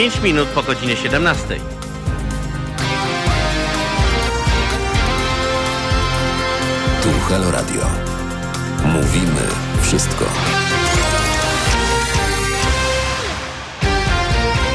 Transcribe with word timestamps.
Jest 0.00 0.16
5 0.16 0.24
minut 0.24 0.48
po 0.48 0.62
godzinie 0.62 0.96
17. 0.96 1.60
Tu 7.02 7.08
Halo 7.28 7.50
Radio. 7.50 7.80
Mówimy 8.84 9.46
wszystko. 9.82 10.24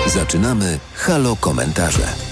Zaczynamy 0.07 0.79
Halo 0.95 1.35
Komentarze. 1.35 2.24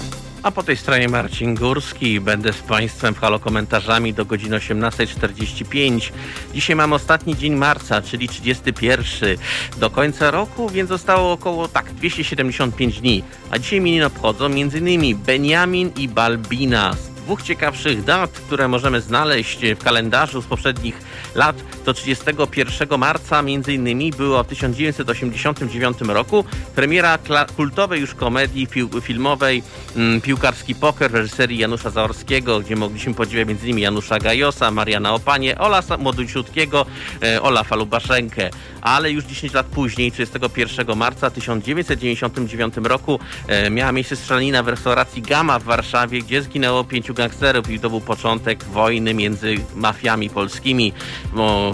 A 0.44 0.50
po 0.50 0.62
tej 0.62 0.76
stronie 0.76 1.08
Marcin 1.08 1.54
Górski. 1.54 2.20
Będę 2.20 2.52
z 2.52 2.62
Państwem 2.62 3.14
w 3.14 3.18
halo 3.18 3.38
komentarzami 3.38 4.14
do 4.14 4.24
godziny 4.24 4.58
18.45. 4.58 6.12
Dzisiaj 6.54 6.76
mamy 6.76 6.94
ostatni 6.94 7.36
dzień 7.36 7.54
marca, 7.54 8.02
czyli 8.02 8.28
31 8.28 9.36
do 9.76 9.90
końca 9.90 10.30
roku, 10.30 10.68
więc 10.68 10.88
zostało 10.88 11.32
około 11.32 11.68
tak 11.68 11.92
275 11.92 13.00
dni. 13.00 13.22
A 13.50 13.58
dzisiaj 13.58 13.78
imieniny 13.78 14.06
obchodzą 14.06 14.44
m.in. 14.44 15.16
Benjamin 15.16 15.90
i 15.96 16.08
Balbina 16.08 16.94
dwóch 17.24 17.42
ciekawszych 17.42 18.04
dat, 18.04 18.30
które 18.30 18.68
możemy 18.68 19.00
znaleźć 19.00 19.58
w 19.76 19.84
kalendarzu 19.84 20.42
z 20.42 20.46
poprzednich 20.46 20.98
lat, 21.34 21.56
to 21.84 21.94
31 21.94 22.98
marca 22.98 23.42
między 23.42 23.74
innymi 23.74 24.10
było 24.10 24.44
w 24.44 24.46
1989 24.46 25.98
roku 26.00 26.44
premiera 26.74 27.18
kultowej 27.56 28.00
już 28.00 28.14
komedii 28.14 28.68
filmowej 29.02 29.62
mm, 29.96 30.20
Piłkarski 30.20 30.74
Poker 30.74 31.10
w 31.10 31.14
reżyserii 31.14 31.58
Janusza 31.58 31.90
Zaorskiego, 31.90 32.60
gdzie 32.60 32.76
mogliśmy 32.76 33.14
podziwiać 33.14 33.48
między 33.48 33.66
innymi 33.66 33.82
Janusza 33.82 34.18
Gajosa, 34.18 34.70
Mariana 34.70 35.14
Opanie, 35.14 35.58
Ola 35.58 35.82
Młodusiutkiego, 35.98 36.86
e, 37.22 37.42
Olafa 37.42 37.76
Lubaszenkę. 37.76 38.50
Ale 38.80 39.10
już 39.10 39.24
10 39.24 39.52
lat 39.52 39.66
później, 39.66 40.12
31 40.12 40.96
marca 40.96 41.30
1999 41.30 42.74
roku 42.82 43.20
e, 43.48 43.70
miała 43.70 43.92
miejsce 43.92 44.16
strzelanina 44.16 44.62
w 44.62 44.68
restauracji 44.68 45.22
Gama 45.22 45.58
w 45.58 45.64
Warszawie, 45.64 46.22
gdzie 46.22 46.42
zginęło 46.42 46.84
pięciu 46.84 47.13
gangsterów 47.14 47.70
i 47.70 47.80
to 47.80 47.90
był 47.90 48.00
początek 48.00 48.64
wojny 48.64 49.14
między 49.14 49.54
mafiami 49.74 50.30
polskimi, 50.30 50.92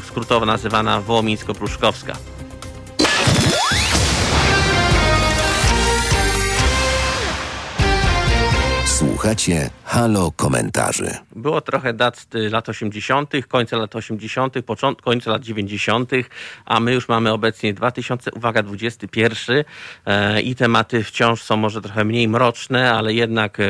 skrótowo 0.05 0.47
nazywana 0.47 1.01
Wołomińsko-Pruszkowska. 1.01 2.17
Słuchacie 9.31 9.71
Halo 9.85 10.33
Komentarzy. 10.37 11.11
Było 11.37 11.61
trochę 11.61 11.93
dat 11.93 12.27
lat 12.33 12.69
80., 12.69 13.33
końca 13.49 13.77
lat 13.77 13.97
80., 13.97 14.55
początku, 14.67 15.05
końca 15.05 15.31
lat 15.31 15.43
90., 15.43 16.11
a 16.65 16.81
my 16.81 16.95
już 16.95 17.09
mamy 17.09 17.33
obecnie 17.33 17.75
2000, 17.75 18.31
uwaga, 18.33 18.63
21 18.63 19.65
e, 20.07 20.41
i 20.43 20.55
tematy 20.55 21.05
wciąż 21.05 21.43
są 21.43 21.57
może 21.57 21.83
trochę 21.83 22.05
mniej 22.05 22.29
mroczne, 22.29 22.93
ale 22.93 23.15
jednak 23.15 23.61
e, 23.61 23.65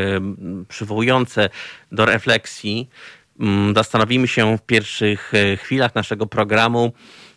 przywołujące 0.69 1.49
do 1.93 2.05
refleksji. 2.05 2.91
Mm, 3.41 3.75
zastanowimy 3.75 4.29
się 4.29 4.59
w 4.59 4.63
pierwszych 4.63 5.33
e, 5.35 5.57
chwilach 5.57 5.95
naszego 5.95 6.27
programu 6.27 6.93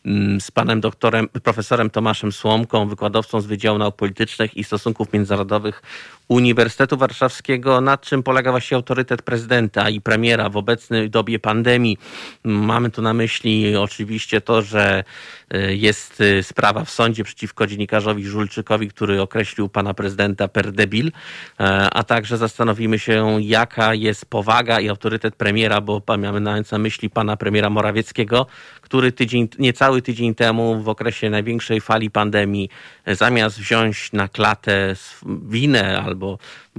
mm, 0.06 0.42
z 0.42 0.52
panem 0.52 0.82
doktorem, 0.82 1.30
profesorem 1.30 1.90
Tomaszem 1.90 2.32
Słomką, 2.32 2.88
wykładowcą 2.88 3.42
z 3.42 3.46
Wydziału 3.46 3.78
Nauk 3.78 3.96
Politycznych 3.96 4.58
i 4.58 4.64
Stosunków 4.64 5.14
Międzynarodowych 5.14 5.82
Uniwersytetu 6.28 6.98
Warszawskiego, 6.98 7.82
nad 7.82 8.02
czym 8.02 8.24
polega 8.24 8.52
właśnie 8.52 8.78
autorytet 8.78 9.22
prezydenta 9.22 9.90
i 9.90 10.02
premiera 10.02 10.50
w 10.50 10.58
obecnej 10.58 11.10
dobie 11.10 11.40
pandemii. 11.40 11.98
Mamy 12.44 12.90
tu 12.90 13.02
na 13.02 13.14
myśli 13.14 13.76
oczywiście 13.76 14.42
to, 14.42 14.62
że 14.62 15.04
e, 15.50 15.76
jest 15.76 16.22
e, 16.22 16.44
sprawa 16.44 16.86
w 16.86 16.90
sądzie 16.90 17.24
przeciwko 17.24 17.68
dziennikarzowi 17.68 18.26
Żulczykowi, 18.26 18.88
który 18.88 19.22
określił 19.22 19.70
pana 19.70 19.94
prezydenta 19.94 20.48
per 20.48 20.72
debil, 20.72 21.08
e, 21.08 21.64
a 21.94 22.04
także 22.04 22.38
zastanowimy 22.38 23.00
się, 23.00 23.38
jaka 23.42 23.94
jest 23.94 24.26
powaga 24.26 24.80
i 24.80 24.90
autorytet 24.90 25.36
premiera, 25.36 25.82
bo 25.82 26.02
mamy 26.18 26.40
na 26.40 26.78
myśli 26.80 27.10
pana 27.10 27.38
premiera 27.38 27.70
Morawieckiego, 27.70 28.48
który 28.82 29.12
tydzień, 29.12 29.48
niecały 29.60 30.02
tydzień 30.02 30.36
temu 30.36 30.84
w 30.84 30.90
okresie 30.90 31.30
największej 31.30 31.82
fali 31.82 32.10
pandemii, 32.10 32.70
zamiast 33.08 33.60
wziąć 33.60 34.12
na 34.14 34.28
klatę 34.28 34.96
winę 35.26 36.02
albo 36.02 36.38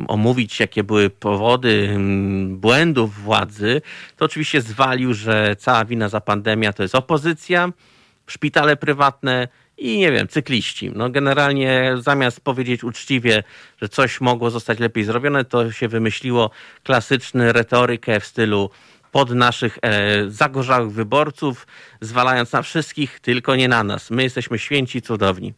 omówić, 0.08 0.60
jakie 0.60 0.84
były 0.84 1.10
powody 1.10 1.88
mm, 1.90 2.56
błędów 2.56 3.14
władzy, 3.14 3.82
to 4.16 4.24
oczywiście 4.24 4.60
zwalił, 4.60 5.14
że 5.14 5.56
cała 5.58 5.84
wina 5.84 6.08
za 6.08 6.20
pandemię 6.20 6.72
to 6.72 6.82
jest 6.82 6.94
opozycja, 6.94 7.68
szpitale 8.26 8.76
prywatne 8.76 9.48
i 9.78 9.98
nie 9.98 10.12
wiem, 10.12 10.28
cykliści. 10.28 10.90
No 10.94 11.10
generalnie 11.10 11.94
zamiast 12.00 12.40
powiedzieć 12.40 12.84
uczciwie, 12.84 13.42
że 13.82 13.88
coś 13.88 14.20
mogło 14.20 14.50
zostać 14.50 14.78
lepiej 14.78 15.04
zrobione, 15.04 15.44
to 15.44 15.72
się 15.72 15.88
wymyśliło 15.88 16.50
klasyczny 16.82 17.52
retorykę 17.52 18.20
w 18.20 18.26
stylu 18.26 18.70
pod 19.12 19.30
naszych 19.30 19.78
e, 19.82 20.30
zagorzałych 20.30 20.92
wyborców, 20.92 21.66
zwalając 22.00 22.52
na 22.52 22.62
wszystkich, 22.62 23.20
tylko 23.20 23.56
nie 23.56 23.68
na 23.68 23.84
nas. 23.84 24.10
My 24.10 24.22
jesteśmy 24.22 24.58
święci, 24.58 25.02
cudowni. 25.02 25.54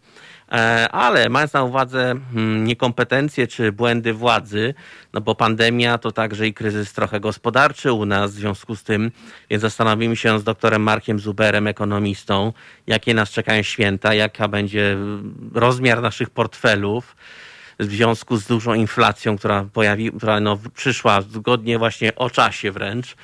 E, 0.53 0.89
ale 0.93 1.29
mając 1.29 1.53
na 1.53 1.63
uwadze 1.63 2.15
hmm, 2.33 2.65
niekompetencje 2.65 3.47
czy 3.47 3.73
błędy 3.73 4.13
władzy, 4.13 4.75
no 5.13 5.21
bo 5.21 5.35
pandemia 5.35 5.99
to 5.99 6.13
także 6.13 6.47
i 6.47 6.55
kryzys 6.55 6.93
trochę 6.93 7.21
gospodarczy 7.21 7.93
u 7.93 8.07
nas 8.07 8.31
w 8.31 8.35
związku 8.35 8.77
z 8.77 8.83
tym, 8.83 9.11
więc 9.51 9.61
zastanowimy 9.61 10.17
się 10.17 10.39
z 10.39 10.45
doktorem 10.45 10.83
Markiem 10.83 11.19
Zuberem, 11.19 11.67
ekonomistą, 11.67 12.53
jakie 12.87 13.15
nas 13.15 13.31
czekają 13.31 13.63
święta, 13.63 14.15
jaka 14.15 14.49
będzie 14.49 14.97
rozmiar 15.55 16.03
naszych 16.03 16.31
portfelów, 16.31 17.17
w 17.79 17.85
związku 17.85 18.37
z 18.37 18.47
dużą 18.47 18.75
inflacją, 18.75 19.39
która, 19.39 19.67
pojawi, 19.73 20.13
która 20.13 20.41
no, 20.41 20.59
przyszła 20.75 21.21
zgodnie 21.21 21.79
właśnie 21.79 22.15
o 22.15 22.31
czasie 22.31 22.73
wręcz, 22.73 23.17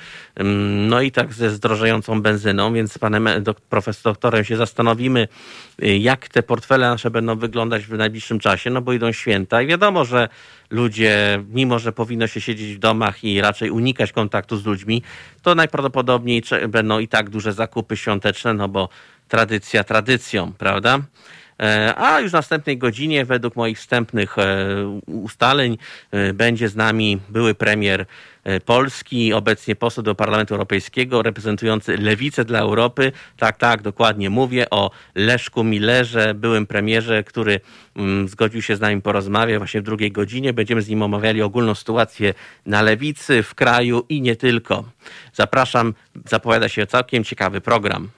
no 0.87 1.01
i 1.01 1.11
tak 1.11 1.33
ze 1.33 1.49
zdrożejącą 1.49 2.21
benzyną, 2.21 2.73
więc 2.73 2.93
z 2.93 2.97
panem 2.97 3.29
profesor 3.69 4.03
doktorem 4.03 4.43
się 4.43 4.57
zastanowimy, 4.57 5.27
y, 5.83 5.97
jak 5.97 6.27
te 6.27 6.43
portfele 6.43 6.89
nasze 6.89 7.11
będą 7.11 7.35
wyglądać 7.35 7.85
w 7.85 7.97
najbliższym 7.97 8.39
czasie, 8.39 8.69
no 8.69 8.81
bo 8.81 8.93
idą 8.93 9.11
święta 9.11 9.61
i 9.61 9.67
wiadomo, 9.67 10.05
że 10.05 10.29
ludzie, 10.69 11.43
mimo 11.49 11.79
że 11.79 11.91
powinno 11.91 12.27
się 12.27 12.41
siedzieć 12.41 12.75
w 12.75 12.79
domach 12.79 13.23
i 13.23 13.41
raczej 13.41 13.71
unikać 13.71 14.11
kontaktu 14.11 14.57
z 14.57 14.65
ludźmi, 14.65 15.03
to 15.41 15.55
najprawdopodobniej 15.55 16.43
będą 16.67 16.99
i 16.99 17.07
tak 17.07 17.29
duże 17.29 17.53
zakupy 17.53 17.97
świąteczne, 17.97 18.53
no 18.53 18.67
bo 18.67 18.89
tradycja 19.27 19.83
tradycją, 19.83 20.53
prawda? 20.53 20.99
E, 21.59 21.93
a 21.97 22.19
już 22.19 22.31
w 22.31 22.33
następnej 22.33 22.77
godzinie, 22.77 23.25
według 23.25 23.55
moich 23.55 23.77
wstępnych 23.77 24.37
e, 24.37 24.99
ustaleń, 25.05 25.77
e, 26.11 26.33
będzie 26.33 26.69
z 26.69 26.75
nami 26.75 27.19
były 27.29 27.55
premier 27.55 28.05
Polski, 28.65 29.33
obecnie 29.33 29.75
poseł 29.75 30.03
do 30.03 30.15
Parlamentu 30.15 30.53
Europejskiego, 30.53 31.21
reprezentujący 31.21 31.97
Lewicę 31.97 32.45
dla 32.45 32.59
Europy. 32.59 33.11
Tak, 33.37 33.57
tak, 33.57 33.81
dokładnie 33.81 34.29
mówię 34.29 34.69
o 34.69 34.91
Leszku 35.15 35.63
Millerze, 35.63 36.33
byłym 36.33 36.67
premierze, 36.67 37.23
który 37.23 37.59
mm, 37.95 38.27
zgodził 38.27 38.61
się 38.61 38.75
z 38.75 38.81
nami 38.81 39.01
porozmawiać 39.01 39.57
właśnie 39.57 39.81
w 39.81 39.83
drugiej 39.83 40.11
godzinie. 40.11 40.53
Będziemy 40.53 40.81
z 40.81 40.89
nim 40.89 41.01
omawiali 41.01 41.41
ogólną 41.41 41.75
sytuację 41.75 42.33
na 42.65 42.81
Lewicy, 42.81 43.43
w 43.43 43.55
kraju 43.55 44.05
i 44.09 44.21
nie 44.21 44.35
tylko. 44.35 44.83
Zapraszam, 45.33 45.93
zapowiada 46.25 46.69
się 46.69 46.87
całkiem 46.87 47.23
ciekawy 47.23 47.61
program. 47.61 48.09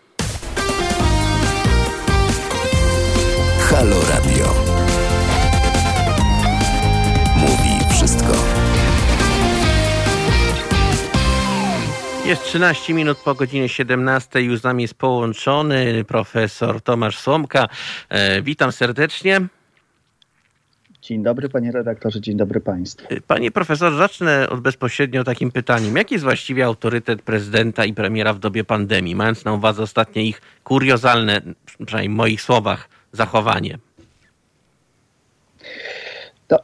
Halo 3.66 3.96
Radio. 4.10 4.46
Mówi 7.38 7.94
wszystko. 7.96 8.34
Jest 12.26 12.44
13 12.44 12.94
minut 12.94 13.18
po 13.18 13.36
godzinie 13.36 13.70
17. 13.70 14.42
Już 14.42 14.60
z 14.60 14.64
nami 14.64 14.82
jest 14.82 14.94
połączony 14.94 16.04
profesor 16.04 16.82
Tomasz 16.82 17.18
Słomka. 17.18 17.68
E, 18.10 18.42
witam 18.42 18.72
serdecznie. 18.72 19.42
Dzień 21.02 21.24
dobry 21.24 21.50
panie 21.50 21.72
redaktorze, 21.72 22.22
dzień 22.22 22.38
dobry 22.38 22.62
państwu. 22.62 23.08
E, 23.10 23.22
panie 23.22 23.52
profesorze, 23.52 23.98
zacznę 23.98 24.50
od 24.50 24.60
bezpośrednio 24.60 25.24
takim 25.24 25.52
pytaniem. 25.52 25.96
Jaki 25.96 26.14
jest 26.14 26.24
właściwie 26.24 26.66
autorytet 26.66 27.22
prezydenta 27.22 27.86
i 27.86 27.94
premiera 27.94 28.34
w 28.34 28.40
dobie 28.40 28.64
pandemii, 28.64 29.16
mając 29.16 29.46
na 29.46 29.54
uwadze 29.54 29.84
ostatnie 29.84 30.24
ich 30.24 30.42
kuriozalne, 30.64 31.42
przynajmniej 31.86 32.16
w 32.16 32.18
moich 32.18 32.42
słowach, 32.42 32.90
zachowanie? 33.16 33.78
To 36.48 36.60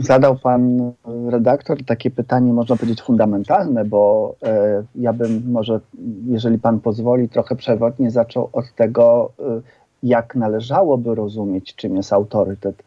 zadał 0.00 0.38
pan 0.38 0.92
redaktor 1.30 1.84
takie 1.84 2.10
pytanie, 2.10 2.52
można 2.52 2.76
powiedzieć, 2.76 3.02
fundamentalne, 3.02 3.84
bo 3.84 4.34
e, 4.42 4.82
ja 4.94 5.12
bym 5.12 5.42
może, 5.50 5.80
jeżeli 6.26 6.58
pan 6.58 6.80
pozwoli, 6.80 7.28
trochę 7.28 7.56
przewrotnie 7.56 8.10
zaczął 8.10 8.48
od 8.52 8.74
tego, 8.74 9.32
e, 9.38 9.60
jak 10.02 10.34
należałoby 10.34 11.14
rozumieć, 11.14 11.74
czym 11.74 11.96
jest 11.96 12.12
autorytet 12.12 12.82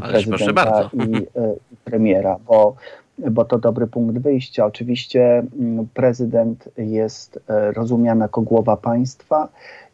Ależ 0.00 0.26
prezydenta 0.26 0.90
i 0.92 1.16
e, 1.16 1.54
premiera, 1.84 2.36
bo, 2.46 2.74
bo 3.18 3.44
to 3.44 3.58
dobry 3.58 3.86
punkt 3.86 4.18
wyjścia. 4.18 4.66
Oczywiście 4.66 5.42
mm, 5.60 5.86
prezydent 5.94 6.68
jest 6.76 7.40
rozumiany 7.48 8.20
jako 8.20 8.40
głowa 8.40 8.76
państwa, 8.76 9.48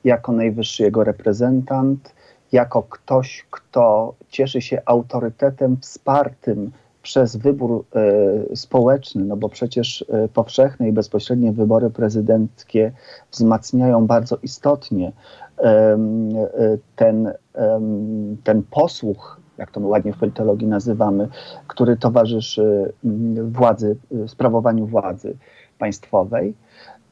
jako 0.05 0.33
najwyższy 0.33 0.83
jego 0.83 1.05
reprezentant 1.05 2.15
jako 2.53 2.83
ktoś, 2.83 3.47
kto 3.51 4.15
cieszy 4.29 4.61
się 4.61 4.83
autorytetem 4.87 5.77
wspartym 5.81 6.71
przez 7.03 7.37
wybór 7.37 7.85
y, 8.53 8.57
społeczny, 8.57 9.25
no 9.25 9.37
bo 9.37 9.49
przecież 9.49 10.03
y, 10.03 10.29
powszechne 10.35 10.89
i 10.89 10.93
bezpośrednie 10.93 11.53
wybory 11.53 11.91
prezydenckie 11.91 12.93
wzmacniają 13.31 14.07
bardzo 14.07 14.39
istotnie 14.43 15.13
ten, 16.97 17.33
ten 18.45 18.63
posłuch, 18.71 19.40
jak 19.61 19.71
to 19.71 19.81
my 19.81 19.87
ładnie 19.87 20.13
w 20.13 20.19
politologii 20.19 20.69
nazywamy, 20.69 21.29
który 21.67 21.97
towarzyszy 21.97 22.93
mm, 23.05 23.53
władzy, 23.53 23.97
sprawowaniu 24.27 24.87
władzy 24.87 25.37
państwowej. 25.79 26.55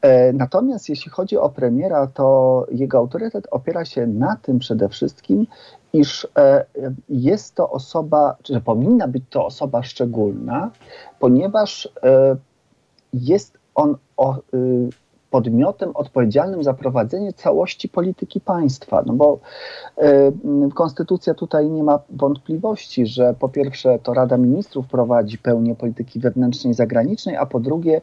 E, 0.03 0.33
natomiast 0.33 0.89
jeśli 0.89 1.11
chodzi 1.11 1.37
o 1.37 1.49
premiera, 1.49 2.07
to 2.07 2.67
jego 2.71 2.99
autorytet 2.99 3.47
opiera 3.51 3.85
się 3.85 4.07
na 4.07 4.37
tym 4.37 4.59
przede 4.59 4.89
wszystkim, 4.89 5.47
iż 5.93 6.29
e, 6.39 6.65
jest 7.09 7.55
to 7.55 7.71
osoba, 7.71 8.37
że 8.51 8.61
powinna 8.61 9.09
być 9.09 9.25
to 9.31 9.47
osoba 9.47 9.83
szczególna, 9.83 10.71
ponieważ 11.19 11.89
e, 12.03 12.37
jest 13.13 13.59
on 13.75 13.97
y, 14.55 14.89
podmiotem 15.31 15.91
odpowiedzialnym 15.95 16.65
za 16.65 16.75
prowadzenie 16.75 17.33
całości 17.33 17.89
polityki 17.89 18.41
państwa. 18.41 19.03
No 19.07 19.13
bo 19.13 19.39
y, 19.99 20.33
konstytucja 20.75 21.35
tutaj 21.35 21.71
nie 21.71 21.83
ma 21.83 21.99
wątpliwości, 22.11 23.07
że 23.07 23.35
po 23.39 23.49
pierwsze 23.49 23.99
to 24.03 24.15
Rada 24.15 24.37
Ministrów 24.37 24.87
prowadzi 24.87 25.39
pełnię 25.39 25.75
polityki 25.75 26.21
wewnętrznej 26.21 26.71
i 26.71 26.75
zagranicznej, 26.75 27.37
a 27.37 27.47
po 27.47 27.61
drugie, 27.61 28.01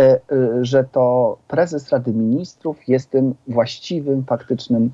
y, 0.00 0.02
y, 0.02 0.64
że 0.64 0.84
to 0.84 1.36
prezes 1.48 1.90
Rady 1.90 2.12
Ministrów 2.12 2.88
jest 2.88 3.10
tym 3.10 3.34
właściwym, 3.48 4.24
faktycznym 4.24 4.90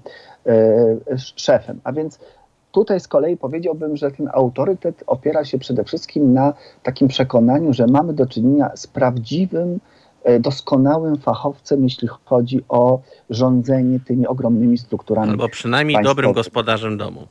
szefem. 1.37 1.81
A 1.85 1.93
więc 1.93 2.19
Tutaj 2.73 3.01
z 3.01 3.09
kolei 3.09 3.37
powiedziałbym, 3.37 3.97
że 3.97 4.11
ten 4.11 4.29
autorytet 4.33 5.05
opiera 5.07 5.45
się 5.45 5.59
przede 5.59 5.85
wszystkim 5.85 6.33
na 6.33 6.55
takim 6.83 7.09
przekonaniu, 7.09 7.73
że 7.73 7.87
mamy 7.87 8.13
do 8.13 8.27
czynienia 8.27 8.71
z 8.75 8.87
prawdziwym 8.87 9.81
doskonałym 10.41 11.17
fachowcem, 11.17 11.85
jeśli 11.85 12.09
chodzi 12.25 12.65
o 12.69 13.01
rządzenie 13.31 14.01
tymi 14.01 14.27
ogromnymi 14.27 14.79
strukturami. 14.79 15.31
Albo 15.31 15.49
przynajmniej 15.49 16.03
dobrym 16.03 16.33
gospodarzem 16.33 16.97
domu. 16.97 17.27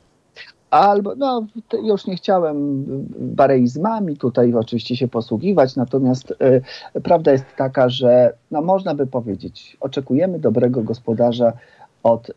Albo, 0.70 1.14
no, 1.14 1.46
już 1.82 2.06
nie 2.06 2.16
chciałem 2.16 2.84
bareizmami 3.18 4.16
tutaj 4.16 4.54
oczywiście 4.54 4.96
się 4.96 5.08
posługiwać, 5.08 5.76
natomiast 5.76 6.30
y, 6.96 7.00
prawda 7.00 7.32
jest 7.32 7.44
taka, 7.56 7.88
że 7.88 8.32
no, 8.50 8.62
można 8.62 8.94
by 8.94 9.06
powiedzieć, 9.06 9.76
oczekujemy 9.80 10.38
dobrego 10.38 10.82
gospodarza 10.82 11.52
od 12.02 12.30
y, 12.30 12.32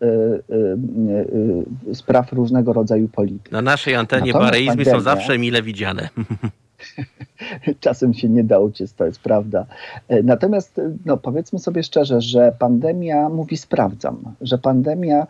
y, 1.92 1.96
spraw 1.96 2.34
różnego 2.34 2.74
rodzaju 2.74 3.08
polityki. 3.10 3.52
Na 3.52 3.62
naszej 3.62 3.96
antenie 3.96 4.34
bareizmy 4.34 4.76
pandemia, 4.76 4.92
są 4.92 5.00
zawsze 5.00 5.38
mile 5.38 5.62
widziane. 5.62 6.10
czasem 7.80 8.14
się 8.14 8.30
nie 8.30 8.44
da 8.44 8.60
uciec, 8.60 8.94
to 8.94 9.06
jest 9.06 9.20
prawda. 9.20 9.66
E, 10.08 10.24
natomiast 10.24 10.82
no, 11.06 11.18
powiedzmy 11.18 11.60
sobie 11.60 11.84
szczerze, 11.84 12.22
że 12.22 12.56
pandemia 12.60 13.30
mówi 13.30 13.58
sprawdzam, 13.58 14.18
że 14.42 14.58
pandemia 14.58 15.28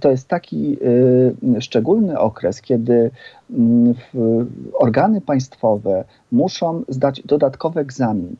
to 0.00 0.10
jest 0.10 0.28
taki 0.28 0.76
y, 1.56 1.60
szczególny 1.60 2.18
okres, 2.18 2.62
kiedy 2.62 2.92
y, 2.92 3.10
organy 4.74 5.20
państwowe 5.20 6.04
muszą 6.32 6.82
zdać 6.88 7.22
dodatkowy 7.24 7.80
egzamin. 7.80 8.36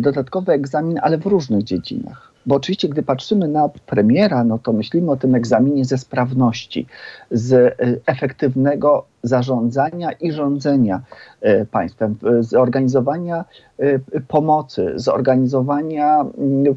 Dodatkowy 0.00 0.52
egzamin, 0.52 0.98
ale 1.02 1.18
w 1.18 1.26
różnych 1.26 1.62
dziedzinach 1.62 2.29
bo 2.50 2.56
oczywiście, 2.56 2.88
gdy 2.88 3.02
patrzymy 3.02 3.48
na 3.48 3.68
premiera, 3.68 4.44
no 4.44 4.58
to 4.58 4.72
myślimy 4.72 5.10
o 5.10 5.16
tym 5.16 5.34
egzaminie 5.34 5.84
ze 5.84 5.98
sprawności, 5.98 6.86
z 7.30 7.52
y, 7.52 8.00
efektywnego 8.06 9.04
zarządzania 9.22 10.12
i 10.12 10.32
rządzenia 10.32 11.00
y, 11.44 11.66
państwem, 11.70 12.16
z 12.40 12.54
organizowania 12.54 13.44
y, 13.80 14.00
pomocy, 14.28 14.92
z 14.94 15.08
organizowania 15.08 16.20
mm, 16.20 16.74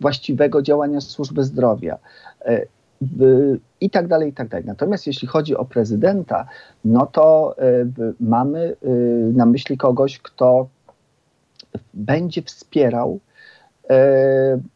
właściwego 0.00 0.62
działania 0.62 1.00
służby 1.00 1.44
zdrowia 1.44 1.98
i 3.80 3.90
tak 3.90 4.08
dalej, 4.08 4.30
i 4.30 4.32
tak 4.32 4.48
dalej. 4.48 4.66
Natomiast 4.66 5.06
jeśli 5.06 5.28
chodzi 5.28 5.56
o 5.56 5.64
prezydenta, 5.64 6.46
no 6.84 7.06
to 7.06 7.56
mamy 8.20 8.76
na 9.32 9.46
myśli 9.46 9.76
kogoś, 9.76 10.18
kto 10.18 10.68
będzie 11.94 12.42
wspierał 12.42 13.18
E, 13.18 13.33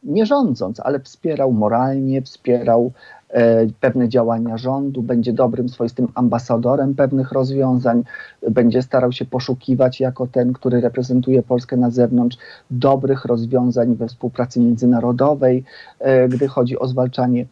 nie 0.02 0.26
rządząc, 0.26 0.80
ale 0.80 1.00
wspierał 1.00 1.52
moralnie, 1.52 2.22
wspierał 2.22 2.92
e, 3.28 3.66
pewne 3.80 4.08
działania 4.08 4.58
rządu, 4.58 5.02
będzie 5.02 5.32
dobrym, 5.32 5.68
swoistym 5.68 6.08
ambasadorem 6.14 6.94
pewnych 6.94 7.32
rozwiązań, 7.32 8.02
będzie 8.50 8.82
starał 8.82 9.12
się 9.12 9.24
poszukiwać 9.24 10.00
jako 10.00 10.26
ten, 10.26 10.52
który 10.52 10.80
reprezentuje 10.80 11.42
Polskę 11.42 11.76
na 11.76 11.90
zewnątrz, 11.90 12.36
dobrych 12.70 13.24
rozwiązań 13.24 13.94
we 13.94 14.08
współpracy 14.08 14.60
międzynarodowej, 14.60 15.64
e, 15.98 16.28
gdy 16.28 16.48
chodzi 16.48 16.78
o 16.78 16.88
zwalczanie 16.88 17.46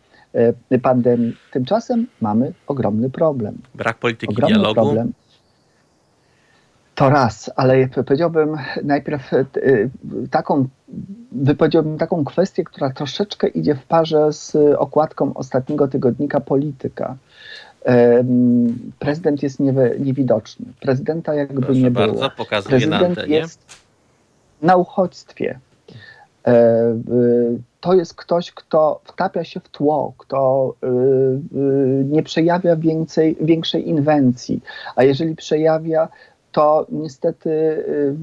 pandemii. 0.82 1.36
Tymczasem 1.52 2.06
mamy 2.20 2.52
ogromny 2.66 3.10
problem. 3.10 3.58
Brak 3.74 3.98
polityki 3.98 4.32
ogromny 4.32 4.54
dialogu. 4.54 4.74
Problem 4.74 5.12
to 6.96 7.10
raz, 7.10 7.50
ale 7.56 7.88
powiedziałbym 7.88 8.56
najpierw 8.84 9.32
e, 9.32 9.44
taką, 10.30 10.68
wypowiedziałbym 11.32 11.98
taką 11.98 12.24
kwestię, 12.24 12.64
która 12.64 12.90
troszeczkę 12.90 13.48
idzie 13.48 13.74
w 13.74 13.84
parze 13.84 14.32
z 14.32 14.56
okładką 14.78 15.34
ostatniego 15.34 15.88
tygodnika 15.88 16.40
Polityka. 16.40 17.16
Prezydent 18.98 19.42
jest 19.42 19.60
niewidoczny. 19.98 20.66
Prezydenta 20.80 21.34
jakby 21.34 21.62
Proszę 21.62 21.80
nie 21.80 21.90
bardzo, 21.90 22.14
było. 22.14 22.30
Pokazuje 22.30 22.78
Prezydent 22.78 23.16
na 23.16 23.24
jest 23.24 23.60
na 24.62 24.76
uchodźstwie. 24.76 25.58
E, 26.46 26.50
e, 26.50 26.96
to 27.80 27.94
jest 27.94 28.14
ktoś, 28.14 28.52
kto 28.52 29.00
wtapia 29.04 29.44
się 29.44 29.60
w 29.60 29.68
tło, 29.68 30.12
kto 30.18 30.74
nie 32.04 32.22
przejawia 32.22 32.76
więcej, 32.76 33.36
większej 33.40 33.88
inwencji, 33.88 34.60
a 34.96 35.04
jeżeli 35.04 35.36
przejawia, 35.36 36.08
to 36.56 36.86
niestety 36.90 37.50
y, 37.50 38.14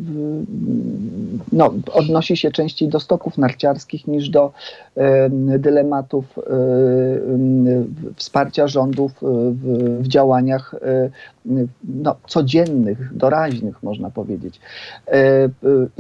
no, 1.51 1.73
odnosi 1.91 2.37
się 2.37 2.51
częściej 2.51 2.89
do 2.89 2.99
stoków 2.99 3.37
narciarskich 3.37 4.07
niż 4.07 4.29
do 4.29 4.51
dylematów 5.59 6.37
y, 6.37 6.41
y, 6.41 7.85
wsparcia 8.15 8.67
rządów 8.67 9.11
w, 9.21 10.07
działaniach 10.07 10.75
no, 11.83 12.15
codziennych, 12.27 13.17
doraźnych, 13.17 13.83
można 13.83 14.09
powiedzieć. 14.09 14.59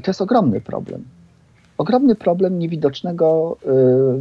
To 0.03 0.11
jest 0.11 0.21
ogromny 0.21 0.61
problem 0.61 1.03
ogromny 1.77 2.15
problem 2.15 2.59
niewidocznego, 2.59 3.57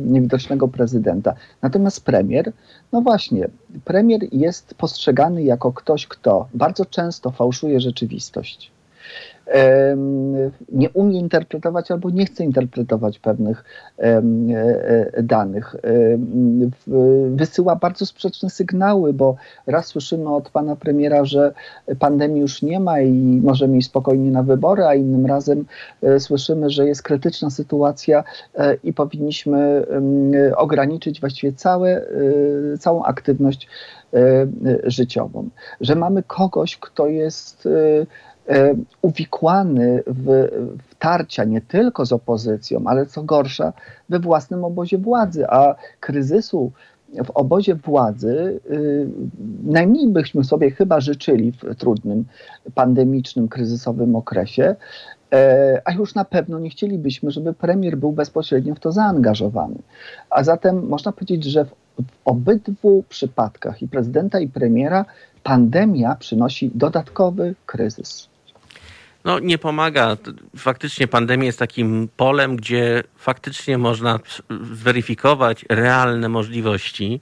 niewidocznego 0.05 0.69
prezydenta. 0.69 1.35
Natomiast 1.63 2.05
premier, 2.05 2.53
no 2.93 3.01
właśnie, 3.01 3.49
premier 3.85 4.21
jest 4.33 4.75
postrzegany 4.75 5.43
jako 5.43 5.73
ktoś, 5.73 6.07
kto 6.07 6.49
bardzo 6.55 6.87
często 6.87 7.31
fałszuje 7.31 7.81
rzeczywistość 7.81 8.72
nie 10.73 10.91
umie 10.91 11.19
interpretować 11.19 11.91
albo 11.91 12.11
nie 12.11 12.27
chce 12.27 12.45
interpretować 12.45 13.19
pewnych 13.19 13.65
e, 13.99 14.03
e, 14.03 15.23
danych. 15.23 15.77
Wysyła 17.31 17.77
bardzo 17.77 18.07
sprzeczne 18.07 18.51
sygnały, 18.51 19.13
bo 19.13 19.37
raz 19.67 19.87
słyszymy 19.87 20.35
od 20.35 20.51
pana 20.51 20.77
premiera, 20.77 21.25
że 21.25 21.55
pandemii 21.99 22.41
już 22.41 22.63
nie 22.63 22.81
ma 22.81 23.01
i 23.01 23.41
możemy 23.43 23.77
iść 23.77 23.89
spokojnie 23.89 24.31
na 24.31 24.43
wybory, 24.43 24.85
a 24.85 24.95
innym 24.95 25.27
razem 25.27 25.65
e, 26.03 26.21
słyszymy, 26.21 26.71
że 26.71 26.87
jest 26.87 27.03
krytyczna 27.03 27.51
sytuacja 27.51 28.25
i 28.85 28.93
powinniśmy 28.93 29.87
ograniczyć 30.57 31.21
właściwie 31.21 31.53
całe, 31.53 32.07
całą 32.81 33.03
aktywność 33.03 33.69
życiową. 34.85 35.49
Że 35.81 35.95
mamy 35.95 36.23
kogoś, 36.23 36.77
kto 36.77 37.07
jest 37.07 37.69
uwikłany 39.03 40.03
w, 40.07 40.49
w 40.89 40.95
tarcia 40.95 41.45
nie 41.45 41.61
tylko 41.61 42.07
z 42.07 42.13
opozycją, 42.13 42.83
ale 42.87 43.07
co 43.07 43.23
gorsza, 43.23 43.73
we 44.09 44.19
własnym 44.19 44.65
obozie 44.65 44.99
władzy, 44.99 45.47
a 45.49 45.75
kryzysu 46.01 46.73
w 47.25 47.31
obozie 47.31 47.75
władzy 47.75 48.61
y, 48.71 49.09
najmniej 49.65 50.09
byśmy 50.09 50.45
sobie 50.45 50.71
chyba 50.71 51.01
życzyli 51.01 51.53
w 51.53 51.75
trudnym, 51.75 52.25
pandemicznym, 52.75 53.49
kryzysowym 53.49 54.17
okresie, 54.17 54.77
e, 55.33 55.83
a 55.85 55.93
już 55.93 56.15
na 56.15 56.25
pewno 56.25 56.59
nie 56.59 56.71
chcielibyśmy, 56.71 57.31
żeby 57.31 57.53
premier 57.53 57.97
był 57.97 58.13
bezpośrednio 58.13 58.75
w 58.75 58.81
to 58.81 58.93
zaangażowany. 58.93 59.77
A 60.31 60.45
zatem 60.45 60.89
można 60.89 61.13
powiedzieć, 61.13 61.45
że 61.45 61.65
w, 61.65 61.69
w 61.99 62.13
obydwu 62.25 63.05
przypadkach 63.09 63.83
i 63.83 63.89
prezydenta, 63.89 64.41
i 64.41 64.49
premiera 64.49 65.05
pandemia 65.43 66.15
przynosi 66.15 66.71
dodatkowy 66.75 67.55
kryzys 67.67 68.32
no, 69.25 69.39
nie 69.39 69.59
pomaga. 69.59 70.17
Faktycznie 70.57 71.09
pandemia 71.09 71.47
jest 71.47 71.59
takim 71.59 72.09
polem, 72.17 72.57
gdzie 72.57 73.03
faktycznie 73.17 73.79
można 73.79 74.19
zweryfikować 74.73 75.65
realne 75.69 76.29
możliwości. 76.29 77.21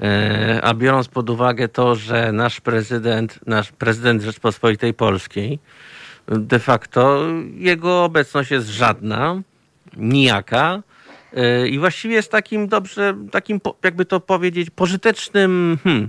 E, 0.00 0.60
a 0.62 0.74
biorąc 0.74 1.08
pod 1.08 1.30
uwagę 1.30 1.68
to, 1.68 1.94
że 1.94 2.32
nasz 2.32 2.60
prezydent, 2.60 3.38
nasz 3.46 3.72
prezydent 3.72 4.22
Rzeczpospolitej 4.22 4.94
Polskiej, 4.94 5.58
de 6.28 6.58
facto 6.58 7.26
jego 7.54 8.04
obecność 8.04 8.50
jest 8.50 8.68
żadna, 8.68 9.42
nijaka 9.96 10.82
e, 11.32 11.68
i 11.68 11.78
właściwie 11.78 12.14
jest 12.14 12.30
takim 12.30 12.68
dobrze, 12.68 13.14
takim 13.30 13.60
jakby 13.84 14.04
to 14.04 14.20
powiedzieć, 14.20 14.70
pożytecznym, 14.70 15.78
hmm, 15.84 16.08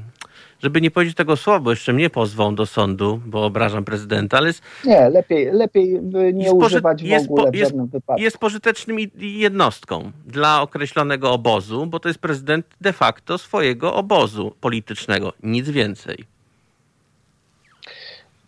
żeby 0.63 0.81
nie 0.81 0.91
powiedzieć 0.91 1.15
tego 1.15 1.37
słowa, 1.37 1.59
bo 1.59 1.69
jeszcze 1.69 1.93
mnie 1.93 2.09
pozwą 2.09 2.55
do 2.55 2.65
sądu, 2.65 3.21
bo 3.25 3.45
obrażam 3.45 3.85
prezydenta, 3.85 4.37
ale 4.37 4.47
jest... 4.47 4.61
Nie, 4.85 5.09
lepiej, 5.09 5.51
lepiej 5.51 6.01
nie 6.33 6.51
używać 6.51 7.03
w 7.03 7.29
ogóle 7.29 7.51
w 7.51 7.55
żadnym 7.55 7.87
wypadku. 7.87 8.23
Jest 8.23 8.37
pożytecznym 8.37 8.97
jednostką 9.17 10.11
dla 10.25 10.61
określonego 10.61 11.31
obozu, 11.31 11.85
bo 11.85 11.99
to 11.99 12.09
jest 12.09 12.19
prezydent 12.19 12.65
de 12.81 12.93
facto 12.93 13.37
swojego 13.37 13.93
obozu 13.93 14.53
politycznego, 14.61 15.33
nic 15.43 15.69
więcej. 15.69 16.25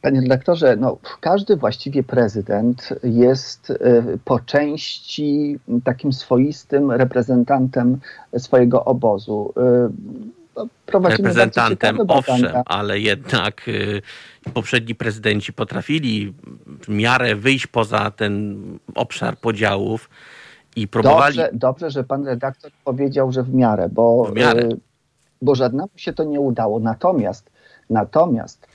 Panie 0.02 0.22
redaktorze, 0.22 0.76
no, 0.76 0.98
każdy 1.22 1.56
właściwie 1.56 2.04
prezydent 2.04 2.90
jest 3.04 3.70
y, 3.70 3.76
po 4.26 4.40
części 4.40 5.60
takim 5.84 6.14
swoistym 6.14 6.92
reprezentantem 6.92 8.00
swojego 8.38 8.86
obozu. 8.86 9.54
No, 10.56 10.68
prowadzimy 10.86 11.18
reprezentantem, 11.18 11.98
owszem, 12.08 12.46
ale 12.66 13.00
jednak 13.00 13.68
y, 13.68 14.02
poprzedni 14.54 14.96
prezydenci 14.96 15.54
potrafili 15.54 16.34
w 16.82 16.90
miarę 16.90 17.36
wyjść 17.36 17.68
poza 17.68 18.12
ten 18.12 18.58
obszar 18.96 19.38
podziałów 19.38 20.10
i 20.76 20.88
próbowali. 20.88 21.38
Dobrze, 21.38 21.50
dobrze 21.54 21.92
że 21.92 22.04
pan 22.04 22.26
redaktor 22.26 22.72
powiedział, 22.84 23.32
że 23.32 23.44
w 23.44 23.54
miarę, 23.54 23.90
bo, 23.90 24.24
w 24.24 24.34
miarę. 24.34 24.64
Y, 24.64 24.78
bo 25.42 25.56
żadnemu 25.56 25.90
się 25.96 26.14
to 26.14 26.24
nie 26.24 26.40
udało. 26.40 26.80
Natomiast, 26.80 27.50
natomiast 27.90 28.68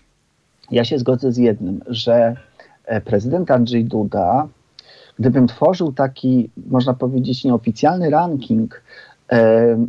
ja 0.70 0.84
się 0.84 0.99
zgodzę 0.99 1.32
z 1.32 1.37
jednym, 1.37 1.80
że 1.87 2.37
e, 2.84 3.00
prezydent 3.00 3.50
Andrzej 3.50 3.84
Duda, 3.84 4.49
gdybym 5.18 5.46
tworzył 5.46 5.92
taki, 5.92 6.50
można 6.66 6.94
powiedzieć, 6.94 7.44
nieoficjalny 7.44 8.10
ranking 8.10 8.82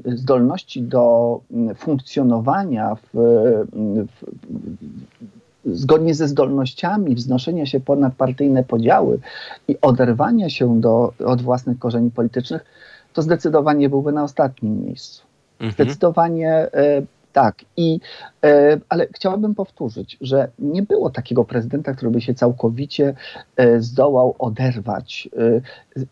zdolności 0.06 0.82
do 0.82 1.40
funkcjonowania 1.76 2.96
w, 2.96 3.10
w, 4.12 4.26
zgodnie 5.66 6.16
ze 6.16 6.28
zdolnościami 6.28 7.16
wznoszenia 7.16 7.66
się 7.66 7.80
ponad 7.80 8.14
partyjne 8.16 8.64
podziały 8.64 9.20
i 9.68 9.78
oderwania 9.82 10.50
się 10.50 10.82
do, 10.82 11.14
od 11.26 11.42
własnych 11.42 11.80
korzeni 11.80 12.12
politycznych, 12.12 12.66
to 13.14 13.22
zdecydowanie 13.22 13.90
byłby 13.90 14.12
na 14.12 14.24
ostatnim 14.24 14.86
miejscu. 14.86 15.24
Mhm. 15.60 15.72
Zdecydowanie 15.72 16.70
tak. 17.34 17.56
I, 17.78 18.00
e, 18.44 18.80
ale 18.90 19.08
chciałabym 19.16 19.56
powtórzyć, 19.56 20.18
że 20.22 20.48
nie 20.60 20.84
było 20.84 21.10
takiego 21.10 21.46
prezydenta, 21.46 21.94
który 21.94 22.12
by 22.12 22.22
się 22.22 22.34
całkowicie 22.34 23.14
e, 23.58 23.82
zdołał 23.82 24.36
oderwać 24.40 25.30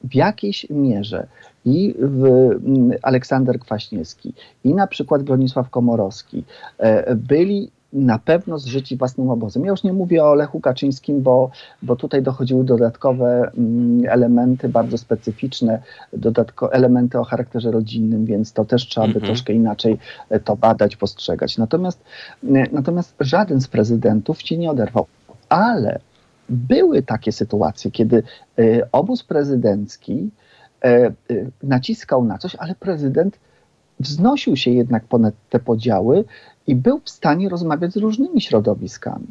w 0.03 0.15
jakiejś 0.15 0.65
mierze 0.69 1.27
i 1.65 1.95
w, 1.99 2.25
mm, 2.25 2.91
Aleksander 3.01 3.59
Kwaśniewski, 3.59 4.33
i 4.63 4.73
na 4.73 4.87
przykład 4.87 5.23
Bronisław 5.23 5.69
Komorowski 5.69 6.43
e, 6.77 7.15
byli 7.15 7.71
na 7.93 8.19
pewno 8.19 8.59
zżyci 8.59 8.97
własnym 8.97 9.29
obozem. 9.29 9.65
Ja 9.65 9.71
już 9.71 9.83
nie 9.83 9.93
mówię 9.93 10.23
o 10.23 10.35
Lechu 10.35 10.59
Kaczyńskim, 10.59 11.21
bo, 11.21 11.51
bo 11.81 11.95
tutaj 11.95 12.21
dochodziły 12.21 12.63
dodatkowe 12.63 13.51
mm, 13.57 14.09
elementy 14.09 14.69
bardzo 14.69 14.97
specyficzne, 14.97 15.81
dodatkowe 16.13 16.73
elementy 16.73 17.19
o 17.19 17.23
charakterze 17.23 17.71
rodzinnym, 17.71 18.25
więc 18.25 18.53
to 18.53 18.65
też 18.65 18.87
trzeba 18.87 19.07
by 19.07 19.11
mm 19.11 19.23
-hmm. 19.23 19.25
troszkę 19.25 19.53
inaczej 19.53 19.97
e, 20.29 20.39
to 20.39 20.55
badać, 20.55 20.95
postrzegać. 20.95 21.57
Natomiast, 21.57 22.03
e, 22.43 22.47
natomiast 22.71 23.15
żaden 23.19 23.61
z 23.61 23.67
prezydentów 23.67 24.41
się 24.41 24.57
nie 24.57 24.71
oderwał. 24.71 25.05
Ale 25.49 25.99
były 26.49 27.03
takie 27.03 27.31
sytuacje, 27.31 27.91
kiedy 27.91 28.23
obóz 28.91 29.23
prezydencki 29.23 30.29
E, 30.83 31.05
e, 31.05 31.13
naciskał 31.63 32.25
na 32.25 32.37
coś, 32.37 32.55
ale 32.55 32.75
prezydent 32.75 33.39
wznosił 33.99 34.55
się 34.55 34.71
jednak 34.71 35.03
ponad 35.03 35.33
te 35.49 35.59
podziały 35.59 36.25
i 36.69 36.75
był 36.75 37.01
w 37.03 37.09
stanie 37.09 37.49
rozmawiać 37.49 37.93
z 37.93 37.97
różnymi 37.97 38.41
środowiskami. 38.41 39.27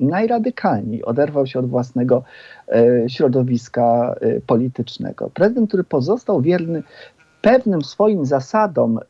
najradykalniej 0.04 1.04
oderwał 1.04 1.46
się 1.46 1.58
od 1.58 1.66
własnego 1.66 2.22
środowiska 3.08 4.14
politycznego. 4.46 5.30
Prezydent, 5.30 5.68
który 5.68 5.84
pozostał 5.84 6.40
wierny 6.40 6.82
pewnym 7.42 7.82
swoim 7.82 8.26
zasadom 8.26 8.98
e, 8.98 9.04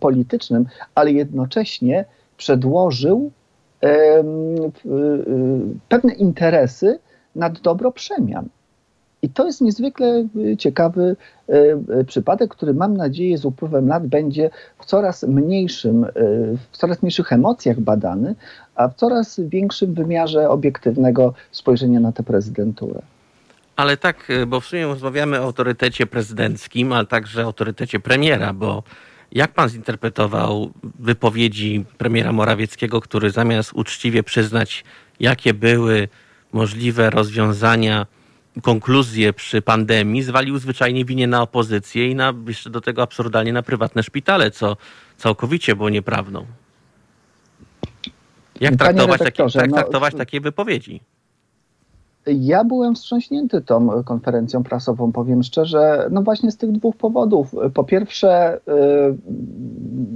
politycznym, 0.00 0.66
ale 0.94 1.12
jednocześnie 1.12 2.04
przedłożył 2.36 3.30
e, 3.82 3.86
e, 3.88 4.24
pewne 5.88 6.12
interesy 6.14 6.98
nad 7.36 7.60
dobro 7.60 7.92
przemian. 7.92 8.48
I 9.22 9.28
to 9.28 9.46
jest 9.46 9.60
niezwykle 9.60 10.28
ciekawy 10.58 11.16
przypadek, 12.06 12.50
który 12.50 12.74
mam 12.74 12.96
nadzieję 12.96 13.38
z 13.38 13.44
upływem 13.44 13.88
lat 13.88 14.06
będzie 14.06 14.50
w 14.78 14.84
coraz 14.84 15.22
mniejszym, 15.22 16.06
w 16.70 16.76
coraz 16.76 17.02
mniejszych 17.02 17.32
emocjach 17.32 17.80
badany, 17.80 18.34
a 18.74 18.88
w 18.88 18.94
coraz 18.94 19.40
większym 19.40 19.94
wymiarze 19.94 20.48
obiektywnego 20.48 21.34
spojrzenia 21.52 22.00
na 22.00 22.12
tę 22.12 22.22
prezydenturę. 22.22 23.02
Ale 23.76 23.96
tak, 23.96 24.30
y, 24.30 24.46
bo 24.46 24.60
w 24.60 24.66
sumie 24.66 24.86
rozmawiamy 24.86 25.40
o 25.40 25.44
autorytecie 25.44 26.06
prezydenckim, 26.06 26.92
ale 26.92 27.06
także 27.06 27.42
autorytecie 27.42 28.00
premiera, 28.00 28.52
bo 28.52 28.82
jak 29.32 29.52
pan 29.52 29.68
zinterpretował 29.68 30.70
wypowiedzi 30.98 31.84
premiera 31.98 32.32
Morawieckiego, 32.32 33.00
który 33.00 33.30
zamiast 33.30 33.72
uczciwie 33.72 34.22
przyznać, 34.22 34.84
jakie 35.20 35.54
były 35.54 36.08
możliwe 36.52 37.10
rozwiązania, 37.10 38.06
konkluzje 38.62 39.32
przy 39.32 39.62
pandemii, 39.62 40.22
zwalił 40.22 40.58
zwyczajnie 40.58 41.04
winię 41.04 41.26
na 41.26 41.42
opozycję 41.42 42.10
i 42.10 42.14
na, 42.14 42.34
jeszcze 42.46 42.70
do 42.70 42.80
tego 42.80 43.02
absurdalnie 43.02 43.52
na 43.52 43.62
prywatne 43.62 44.02
szpitale, 44.02 44.50
co 44.50 44.76
całkowicie 45.16 45.76
było 45.76 45.90
nieprawdą. 45.90 46.46
Jak 48.60 48.76
traktować, 48.76 49.20
takie, 49.20 49.42
jak 49.54 49.70
no, 49.70 49.76
traktować 49.76 50.12
no, 50.12 50.18
takie 50.18 50.40
wypowiedzi? 50.40 51.00
Ja 52.26 52.64
byłem 52.64 52.94
wstrząśnięty 52.94 53.60
tą 53.60 54.02
konferencją 54.04 54.62
prasową, 54.62 55.12
powiem 55.12 55.42
szczerze, 55.42 56.08
no 56.10 56.22
właśnie 56.22 56.50
z 56.50 56.56
tych 56.56 56.72
dwóch 56.72 56.96
powodów. 56.96 57.54
Po 57.74 57.84
pierwsze, 57.84 58.56
y, 58.56 58.60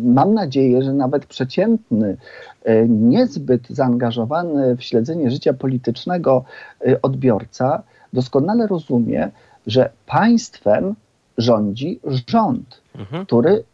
mam 0.04 0.34
nadzieję, 0.34 0.82
że 0.82 0.92
nawet 0.92 1.26
przeciętny, 1.26 2.16
y, 2.68 2.86
niezbyt 2.88 3.68
zaangażowany 3.70 4.76
w 4.76 4.82
śledzenie 4.82 5.30
życia 5.30 5.52
politycznego 5.52 6.44
y, 6.86 7.00
odbiorca 7.00 7.82
doskonale 8.12 8.66
rozumie, 8.66 9.30
że 9.66 9.90
państwem 10.06 10.94
rządzi 11.38 12.00
rząd, 12.26 12.80
mhm. 12.94 13.26
który 13.26 13.64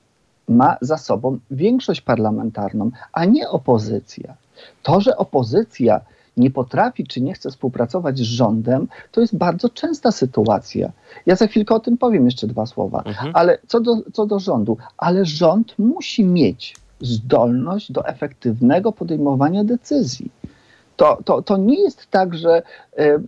ma 0.48 0.76
za 0.80 0.98
sobą 0.98 1.38
większość 1.50 2.00
parlamentarną, 2.00 2.90
a 3.12 3.24
nie 3.24 3.48
opozycja. 3.48 4.34
To, 4.82 5.00
że 5.00 5.16
opozycja 5.16 6.00
nie 6.36 6.50
potrafi 6.50 7.06
czy 7.06 7.20
nie 7.20 7.34
chce 7.34 7.50
współpracować 7.50 8.18
z 8.18 8.22
rządem, 8.22 8.88
to 9.12 9.20
jest 9.20 9.36
bardzo 9.36 9.68
częsta 9.68 10.12
sytuacja. 10.12 10.92
Ja 11.26 11.36
za 11.36 11.46
chwilkę 11.46 11.74
o 11.74 11.80
tym 11.80 11.98
powiem 11.98 12.24
jeszcze 12.24 12.46
dwa 12.46 12.66
słowa. 12.66 13.02
Mhm. 13.06 13.32
Ale 13.34 13.58
co 13.66 13.80
do, 13.80 13.96
co 14.12 14.26
do 14.26 14.38
rządu, 14.38 14.76
ale 14.96 15.24
rząd 15.24 15.78
musi 15.78 16.24
mieć 16.24 16.76
zdolność 17.00 17.92
do 17.92 18.06
efektywnego 18.06 18.92
podejmowania 18.92 19.64
decyzji. 19.64 20.30
To, 21.02 21.18
to, 21.24 21.42
to 21.42 21.56
nie 21.56 21.82
jest 21.82 22.10
tak, 22.10 22.34
że 22.34 22.50
e, 22.52 22.62
e, 22.98 23.20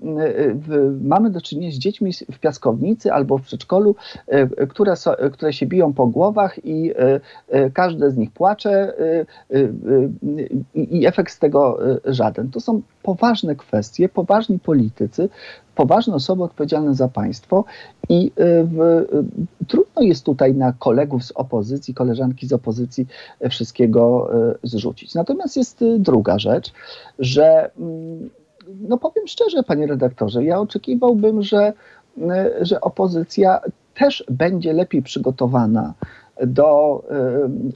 mamy 1.03 1.31
do 1.31 1.41
czynienia 1.41 1.73
z 1.73 1.79
dziećmi 1.79 2.13
w 2.33 2.39
piaskownicy 2.39 3.13
albo 3.13 3.39
w 3.39 3.43
przedszkolu, 3.43 3.97
e, 4.27 4.67
które, 4.67 4.97
so, 4.97 5.17
które 5.33 5.53
się 5.53 5.67
biją 5.67 5.93
po 5.93 6.07
głowach 6.07 6.65
i 6.65 6.93
każde 7.75 8.11
z 8.11 8.17
nich 8.17 8.31
płacze 8.31 8.95
i 10.75 11.07
efekt 11.07 11.33
z 11.33 11.39
tego 11.39 11.79
żaden. 12.05 12.51
To 12.51 12.61
są 12.61 12.83
poważne 13.03 13.57
kwestie, 13.57 14.09
poważni 14.09 14.59
politycy, 14.59 15.29
poważne 15.75 16.15
osoby 16.15 16.43
odpowiedzialne 16.43 16.95
za 16.95 17.09
państwo 17.09 17.65
i 18.09 18.27
y, 18.27 18.65
w, 18.65 18.81
y, 18.81 19.67
trudno 19.67 20.03
jest 20.03 20.25
tutaj 20.25 20.55
na 20.55 20.73
kolegów 20.73 21.25
z 21.25 21.33
opozycji, 21.33 21.95
koleżanki 21.95 22.47
z 22.47 22.53
opozycji 22.53 23.07
wszystkiego 23.51 24.31
y, 24.53 24.59
zrzucić. 24.63 25.15
Natomiast 25.15 25.57
jest 25.57 25.85
druga 25.99 26.39
rzecz, 26.39 26.73
że 27.19 27.71
mm, 27.79 28.31
no 28.81 28.99
powiem 28.99 29.27
szczerze, 29.27 29.63
panie 29.63 29.87
redaktorze, 29.87 30.45
ja 30.45 30.61
oczekiwałbym, 30.61 31.43
że, 31.43 31.73
że 32.61 32.81
opozycja 32.81 33.61
też 33.95 34.25
będzie 34.31 34.73
lepiej 34.73 35.03
przygotowana 35.03 35.95
do, 36.47 37.03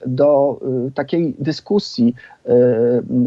do 0.06 0.60
takiej 0.94 1.34
dyskusji 1.38 2.14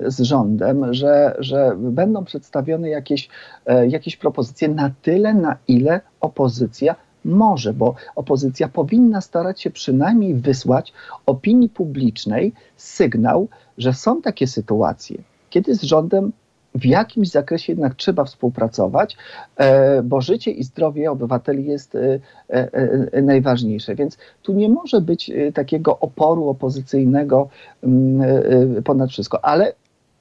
z 0.05 0.21
rządem, 0.21 0.93
że, 0.93 1.35
że 1.39 1.75
będą 1.77 2.25
przedstawione 2.25 2.89
jakieś, 2.89 3.29
e, 3.65 3.88
jakieś 3.88 4.17
propozycje 4.17 4.69
na 4.69 4.91
tyle, 5.01 5.33
na 5.33 5.57
ile 5.67 6.01
opozycja 6.21 6.95
może, 7.25 7.73
bo 7.73 7.95
opozycja 8.15 8.67
powinna 8.67 9.21
starać 9.21 9.61
się 9.61 9.71
przynajmniej 9.71 10.35
wysłać 10.35 10.93
opinii 11.25 11.69
publicznej 11.69 12.53
sygnał, 12.77 13.47
że 13.77 13.93
są 13.93 14.21
takie 14.21 14.47
sytuacje, 14.47 15.17
kiedy 15.50 15.75
z 15.75 15.81
rządem 15.81 16.31
w 16.75 16.86
jakimś 16.86 17.30
zakresie 17.30 17.72
jednak 17.72 17.96
trzeba 17.96 18.24
współpracować, 18.24 19.18
e, 19.58 20.04
bo 20.04 20.22
życie 20.22 20.51
i 20.51 20.63
zdrowie 20.63 21.12
obywateli 21.12 21.66
jest 21.66 21.96
e, 21.96 22.20
e, 22.50 23.22
najważniejsze. 23.22 23.96
Więc 23.96 24.18
tu 24.42 24.54
nie 24.54 24.70
może 24.70 25.01
być 25.01 25.32
takiego 25.54 26.00
oporu 26.00 26.50
opozycyjnego 26.50 27.50
mm, 27.84 28.84
ponad 28.84 29.10
wszystko. 29.10 29.46
Ale 29.46 29.74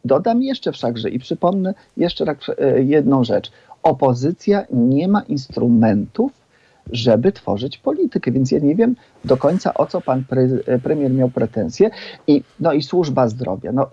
dodam 0.04 0.42
jeszcze 0.42 0.72
wszakże 0.72 1.10
i 1.10 1.18
przypomnę 1.18 1.74
jeszcze 1.96 2.24
jedną 2.76 3.24
rzecz. 3.24 3.52
Opozycja 3.82 4.66
nie 4.70 5.08
ma 5.08 5.22
instrumentów, 5.22 6.32
żeby 6.92 7.32
tworzyć 7.32 7.78
politykę. 7.78 8.32
Więc 8.32 8.52
ja 8.52 8.58
nie 8.58 8.74
wiem 8.74 8.96
do 9.24 9.36
końca, 9.36 9.74
o 9.74 9.86
co 9.86 10.00
pan 10.00 10.24
pre, 10.24 10.48
premier 10.82 11.12
miał 11.12 11.30
pretensje. 11.30 11.90
I, 12.26 12.42
no 12.60 12.72
i 12.72 12.82
służba 12.82 13.28
zdrowia. 13.28 13.72
No, 13.72 13.90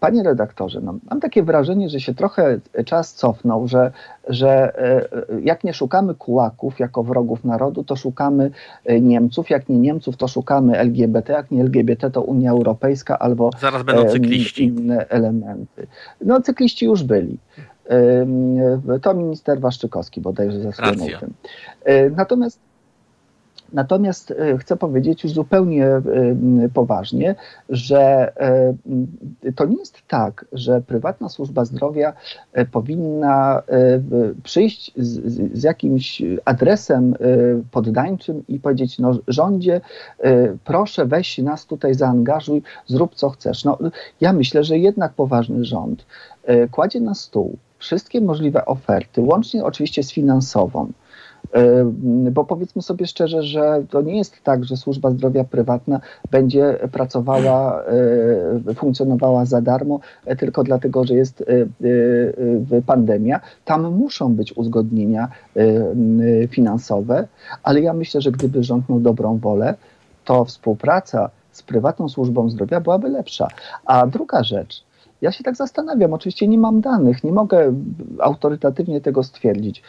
Panie 0.00 0.22
redaktorze, 0.22 0.80
no, 0.80 0.94
mam 1.10 1.20
takie 1.20 1.42
wrażenie, 1.42 1.88
że 1.88 2.00
się 2.00 2.14
trochę 2.14 2.60
czas 2.86 3.14
cofnął, 3.14 3.68
że, 3.68 3.92
że 4.28 4.78
e, 4.78 5.40
jak 5.42 5.64
nie 5.64 5.74
szukamy 5.74 6.14
kułaków 6.14 6.78
jako 6.78 7.02
wrogów 7.02 7.44
narodu, 7.44 7.84
to 7.84 7.96
szukamy 7.96 8.50
e, 8.84 9.00
Niemców, 9.00 9.50
jak 9.50 9.68
nie 9.68 9.78
Niemców, 9.78 10.16
to 10.16 10.28
szukamy 10.28 10.78
LGBT, 10.78 11.32
jak 11.32 11.50
nie 11.50 11.60
LGBT, 11.60 12.10
to 12.10 12.22
Unia 12.22 12.50
Europejska 12.50 13.18
albo 13.18 13.50
Zaraz 13.60 13.82
będą 13.82 14.04
cykliści. 14.04 14.64
inne 14.64 15.08
elementy. 15.08 15.86
No 16.20 16.40
cykliści 16.40 16.86
już 16.86 17.02
byli. 17.02 17.38
To 19.02 19.14
minister 19.14 19.60
Waszczykowski 19.60 20.20
bodajże 20.20 20.60
zasłynął 20.60 21.08
tym. 21.20 21.32
E, 21.84 22.10
natomiast 22.10 22.69
Natomiast 23.72 24.30
e, 24.30 24.58
chcę 24.58 24.76
powiedzieć 24.76 25.24
już 25.24 25.32
zupełnie 25.32 25.86
e, 25.86 26.02
poważnie, 26.74 27.34
że 27.68 28.32
e, 28.36 29.52
to 29.56 29.64
nie 29.64 29.76
jest 29.76 29.98
tak, 30.08 30.44
że 30.52 30.80
prywatna 30.80 31.28
służba 31.28 31.64
zdrowia 31.64 32.12
powinna 32.72 33.62
przyjść 34.42 34.92
z, 34.96 35.58
z 35.58 35.62
jakimś 35.62 36.22
adresem 36.44 37.14
poddańczym 37.70 38.42
i 38.48 38.60
powiedzieć: 38.60 38.98
No, 38.98 39.12
rządzie, 39.28 39.80
proszę, 40.64 41.06
weź 41.06 41.38
nas 41.38 41.66
tutaj, 41.66 41.94
zaangażuj, 41.94 42.62
zrób 42.86 43.14
co 43.14 43.30
chcesz. 43.30 43.64
No, 43.64 43.78
ja 44.20 44.32
myślę, 44.32 44.64
że 44.64 44.78
jednak 44.78 45.12
poważny 45.12 45.64
rząd 45.64 46.06
kładzie 46.70 47.00
na 47.00 47.14
stół 47.14 47.56
wszystkie 47.78 48.20
możliwe 48.20 48.64
oferty, 48.64 49.20
łącznie 49.20 49.64
oczywiście 49.64 50.02
z 50.02 50.12
finansową 50.12 50.92
bo 52.30 52.44
powiedzmy 52.44 52.82
sobie 52.82 53.06
szczerze, 53.06 53.42
że 53.42 53.82
to 53.90 54.02
nie 54.02 54.18
jest 54.18 54.42
tak, 54.42 54.64
że 54.64 54.76
służba 54.76 55.10
zdrowia 55.10 55.44
prywatna 55.44 56.00
będzie 56.30 56.78
pracowała, 56.92 57.82
e, 58.68 58.74
funkcjonowała 58.74 59.44
za 59.44 59.60
darmo 59.60 60.00
e, 60.26 60.36
tylko 60.36 60.64
dlatego, 60.64 61.04
że 61.04 61.14
jest 61.14 61.44
e, 62.72 62.82
pandemia. 62.82 63.40
Tam 63.64 63.94
muszą 63.94 64.34
być 64.34 64.52
uzgodnienia 64.52 65.28
finansowe, 66.50 67.28
ale 67.62 67.80
ja 67.80 67.92
myślę, 67.92 68.20
że 68.20 68.32
gdyby 68.32 68.64
rząd 68.64 68.88
miał 68.88 69.00
dobrą 69.00 69.38
wolę, 69.38 69.74
to 70.24 70.44
współpraca 70.44 71.30
z 71.52 71.62
prywatną 71.62 72.08
służbą 72.08 72.50
zdrowia 72.50 72.80
byłaby 72.80 73.08
lepsza. 73.08 73.48
A 73.84 74.06
druga 74.06 74.44
rzecz, 74.44 74.84
ja 75.22 75.32
się 75.32 75.44
tak 75.44 75.56
zastanawiam, 75.56 76.12
oczywiście 76.12 76.48
nie 76.48 76.58
mam 76.58 76.80
danych, 76.80 77.24
nie 77.24 77.32
mogę 77.32 77.74
autorytatywnie 78.18 79.00
tego 79.00 79.22
stwierdzić, 79.22 79.82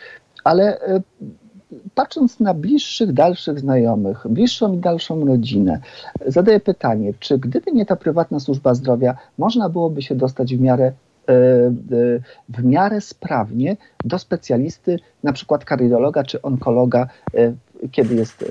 ale 0.43 0.79
patrząc 1.95 2.39
na 2.39 2.53
bliższych, 2.53 3.13
dalszych 3.13 3.59
znajomych, 3.59 4.27
bliższą 4.29 4.73
i 4.73 4.77
dalszą 4.77 5.25
rodzinę, 5.25 5.79
zadaję 6.27 6.59
pytanie, 6.59 7.13
czy 7.19 7.37
gdyby 7.37 7.71
nie 7.71 7.85
ta 7.85 7.95
prywatna 7.95 8.39
służba 8.39 8.73
zdrowia, 8.73 9.15
można 9.37 9.69
byłoby 9.69 10.01
się 10.01 10.15
dostać 10.15 10.55
w 10.55 10.61
miarę 10.61 10.85
e, 10.85 11.33
e, 11.33 11.71
w 12.49 12.63
miarę 12.63 13.01
sprawnie 13.01 13.77
do 14.05 14.19
specjalisty, 14.19 14.99
na 15.23 15.33
przykład 15.33 15.65
kardiologa 15.65 16.23
czy 16.23 16.41
onkologa, 16.41 17.07
e, 17.33 17.53
kiedy 17.91 18.15
jest 18.15 18.45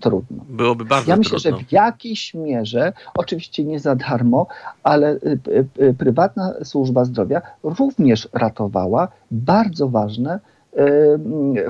trudno. 0.00 0.44
Byłoby 0.48 0.84
bardzo 0.84 1.10
Ja 1.10 1.16
myślę, 1.16 1.40
trudno. 1.40 1.58
że 1.58 1.64
w 1.64 1.72
jakiejś 1.72 2.34
mierze, 2.34 2.92
oczywiście 3.14 3.64
nie 3.64 3.80
za 3.80 3.96
darmo, 3.96 4.46
ale 4.82 5.18
prywatna 5.98 6.54
służba 6.64 7.04
zdrowia 7.04 7.42
również 7.62 8.28
ratowała 8.32 9.08
bardzo 9.30 9.88
ważne 9.88 10.40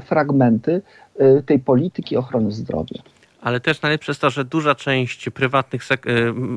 fragmenty 0.04 0.82
y, 1.20 1.42
tej 1.42 1.58
polityki 1.58 2.16
ochrony 2.16 2.52
zdrowia. 2.52 3.02
Ale 3.40 3.60
też 3.60 3.82
najlepsze 3.82 4.10
jest 4.10 4.20
to, 4.20 4.30
że 4.30 4.44
duża 4.44 4.74
część 4.74 5.30
prywatnych 5.30 5.82
y, 5.92 5.96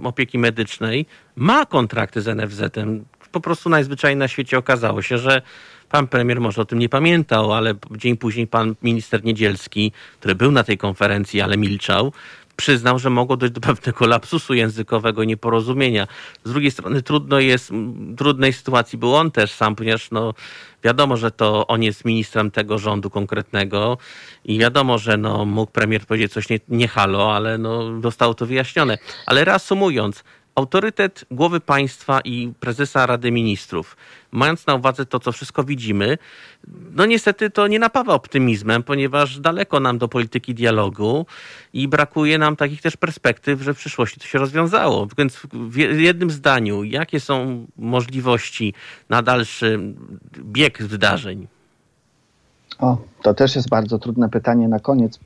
opieki 0.03 0.39
medycznej 0.39 1.05
ma 1.35 1.65
kontrakty 1.65 2.21
z 2.21 2.27
NFZ-em. 2.37 3.05
Po 3.31 3.39
prostu 3.39 3.69
najzwyczajniej 3.69 4.17
na 4.17 4.27
świecie 4.27 4.57
okazało 4.57 5.01
się, 5.01 5.17
że 5.17 5.41
pan 5.89 6.07
premier 6.07 6.41
może 6.41 6.61
o 6.61 6.65
tym 6.65 6.79
nie 6.79 6.89
pamiętał, 6.89 7.53
ale 7.53 7.73
dzień 7.91 8.17
później 8.17 8.47
pan 8.47 8.75
minister 8.83 9.23
Niedzielski, 9.23 9.91
który 10.19 10.35
był 10.35 10.51
na 10.51 10.63
tej 10.63 10.77
konferencji, 10.77 11.41
ale 11.41 11.57
milczał, 11.57 12.11
przyznał, 12.55 12.99
że 12.99 13.09
mogło 13.09 13.37
dojść 13.37 13.53
do 13.53 13.61
pewnego 13.61 14.07
lapsusu 14.07 14.53
językowego, 14.53 15.23
nieporozumienia. 15.23 16.07
Z 16.43 16.51
drugiej 16.51 16.71
strony 16.71 17.01
trudno 17.01 17.39
jest, 17.39 17.71
trudnej 18.17 18.53
sytuacji 18.53 18.97
był 18.97 19.15
on 19.15 19.31
też 19.31 19.51
sam, 19.51 19.75
ponieważ 19.75 20.11
no, 20.11 20.33
wiadomo, 20.83 21.17
że 21.17 21.31
to 21.31 21.67
on 21.67 21.83
jest 21.83 22.05
ministrem 22.05 22.51
tego 22.51 22.77
rządu 22.77 23.09
konkretnego 23.09 23.97
i 24.45 24.59
wiadomo, 24.59 24.97
że 24.97 25.17
no, 25.17 25.45
mógł 25.45 25.71
premier 25.71 26.05
powiedzieć 26.05 26.33
coś 26.33 26.49
nie, 26.49 26.59
nie 26.69 26.87
halo, 26.87 27.35
ale 27.35 27.57
no, 27.57 28.01
zostało 28.01 28.33
to 28.33 28.45
wyjaśnione. 28.45 28.97
Ale 29.25 29.45
reasumując, 29.45 30.23
autorytet 30.55 31.25
głowy 31.31 31.59
państwa 31.59 32.21
i 32.21 32.53
prezesa 32.59 33.05
Rady 33.05 33.31
Ministrów, 33.31 33.97
mając 34.31 34.67
na 34.67 34.75
uwadze 34.75 35.05
to, 35.05 35.19
co 35.19 35.31
wszystko 35.31 35.63
widzimy, 35.63 36.17
no 36.91 37.05
niestety 37.05 37.49
to 37.49 37.67
nie 37.67 37.79
napawa 37.79 38.13
optymizmem, 38.13 38.83
ponieważ 38.83 39.39
daleko 39.39 39.79
nam 39.79 39.97
do 39.97 40.07
polityki 40.07 40.55
dialogu 40.55 41.25
i 41.73 41.87
brakuje 41.87 42.37
nam 42.37 42.55
takich 42.55 42.81
też 42.81 42.97
perspektyw, 42.97 43.61
że 43.61 43.73
w 43.73 43.77
przyszłości 43.77 44.19
to 44.19 44.25
się 44.25 44.39
rozwiązało. 44.39 45.07
Więc 45.17 45.41
w 45.53 45.99
jednym 45.99 46.31
zdaniu, 46.31 46.83
jakie 46.83 47.19
są 47.19 47.65
możliwości 47.77 48.73
na 49.09 49.21
dalszy 49.21 49.79
bieg 50.39 50.83
wydarzeń? 50.83 51.47
O, 52.79 52.97
to 53.21 53.33
też 53.33 53.55
jest 53.55 53.69
bardzo 53.69 53.99
trudne 53.99 54.29
pytanie 54.29 54.67
na 54.67 54.79
koniec. 54.79 55.19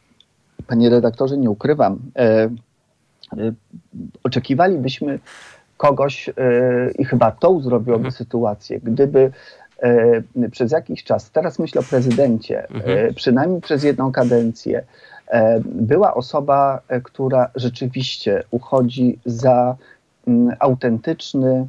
Panie 0.67 0.89
redaktorze, 0.89 1.37
nie 1.37 1.49
ukrywam. 1.49 1.99
E, 2.15 2.49
oczekiwalibyśmy 4.23 5.19
kogoś 5.77 6.29
y, 6.29 6.33
i 6.99 7.05
chyba 7.05 7.31
to 7.31 7.49
uzdrowiłoby 7.49 8.05
mhm. 8.05 8.11
sytuację, 8.11 8.79
gdyby 8.79 9.31
przez 10.51 10.71
jakiś 10.71 11.03
czas, 11.03 11.31
teraz 11.31 11.59
myślę 11.59 11.81
o 11.81 11.83
prezydencie, 11.83 12.67
mhm. 12.69 13.13
przynajmniej 13.13 13.61
przez 13.61 13.83
jedną 13.83 14.11
kadencję, 14.11 14.83
była 15.65 16.13
osoba, 16.13 16.81
która 17.03 17.49
rzeczywiście 17.55 18.43
uchodzi 18.51 19.19
za 19.25 19.75
mm, 20.27 20.55
autentyczny 20.59 21.67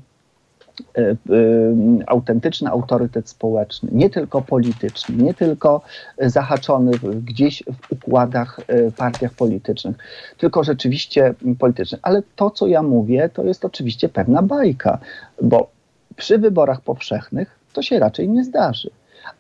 autentyczny 2.07 2.71
autorytet 2.71 3.29
społeczny, 3.29 3.89
nie 3.93 4.11
tylko 4.11 4.43
polityczny, 4.43 5.17
nie 5.17 5.35
tylko 5.35 5.81
zahaczony 6.19 6.91
gdzieś 7.25 7.63
w 7.83 7.93
układach, 7.93 8.61
e, 8.67 8.91
partiach 8.91 9.33
politycznych, 9.33 9.97
tylko 10.39 10.65
rzeczywiście 10.65 11.35
polityczny. 11.59 11.99
Ale 12.03 12.23
to, 12.37 12.51
co 12.51 12.67
ja 12.67 12.83
mówię, 12.83 13.31
to 13.35 13.45
jest 13.45 13.65
oczywiście 13.65 14.09
pewna 14.09 14.43
bajka, 14.43 14.99
bo 15.43 15.71
przy 16.17 16.39
wyborach 16.39 16.81
powszechnych 16.81 17.59
to 17.73 17.83
się 17.83 17.99
raczej 17.99 18.29
nie 18.29 18.45
zdarzy. 18.45 18.91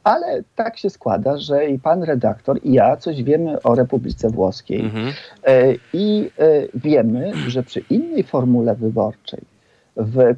Ale 0.05 0.42
tak 0.57 0.79
się 0.79 0.90
składa, 0.90 1.38
że 1.38 1.66
i 1.66 1.79
pan 1.79 2.03
redaktor, 2.03 2.61
i 2.64 2.72
ja 2.72 2.96
coś 2.96 3.22
wiemy 3.22 3.62
o 3.62 3.74
Republice 3.74 4.31
Włoskiej. 4.31 4.81
Mhm. 4.81 5.12
I 5.92 6.31
wiemy, 6.74 7.33
że 7.48 7.62
przy 7.62 7.81
innej 7.90 8.22
formule 8.22 8.74
wyborczej, 8.74 9.40
w, 9.98 10.34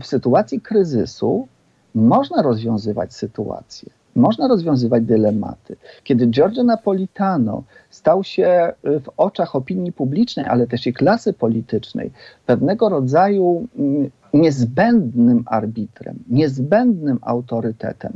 w 0.00 0.06
sytuacji 0.06 0.60
kryzysu 0.60 1.48
można 1.94 2.42
rozwiązywać 2.42 3.14
sytuacje, 3.14 3.90
można 4.16 4.48
rozwiązywać 4.48 5.04
dylematy. 5.04 5.76
Kiedy 6.04 6.26
Giorgio 6.26 6.64
Napolitano 6.64 7.62
stał 7.90 8.24
się 8.24 8.72
w 8.82 9.04
oczach 9.16 9.56
opinii 9.56 9.92
publicznej, 9.92 10.46
ale 10.46 10.66
też 10.66 10.86
i 10.86 10.92
klasy 10.92 11.32
politycznej, 11.32 12.10
pewnego 12.46 12.88
rodzaju 12.88 13.66
mm, 13.78 14.10
niezbędnym 14.34 15.44
arbitrem, 15.46 16.18
niezbędnym 16.28 17.18
autorytetem, 17.22 18.12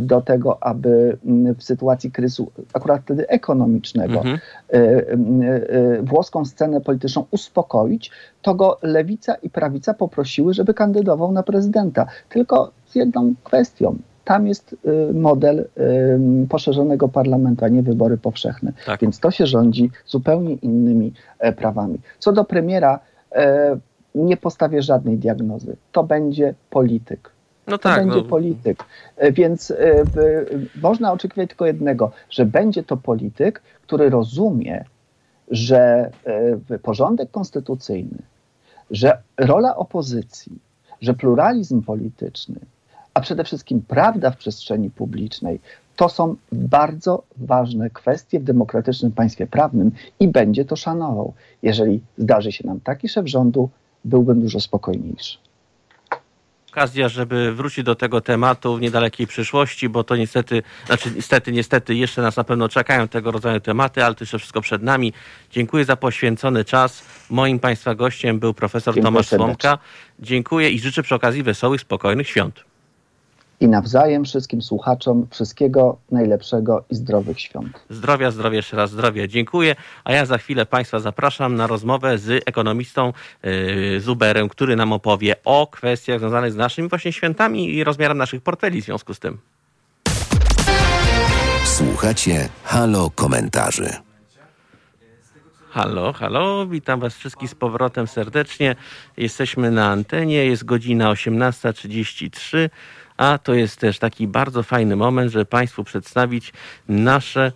do 0.00 0.20
tego, 0.20 0.62
aby 0.62 1.18
mm, 1.26 1.54
w 1.54 1.64
sytuacji 1.64 2.10
kryzysu, 2.10 2.52
akurat 2.72 3.02
wtedy 3.02 3.28
ekonomicznego, 3.28 4.14
mhm. 4.14 4.38
E, 4.72 4.78
e, 4.78 6.02
włoską 6.02 6.44
scenę 6.44 6.80
polityczną 6.80 7.24
uspokoić, 7.30 8.10
to 8.42 8.54
go 8.54 8.78
lewica 8.82 9.34
i 9.34 9.50
prawica 9.50 9.94
poprosiły, 9.94 10.54
żeby 10.54 10.74
kandydował 10.74 11.32
na 11.32 11.42
prezydenta. 11.42 12.06
Tylko 12.28 12.72
z 12.86 12.94
jedną 12.94 13.34
kwestią. 13.44 13.96
Tam 14.24 14.46
jest 14.46 14.76
model 15.14 15.68
poszerzonego 16.48 17.08
parlamentu, 17.08 17.64
a 17.64 17.68
nie 17.68 17.82
wybory 17.82 18.16
powszechne. 18.18 18.72
Tak. 18.86 19.00
Więc 19.00 19.20
to 19.20 19.30
się 19.30 19.46
rządzi 19.46 19.90
zupełnie 20.06 20.54
innymi 20.54 21.12
prawami. 21.56 21.98
Co 22.18 22.32
do 22.32 22.44
premiera, 22.44 23.00
nie 24.14 24.36
postawię 24.36 24.82
żadnej 24.82 25.18
diagnozy. 25.18 25.76
To 25.92 26.04
będzie 26.04 26.54
polityk 26.70 27.35
no 27.66 27.78
tak, 27.78 27.94
to 27.94 28.00
będzie 28.00 28.22
no. 28.22 28.28
polityk. 28.28 28.84
E, 29.16 29.32
więc 29.32 29.70
y, 29.70 30.04
można 30.82 31.12
oczekiwać 31.12 31.48
tylko 31.48 31.66
jednego, 31.66 32.10
że 32.30 32.46
będzie 32.46 32.82
to 32.82 32.96
polityk, 32.96 33.62
który 33.82 34.10
rozumie, 34.10 34.84
że 35.50 36.10
y, 36.70 36.78
porządek 36.78 37.30
konstytucyjny, 37.30 38.18
że 38.90 39.18
rola 39.38 39.76
opozycji, 39.76 40.52
że 41.00 41.14
pluralizm 41.14 41.82
polityczny, 41.82 42.60
a 43.14 43.20
przede 43.20 43.44
wszystkim 43.44 43.82
prawda 43.88 44.30
w 44.30 44.36
przestrzeni 44.36 44.90
publicznej, 44.90 45.60
to 45.96 46.08
są 46.08 46.36
bardzo 46.52 47.22
ważne 47.36 47.90
kwestie 47.90 48.40
w 48.40 48.44
demokratycznym 48.44 49.12
państwie 49.12 49.46
prawnym 49.46 49.92
i 50.20 50.28
będzie 50.28 50.64
to 50.64 50.76
szanował. 50.76 51.32
Jeżeli 51.62 52.00
zdarzy 52.18 52.52
się 52.52 52.66
nam 52.66 52.80
taki 52.80 53.08
szef 53.08 53.28
rządu, 53.28 53.70
byłbym 54.04 54.40
dużo 54.40 54.60
spokojniejszy 54.60 55.38
okazja, 56.76 57.08
żeby 57.08 57.52
wrócić 57.54 57.84
do 57.84 57.94
tego 57.94 58.20
tematu 58.20 58.76
w 58.76 58.80
niedalekiej 58.80 59.26
przyszłości, 59.26 59.88
bo 59.88 60.04
to 60.04 60.16
niestety, 60.16 60.62
znaczy 60.86 61.10
niestety, 61.16 61.52
niestety 61.52 61.94
jeszcze 61.94 62.22
nas 62.22 62.36
na 62.36 62.44
pewno 62.44 62.68
czekają 62.68 63.08
tego 63.08 63.30
rodzaju 63.30 63.60
tematy, 63.60 64.04
ale 64.04 64.14
to 64.14 64.24
jeszcze 64.24 64.38
wszystko 64.38 64.60
przed 64.60 64.82
nami. 64.82 65.12
Dziękuję 65.50 65.84
za 65.84 65.96
poświęcony 65.96 66.64
czas. 66.64 67.02
Moim 67.30 67.58
Państwa 67.58 67.94
gościem 67.94 68.38
był 68.38 68.54
profesor 68.54 68.94
Dziękuję 68.94 69.12
Tomasz 69.12 69.28
Słomka. 69.28 69.78
Dziękuję 70.18 70.70
i 70.70 70.80
życzę 70.80 71.02
przy 71.02 71.14
okazji 71.14 71.42
wesołych, 71.42 71.80
spokojnych 71.80 72.28
świąt 72.28 72.75
i 73.60 73.68
nawzajem 73.68 74.24
wszystkim 74.24 74.62
słuchaczom 74.62 75.26
wszystkiego 75.30 75.96
najlepszego 76.10 76.84
i 76.90 76.94
zdrowych 76.94 77.40
świąt. 77.40 77.84
Zdrowia, 77.90 78.30
zdrowie, 78.30 78.56
jeszcze 78.56 78.76
raz 78.76 78.90
zdrowie. 78.90 79.28
Dziękuję. 79.28 79.76
A 80.04 80.12
ja 80.12 80.26
za 80.26 80.38
chwilę 80.38 80.66
Państwa 80.66 81.00
zapraszam 81.00 81.56
na 81.56 81.66
rozmowę 81.66 82.18
z 82.18 82.42
ekonomistą 82.46 83.12
yy, 83.42 84.00
Zuberem, 84.00 84.48
który 84.48 84.76
nam 84.76 84.92
opowie 84.92 85.36
o 85.44 85.66
kwestiach 85.66 86.18
związanych 86.18 86.52
z 86.52 86.56
naszymi 86.56 86.88
właśnie 86.88 87.12
świętami 87.12 87.74
i 87.74 87.84
rozmiarem 87.84 88.18
naszych 88.18 88.42
portfeli 88.42 88.82
w 88.82 88.84
związku 88.84 89.14
z 89.14 89.18
tym. 89.18 89.38
Słuchacie 91.64 92.48
Halo 92.64 93.10
Komentarzy. 93.14 93.90
Halo, 95.70 96.12
halo, 96.12 96.66
witam 96.66 97.00
Was 97.00 97.14
wszystkich 97.14 97.50
z 97.50 97.54
powrotem 97.54 98.06
serdecznie. 98.06 98.76
Jesteśmy 99.16 99.70
na 99.70 99.86
antenie, 99.86 100.46
jest 100.46 100.64
godzina 100.64 101.12
18.33 101.12 102.68
a 103.16 103.38
to 103.38 103.54
jest 103.54 103.80
też 103.80 103.98
taki 103.98 104.26
bardzo 104.26 104.62
fajny 104.62 104.96
moment, 104.96 105.32
żeby 105.32 105.44
Państwu 105.44 105.84
przedstawić 105.84 106.52
nasze 106.88 107.52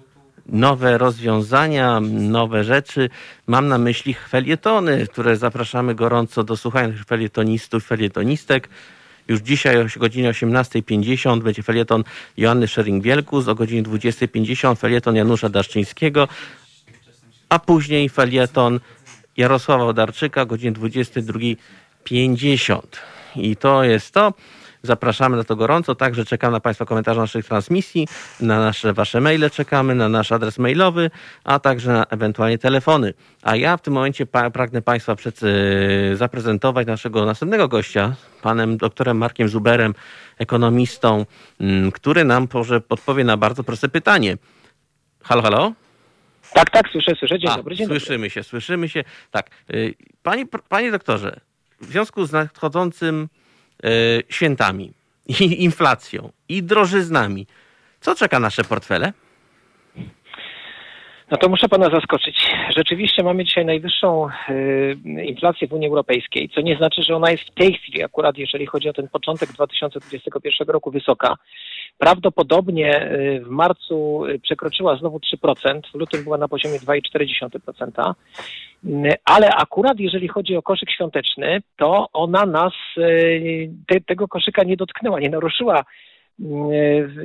nowe 0.46 0.98
rozwiązania, 0.98 2.00
nowe 2.10 2.64
rzeczy. 2.64 3.10
Mam 3.46 3.68
na 3.68 3.78
myśli 3.78 4.14
felietony, 4.14 5.06
które 5.06 5.36
zapraszamy 5.36 5.94
gorąco 5.94 6.44
do 6.44 6.56
słuchania 6.56 6.94
felietonistów, 7.06 7.84
felietonistek. 7.84 8.68
Już 9.28 9.40
dzisiaj 9.40 9.82
o 9.82 9.86
godzinie 9.96 10.30
18.50 10.30 11.42
będzie 11.42 11.62
felieton 11.62 12.04
Joanny 12.36 12.66
Szering-Wielkus, 12.66 13.48
o 13.48 13.54
godzinie 13.54 13.82
20.50 13.82 14.76
felieton 14.76 15.16
Janusza 15.16 15.48
Daszczyńskiego, 15.48 16.28
a 17.48 17.58
później 17.58 18.08
felieton 18.08 18.80
Jarosława 19.36 19.84
Odarczyka 19.84 20.44
godzinie 20.44 20.72
22.50. 20.72 22.80
I 23.36 23.56
to 23.56 23.84
jest 23.84 24.14
to. 24.14 24.32
Zapraszamy 24.82 25.36
na 25.36 25.44
to 25.44 25.56
gorąco. 25.56 25.94
Także 25.94 26.24
czekam 26.24 26.52
na 26.52 26.60
Państwa 26.60 26.84
komentarze 26.84 27.20
naszych 27.20 27.46
transmisji, 27.46 28.08
na 28.40 28.60
nasze 28.60 28.92
Wasze 28.92 29.20
maile 29.20 29.50
czekamy, 29.50 29.94
na 29.94 30.08
nasz 30.08 30.32
adres 30.32 30.58
mailowy, 30.58 31.10
a 31.44 31.58
także 31.58 31.92
na 31.92 32.04
ewentualnie 32.04 32.58
telefony. 32.58 33.14
A 33.42 33.56
ja 33.56 33.76
w 33.76 33.82
tym 33.82 33.94
momencie 33.94 34.26
pragnę 34.26 34.82
Państwa 34.82 35.14
przed, 35.14 35.42
yy, 35.42 36.16
zaprezentować 36.16 36.86
naszego 36.86 37.24
następnego 37.24 37.68
gościa, 37.68 38.14
panem 38.42 38.76
doktorem 38.76 39.16
Markiem 39.16 39.48
Zuberem, 39.48 39.94
ekonomistą, 40.38 41.26
yy, 41.60 41.92
który 41.92 42.24
nam 42.24 42.48
może 42.54 42.80
odpowie 42.88 43.24
na 43.24 43.36
bardzo 43.36 43.64
proste 43.64 43.88
pytanie. 43.88 44.36
Halo, 45.22 45.42
halo? 45.42 45.72
Tak, 46.52 46.70
tak, 46.70 46.88
słyszę, 46.92 47.12
słyszę. 47.18 47.38
Dzień 47.38 47.50
A, 47.50 47.56
dobry, 47.56 47.76
dzień 47.76 47.86
Słyszymy 47.86 48.16
dobry. 48.16 48.30
się, 48.30 48.42
słyszymy 48.42 48.88
się. 48.88 49.04
Tak. 49.30 49.50
Y, 49.74 49.94
panie, 50.22 50.46
panie 50.68 50.90
doktorze, 50.90 51.40
w 51.80 51.86
związku 51.86 52.24
z 52.26 52.32
nadchodzącym 52.32 53.28
świętami, 54.28 54.92
i 55.40 55.64
inflacją, 55.64 56.30
i 56.48 56.62
drożyznami. 56.62 57.46
Co 58.00 58.14
czeka 58.14 58.40
nasze 58.40 58.64
portfele? 58.64 59.12
No 61.30 61.36
to 61.36 61.48
muszę 61.48 61.68
pana 61.68 61.90
zaskoczyć. 61.90 62.50
Rzeczywiście 62.76 63.22
mamy 63.22 63.44
dzisiaj 63.44 63.66
najwyższą 63.66 64.28
y, 64.28 64.96
inflację 65.24 65.68
w 65.68 65.72
Unii 65.72 65.88
Europejskiej, 65.88 66.48
co 66.54 66.60
nie 66.60 66.76
znaczy, 66.76 67.02
że 67.02 67.16
ona 67.16 67.30
jest 67.30 67.44
w 67.44 67.54
tej 67.54 67.74
chwili, 67.74 68.02
akurat 68.02 68.38
jeżeli 68.38 68.66
chodzi 68.66 68.88
o 68.88 68.92
ten 68.92 69.08
początek 69.08 69.52
2021 69.52 70.68
roku, 70.68 70.90
wysoka. 70.90 71.34
Prawdopodobnie 72.00 73.12
y, 73.12 73.40
w 73.44 73.48
marcu 73.48 74.26
y, 74.26 74.38
przekroczyła 74.38 74.96
znowu 74.96 75.18
3%, 75.18 75.80
w 75.92 75.94
lutym 75.94 76.24
była 76.24 76.38
na 76.38 76.48
poziomie 76.48 76.78
2,4%, 76.78 78.14
ale 79.24 79.48
akurat 79.48 79.98
jeżeli 79.98 80.28
chodzi 80.28 80.56
o 80.56 80.62
koszyk 80.62 80.90
świąteczny, 80.90 81.62
to 81.76 82.06
ona 82.12 82.46
nas, 82.46 82.72
te, 83.86 84.00
tego 84.00 84.28
koszyka 84.28 84.64
nie 84.64 84.76
dotknęła, 84.76 85.20
nie 85.20 85.30
naruszyła 85.30 85.84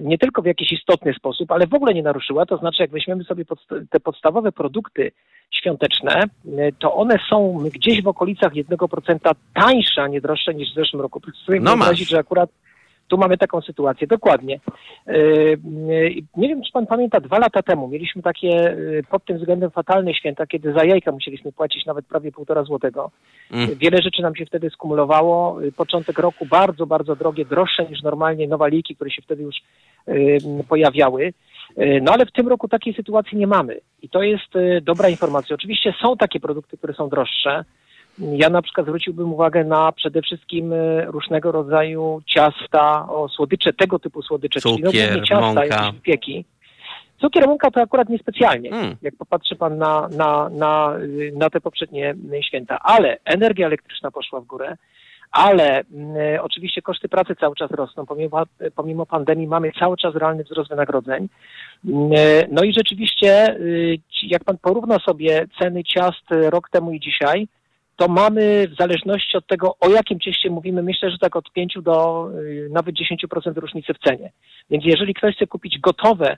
nie 0.01 0.17
tylko 0.17 0.41
w 0.41 0.45
jakiś 0.45 0.71
istotny 0.71 1.13
sposób, 1.13 1.51
ale 1.51 1.67
w 1.67 1.73
ogóle 1.73 1.93
nie 1.93 2.03
naruszyła. 2.03 2.45
To 2.45 2.57
znaczy, 2.57 2.83
jak 2.83 2.91
weźmiemy 2.91 3.23
sobie 3.23 3.45
te 3.89 3.99
podstawowe 3.99 4.51
produkty 4.51 5.11
świąteczne, 5.51 6.23
to 6.79 6.95
one 6.95 7.19
są 7.29 7.57
gdzieś 7.73 8.03
w 8.03 8.07
okolicach 8.07 8.53
1% 8.53 9.35
tańsze, 9.53 10.01
a 10.01 10.07
nie 10.07 10.21
droższe 10.21 10.53
niż 10.53 10.71
w 10.71 10.75
zeszłym 10.75 11.01
roku. 11.01 11.21
No 11.49 11.71
wyobrazić, 11.71 12.09
że 12.09 12.19
akurat 12.19 12.49
tu 13.07 13.17
mamy 13.17 13.37
taką 13.37 13.61
sytuację, 13.61 14.07
dokładnie. 14.07 14.59
E, 15.07 15.11
e, 15.11 15.15
nie 16.37 16.49
wiem, 16.49 16.63
czy 16.63 16.71
pan 16.71 16.87
pamięta, 16.87 17.19
dwa 17.19 17.39
lata 17.39 17.61
temu 17.61 17.87
mieliśmy 17.87 18.21
takie 18.21 18.49
e, 18.49 19.03
pod 19.09 19.25
tym 19.25 19.37
względem 19.37 19.71
fatalne 19.71 20.13
święta, 20.13 20.47
kiedy 20.47 20.73
za 20.73 20.85
jajka 20.85 21.11
musieliśmy 21.11 21.51
płacić 21.51 21.85
nawet 21.85 22.05
prawie 22.05 22.31
półtora 22.31 22.63
złotego. 22.63 23.11
Mm. 23.51 23.75
Wiele 23.75 23.97
rzeczy 24.01 24.21
nam 24.21 24.35
się 24.35 24.45
wtedy 24.45 24.69
skumulowało. 24.69 25.57
Początek 25.77 26.19
roku 26.19 26.45
bardzo, 26.45 26.85
bardzo 26.85 27.15
drogie, 27.15 27.45
droższe 27.45 27.85
niż 27.85 28.03
normalnie 28.03 28.47
nowaliki, 28.47 28.95
które 28.95 29.11
się 29.11 29.21
wtedy 29.21 29.43
już 29.43 29.55
pojawiały. 30.69 31.33
No 32.01 32.11
ale 32.11 32.25
w 32.25 32.31
tym 32.31 32.47
roku 32.47 32.67
takiej 32.67 32.93
sytuacji 32.93 33.37
nie 33.37 33.47
mamy 33.47 33.79
i 34.01 34.09
to 34.09 34.23
jest 34.23 34.53
dobra 34.81 35.09
informacja. 35.09 35.55
Oczywiście 35.55 35.93
są 36.01 36.17
takie 36.17 36.39
produkty, 36.39 36.77
które 36.77 36.93
są 36.93 37.09
droższe, 37.09 37.65
Ja 38.19 38.49
na 38.49 38.61
przykład 38.61 38.87
zwróciłbym 38.87 39.33
uwagę 39.33 39.63
na 39.63 39.91
przede 39.91 40.21
wszystkim 40.21 40.73
e, 40.73 41.05
różnego 41.05 41.51
rodzaju 41.51 42.21
ciasta, 42.25 43.07
o 43.09 43.29
słodycze, 43.29 43.73
tego 43.73 43.99
typu 43.99 44.21
słodycze, 44.21 44.59
Cukier, 44.61 44.91
czyli 44.91 45.03
no 45.03 45.09
głównie 45.11 45.27
ciasta, 45.27 45.41
mąka. 45.53 45.93
pieki. 46.03 46.45
Cukier, 47.21 47.47
mąka 47.47 47.71
to 47.71 47.81
akurat 47.81 48.09
niespecjalnie, 48.09 48.71
Mm. 48.71 48.95
jak 49.01 49.15
popatrzy 49.15 49.55
pan 49.55 49.77
na, 49.77 50.07
na, 50.17 50.49
na, 50.49 50.95
y, 50.99 51.31
na 51.35 51.49
te 51.49 51.61
poprzednie 51.61 52.15
y, 52.33 52.43
święta. 52.43 52.79
Ale 52.81 53.17
energia 53.25 53.67
elektryczna 53.67 54.11
poszła 54.11 54.41
w 54.41 54.45
górę, 54.45 54.77
ale 55.31 55.83
mm, 55.93 56.15
y, 56.35 56.41
oczywiście 56.41 56.81
koszty 56.81 57.09
pracy 57.09 57.35
cały 57.39 57.55
czas 57.55 57.71
rosną. 57.71 58.05
Pomimo, 58.05 58.43
pomimo 58.75 59.05
pandemii 59.05 59.47
mamy 59.47 59.71
cały 59.79 59.97
czas 59.97 60.15
realny 60.15 60.43
wzrost 60.43 60.69
wynagrodzeń. 60.69 61.27
Mm, 61.85 62.11
y, 62.13 62.47
No 62.51 62.63
i 62.63 62.73
rzeczywiście, 62.73 63.55
y, 63.59 63.97
jak 64.23 64.43
pan 64.43 64.57
porówna 64.57 64.99
sobie 64.99 65.45
ceny 65.59 65.83
ciast 65.83 66.25
rok 66.29 66.69
temu 66.69 66.91
i 66.91 66.99
dzisiaj, 66.99 67.47
to 67.95 68.07
mamy 68.07 68.67
w 68.67 68.75
zależności 68.75 69.37
od 69.37 69.47
tego, 69.47 69.75
o 69.79 69.89
jakim 69.89 70.19
cieście 70.19 70.49
mówimy, 70.49 70.83
myślę, 70.83 71.11
że 71.11 71.17
tak 71.17 71.35
od 71.35 71.51
5 71.51 71.77
do 71.81 72.27
y, 72.39 72.69
nawet 72.71 72.95
10% 72.95 73.57
różnicy 73.57 73.93
w 73.93 74.09
cenie. 74.09 74.31
Więc 74.69 74.85
jeżeli 74.85 75.13
ktoś 75.13 75.35
chce 75.35 75.47
kupić 75.47 75.79
gotowe 75.79 76.37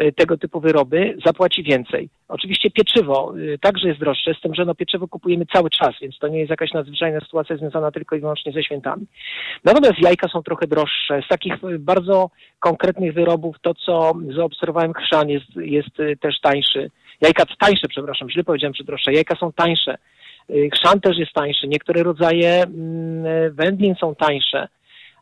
y, 0.00 0.12
tego 0.12 0.38
typu 0.38 0.60
wyroby, 0.60 1.16
zapłaci 1.26 1.62
więcej. 1.62 2.08
Oczywiście 2.28 2.70
pieczywo 2.70 3.34
y, 3.38 3.58
także 3.58 3.88
jest 3.88 4.00
droższe, 4.00 4.34
z 4.34 4.40
tym, 4.40 4.54
że 4.54 4.64
no 4.64 4.74
pieczywo 4.74 5.08
kupujemy 5.08 5.46
cały 5.52 5.70
czas, 5.70 5.94
więc 6.00 6.18
to 6.18 6.28
nie 6.28 6.38
jest 6.38 6.50
jakaś 6.50 6.72
nadzwyczajna 6.72 7.20
sytuacja 7.20 7.56
związana 7.56 7.90
tylko 7.90 8.16
i 8.16 8.20
wyłącznie 8.20 8.52
ze 8.52 8.62
świętami. 8.62 9.06
Natomiast 9.64 9.98
jajka 10.02 10.28
są 10.28 10.42
trochę 10.42 10.66
droższe. 10.66 11.22
Z 11.26 11.28
takich 11.28 11.54
bardzo 11.78 12.30
konkretnych 12.58 13.14
wyrobów 13.14 13.56
to, 13.62 13.74
co 13.74 14.12
zaobserwowałem, 14.36 14.92
chrzan 14.94 15.28
jest, 15.28 15.56
jest 15.56 16.20
też 16.20 16.40
tańszy. 16.40 16.90
Jajka 17.20 17.44
tańsze, 17.58 17.88
przepraszam, 17.88 18.30
źle 18.30 18.44
powiedziałem, 18.44 18.74
że 18.74 18.84
droższe. 18.84 19.12
Jajka 19.12 19.36
są 19.36 19.52
tańsze. 19.52 19.98
Y, 20.50 20.70
Chrzan 20.74 21.00
też 21.00 21.18
jest 21.18 21.32
tańszy. 21.32 21.68
Niektóre 21.68 22.02
rodzaje 22.02 22.62
mm, 22.62 23.26
y, 23.26 23.50
wędlin 23.50 23.94
są 23.94 24.14
tańsze. 24.14 24.68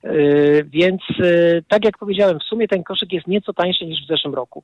Y, 0.05 0.65
Więc 0.69 1.03
y, 1.21 1.65
tak 1.69 1.85
jak 1.85 1.99
powiedziałem, 1.99 2.39
w 2.39 2.43
sumie 2.43 2.69
ten 2.69 2.85
koszyk 2.85 3.13
jest 3.13 3.27
nieco 3.27 3.53
tańszy 3.53 3.87
niż 3.87 4.05
w 4.05 4.09
zeszłym 4.09 4.35
roku. 4.35 4.63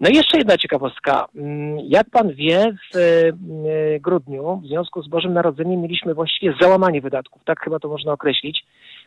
No 0.00 0.10
i 0.10 0.14
jeszcze 0.14 0.38
jedna 0.38 0.56
ciekawostka. 0.58 1.26
Mm, 1.36 1.78
Jak 1.88 2.10
pan 2.10 2.34
wie, 2.34 2.74
w 2.92 2.96
y, 2.96 4.00
grudniu 4.00 4.60
w 4.64 4.66
związku 4.66 5.02
z 5.02 5.08
Bożym 5.08 5.32
Narodzeniem 5.32 5.80
mieliśmy 5.80 6.14
właściwie 6.14 6.54
załamanie 6.60 7.00
wydatków, 7.00 7.42
tak 7.44 7.60
chyba 7.60 7.78
to 7.78 7.88
można 7.88 8.12
określić. 8.12 8.64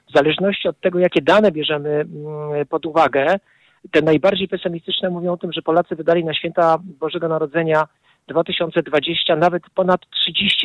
W 0.10 0.13
zależności 0.17 0.67
od 0.67 0.80
tego, 0.80 1.00
jakie 1.00 1.21
dane 1.21 1.52
bierzemy 1.52 1.89
mm, 1.89 2.65
pod 2.69 2.86
uwagę, 2.86 3.39
te 3.91 4.02
najbardziej 4.02 4.47
pesymistyczne 4.47 5.10
mówią 5.10 5.34
o 5.34 5.38
tym, 5.38 5.54
że 5.54 5.62
Polacy 5.62 5.95
wydali 5.95 6.26
na 6.26 6.34
święta 6.34 6.78
Bożego 7.00 7.28
Narodzenia 7.28 7.88
2020 8.27 9.35
nawet 9.35 9.63
ponad 9.75 10.01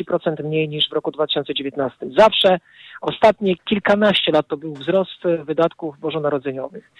30% 0.01 0.43
mniej 0.43 0.69
niż 0.69 0.89
w 0.89 0.93
roku 0.93 1.11
2019. 1.11 1.97
Zawsze 2.17 2.59
ostatnie 3.01 3.55
kilkanaście 3.55 4.31
lat 4.31 4.47
to 4.47 4.57
był 4.57 4.73
wzrost 4.73 5.25
e, 5.25 5.43
wydatków 5.43 5.99
bożonarodzeniowych. 5.99 6.91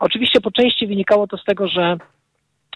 Oczywiście 0.00 0.40
po 0.40 0.50
części 0.50 0.86
wynikało 0.86 1.26
to 1.26 1.36
z 1.36 1.44
tego, 1.44 1.68
że 1.68 1.96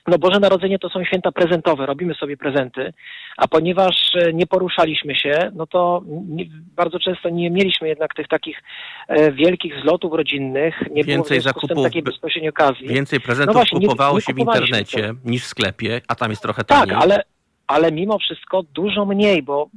no 0.06 0.18
Boże 0.18 0.40
Narodzenie 0.40 0.78
to 0.78 0.88
są 0.88 1.04
święta 1.04 1.32
prezentowe, 1.32 1.86
robimy 1.86 2.14
sobie 2.14 2.36
prezenty, 2.36 2.92
a 3.36 3.48
ponieważ 3.48 3.94
e, 4.14 4.32
nie 4.32 4.46
poruszaliśmy 4.46 5.14
się, 5.14 5.50
no 5.54 5.66
to 5.66 6.02
nie, 6.28 6.44
bardzo 6.76 6.98
często 6.98 7.28
nie 7.28 7.50
mieliśmy 7.50 7.88
jednak 7.88 8.14
tych 8.14 8.28
takich 8.28 8.62
e, 9.08 9.32
wielkich 9.32 9.80
zlotów 9.82 10.12
rodzinnych, 10.12 10.80
nie 10.80 11.04
było 11.04 11.16
Więcej 11.16 11.36
tym 11.36 11.42
zakupów 11.42 11.82
takiej 11.82 12.02
bezpośredniej 12.02 12.50
okazji. 12.50 12.88
Więcej 12.88 13.20
prezentów 13.20 13.54
No 13.54 13.60
właśnie, 13.60 13.78
nie- 13.78 13.86
kupowało 13.86 14.14
nie 14.16 14.20
się 14.22 14.34
w 14.34 14.38
internecie 14.38 15.14
niż 15.24 15.42
w 15.42 15.46
sklepie, 15.46 16.00
a 16.08 16.14
tam 16.14 16.30
jest 16.30 16.42
trochę 16.42 16.64
Tak, 16.64 16.78
taniej. 16.80 16.96
ale, 17.02 17.22
ale 17.66 17.92
mimo 17.92 18.18
wszystko 18.18 18.62
dużo 18.62 19.04
mniej, 19.04 19.42
bo 19.42 19.68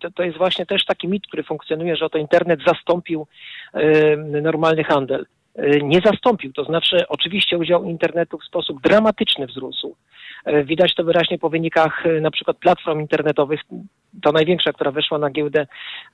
to, 0.00 0.10
to 0.10 0.22
jest 0.22 0.38
właśnie 0.38 0.66
też 0.66 0.84
taki 0.84 1.08
mit, 1.08 1.26
który 1.26 1.42
funkcjonuje, 1.42 1.96
że 1.96 2.04
oto 2.04 2.18
internet 2.18 2.60
zastąpił 2.66 3.26
e, 3.74 4.16
normalny 4.16 4.84
handel. 4.84 5.26
E, 5.54 5.80
nie 5.80 6.00
zastąpił, 6.00 6.52
to 6.52 6.64
znaczy 6.64 7.08
oczywiście 7.08 7.58
udział 7.58 7.84
internetu 7.84 8.38
w 8.38 8.44
sposób 8.44 8.80
dramatyczny 8.82 9.46
wzrósł. 9.46 9.96
E, 10.44 10.64
Widać 10.64 10.94
to 10.94 11.04
wyraźnie 11.04 11.38
po 11.38 11.50
wynikach 11.50 12.06
e, 12.06 12.20
na 12.20 12.30
przykład 12.30 12.56
platform 12.56 13.00
internetowych. 13.00 13.60
To 14.22 14.32
największa, 14.32 14.72
która 14.72 14.90
weszła 14.90 15.18
na 15.18 15.30
giełdę 15.30 15.66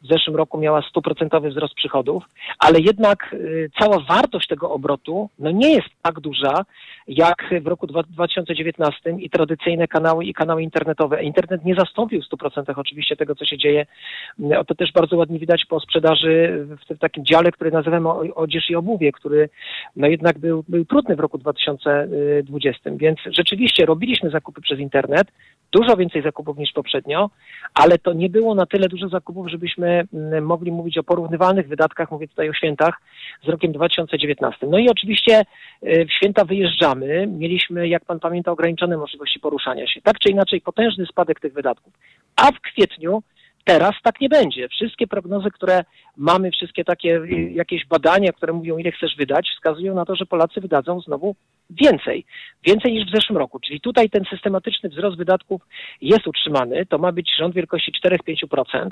w 0.02 0.06
zeszłym 0.06 0.36
roku, 0.36 0.58
miała 0.58 0.82
stuprocentowy 0.82 1.50
wzrost 1.50 1.74
przychodów, 1.74 2.24
ale 2.58 2.80
jednak 2.80 3.34
e, 3.34 3.36
cała 3.80 3.98
wartość 4.00 4.48
tego 4.48 4.70
obrotu 4.70 5.30
no 5.38 5.50
nie 5.50 5.74
jest 5.74 5.88
tak 6.02 6.20
duża, 6.20 6.64
jak 7.08 7.54
w 7.62 7.66
roku 7.66 7.86
dwa- 7.86 8.02
2019 8.02 9.10
i 9.18 9.30
tradycyjne 9.30 9.88
kanały 9.88 10.24
i 10.24 10.34
kanały 10.34 10.62
internetowe. 10.62 11.22
Internet 11.22 11.64
nie 11.64 11.74
zastąpił 11.74 12.22
w 12.22 12.36
100% 12.36 12.72
oczywiście 12.76 13.16
tego, 13.16 13.34
co 13.34 13.44
się 13.44 13.58
dzieje. 13.58 13.86
O 14.58 14.64
To 14.64 14.74
też 14.74 14.92
bardzo 14.92 15.16
ładnie 15.16 15.38
widać 15.38 15.64
po 15.64 15.80
sprzedaży 15.80 16.66
w 16.90 16.98
takim 16.98 17.24
dziale, 17.24 17.52
który 17.52 17.70
nazywamy 17.70 18.08
odzież 18.34 18.70
i 18.70 18.76
obuwie, 18.76 19.12
który 19.12 19.48
no 19.96 20.06
jednak 20.06 20.38
był, 20.38 20.64
był 20.68 20.84
trudny 20.84 21.16
w 21.16 21.20
roku 21.20 21.38
2020. 21.38 22.90
Więc 22.96 23.18
rzeczywiście 23.26 23.86
robiliśmy 24.14 24.30
zakupy 24.30 24.60
przez 24.60 24.78
internet, 24.78 25.28
dużo 25.72 25.96
więcej 25.96 26.22
zakupów 26.22 26.58
niż 26.58 26.72
poprzednio, 26.72 27.30
ale 27.74 27.98
to 27.98 28.12
nie 28.12 28.30
było 28.30 28.54
na 28.54 28.66
tyle 28.66 28.88
dużo 28.88 29.08
zakupów, 29.08 29.48
żebyśmy 29.48 30.04
mm, 30.14 30.44
mogli 30.44 30.72
mówić 30.72 30.98
o 30.98 31.02
porównywalnych 31.02 31.68
wydatkach, 31.68 32.10
mówię 32.10 32.28
tutaj 32.28 32.50
o 32.50 32.54
świętach, 32.54 32.94
z 33.44 33.48
rokiem 33.48 33.72
2019. 33.72 34.66
No 34.66 34.78
i 34.78 34.88
oczywiście 34.88 35.40
y, 35.82 36.06
w 36.06 36.12
święta 36.12 36.44
wyjeżdżamy. 36.44 37.26
Mieliśmy, 37.26 37.88
jak 37.88 38.04
pan 38.04 38.20
pamięta, 38.20 38.52
ograniczone 38.52 38.96
możliwości 38.96 39.40
poruszania 39.40 39.86
się. 39.86 40.00
Tak 40.00 40.18
czy 40.18 40.30
inaczej, 40.30 40.60
potężny 40.60 41.06
spadek 41.06 41.40
tych 41.40 41.52
wydatków. 41.52 41.92
A 42.36 42.52
w 42.52 42.60
kwietniu 42.60 43.22
teraz 43.64 43.92
tak 44.02 44.20
nie 44.20 44.28
będzie. 44.28 44.68
Wszystkie 44.68 45.06
prognozy, 45.06 45.50
które 45.50 45.84
mamy, 46.16 46.50
wszystkie 46.50 46.84
takie 46.84 47.16
y, 47.16 47.50
jakieś 47.52 47.86
badania, 47.86 48.32
które 48.32 48.52
mówią, 48.52 48.78
ile 48.78 48.92
chcesz 48.92 49.16
wydać, 49.16 49.50
wskazują 49.56 49.94
na 49.94 50.04
to, 50.04 50.16
że 50.16 50.26
Polacy 50.26 50.60
wydadzą 50.60 51.00
znowu 51.00 51.34
więcej. 51.80 52.24
Więcej 52.66 52.92
niż 52.92 53.06
w 53.06 53.14
zeszłym 53.14 53.38
roku. 53.38 53.60
Czyli 53.60 53.80
tutaj 53.80 54.10
ten 54.10 54.24
systematyczny 54.30 54.88
wzrost 54.88 55.16
wydatków 55.16 55.62
jest 56.00 56.26
utrzymany. 56.26 56.86
To 56.86 56.98
ma 56.98 57.12
być 57.12 57.30
rząd 57.38 57.54
wielkości 57.54 57.92
4-5%. 58.04 58.88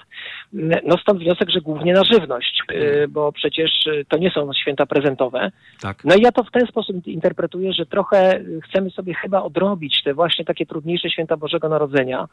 No 0.87 0.99
stąd 1.03 1.21
wniosek, 1.21 1.51
że 1.51 1.61
głównie 1.61 1.92
na 1.92 2.05
żywność, 2.05 2.62
y, 2.73 3.09
bo 3.09 3.33
przecież 3.33 3.87
y, 3.87 4.05
to 4.09 4.18
nie 4.18 4.31
są 4.31 4.53
święta 4.53 4.87
prezentowe. 4.87 5.51
Tak. 5.81 6.05
No 6.05 6.14
i 6.14 6.23
ja 6.23 6.33
to 6.33 6.45
w 6.45 6.51
ten 6.51 6.66
sposób 6.66 7.07
interpretuję, 7.07 7.73
że 7.73 7.87
trochę 7.87 8.40
y, 8.40 8.61
chcemy 8.61 8.90
sobie 8.90 9.14
chyba 9.14 9.42
odrobić 9.42 10.03
te 10.03 10.14
właśnie 10.14 10.45
takie 10.45 10.66
trudniejsze 10.66 11.11
święta 11.11 11.37
Bożego 11.37 11.68
Narodzenia. 11.68 12.29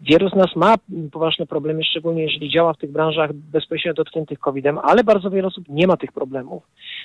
Wielu 0.00 0.28
z 0.28 0.34
nas 0.34 0.56
ma 0.56 0.74
mm, 0.92 1.10
poważne 1.10 1.46
problemy, 1.46 1.84
szczególnie 1.84 2.22
jeżeli 2.22 2.50
działa 2.50 2.72
w 2.72 2.78
tych 2.78 2.92
branżach 2.92 3.32
bezpośrednio 3.32 3.94
dotkniętych 3.94 4.38
COVID-em, 4.38 4.78
ale 4.78 5.04
bardzo 5.04 5.30
wiele 5.30 5.48
osób 5.48 5.64
nie 5.68 5.86
ma 5.86 5.96
tych 5.96 6.12
problemów. 6.12 6.62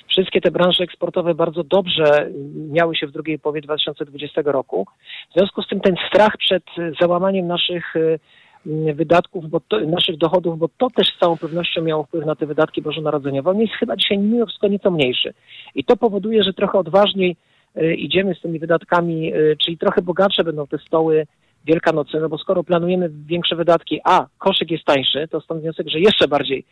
Wszystkie 0.08 0.40
te 0.40 0.50
branże 0.50 0.84
eksportowe 0.84 1.34
bardzo 1.34 1.64
dobrze 1.64 2.26
y, 2.26 2.32
się 2.94 3.06
w 3.06 3.12
drugiej 3.12 3.38
połowie 3.38 3.60
2020 3.60 4.42
roku. 4.44 4.86
W 5.30 5.34
związku 5.34 5.62
z 5.62 5.68
tym 5.68 5.80
ten 5.80 5.96
strach 6.08 6.36
przed 6.36 6.62
y, 6.78 6.92
załamaniem 7.00 7.46
naszych 7.46 7.96
y, 7.96 8.18
mm, 8.66 8.96
wydatków, 8.96 9.50
bo 9.50 9.60
to, 9.60 9.80
naszych 9.80 10.16
dochodów, 10.16 10.58
bo 10.58 10.68
to 10.78 10.90
też 10.90 11.08
z 11.08 11.18
całą 11.18 11.36
pewnością 11.36 11.82
miało 11.82 12.04
wpływ 12.04 12.26
na 12.26 12.36
te 12.36 12.46
wydatki 12.46 12.82
bożonarodzeniowe. 12.82 13.50
On 13.50 13.60
jest 13.60 13.72
chyba 13.72 13.96
dzisiaj 13.96 14.18
mimo 14.18 14.46
wszystko 14.46 14.68
nieco 14.68 14.90
mniejszy. 14.90 15.34
I 15.74 15.84
to 15.84 15.96
powoduje, 15.96 16.42
że 16.42 16.52
trochę 16.52 16.78
odważniej 16.78 17.36
y, 17.76 17.94
idziemy 17.94 18.34
z 18.34 18.40
tymi 18.40 18.58
wydatkami, 18.58 19.32
czyli 19.58 19.78
trochę 19.78 20.02
bogatsze 20.02 20.44
będą 20.44 20.66
te 20.66 20.78
stoły 20.78 21.26
wielkanocne, 21.64 22.20
no 22.20 22.28
bo 22.28 22.38
skoro 22.38 22.64
planujemy 22.64 23.10
większe 23.26 23.56
wydatki, 23.56 24.00
a 24.04 24.26
koszyk 24.38 24.70
jest 24.70 24.84
tańszy, 24.84 25.28
to 25.28 25.40
stąd 25.40 25.62
wniosek, 25.62 25.88
że 25.88 26.00
jeszcze 26.00 26.28
bardziej, 26.28 26.64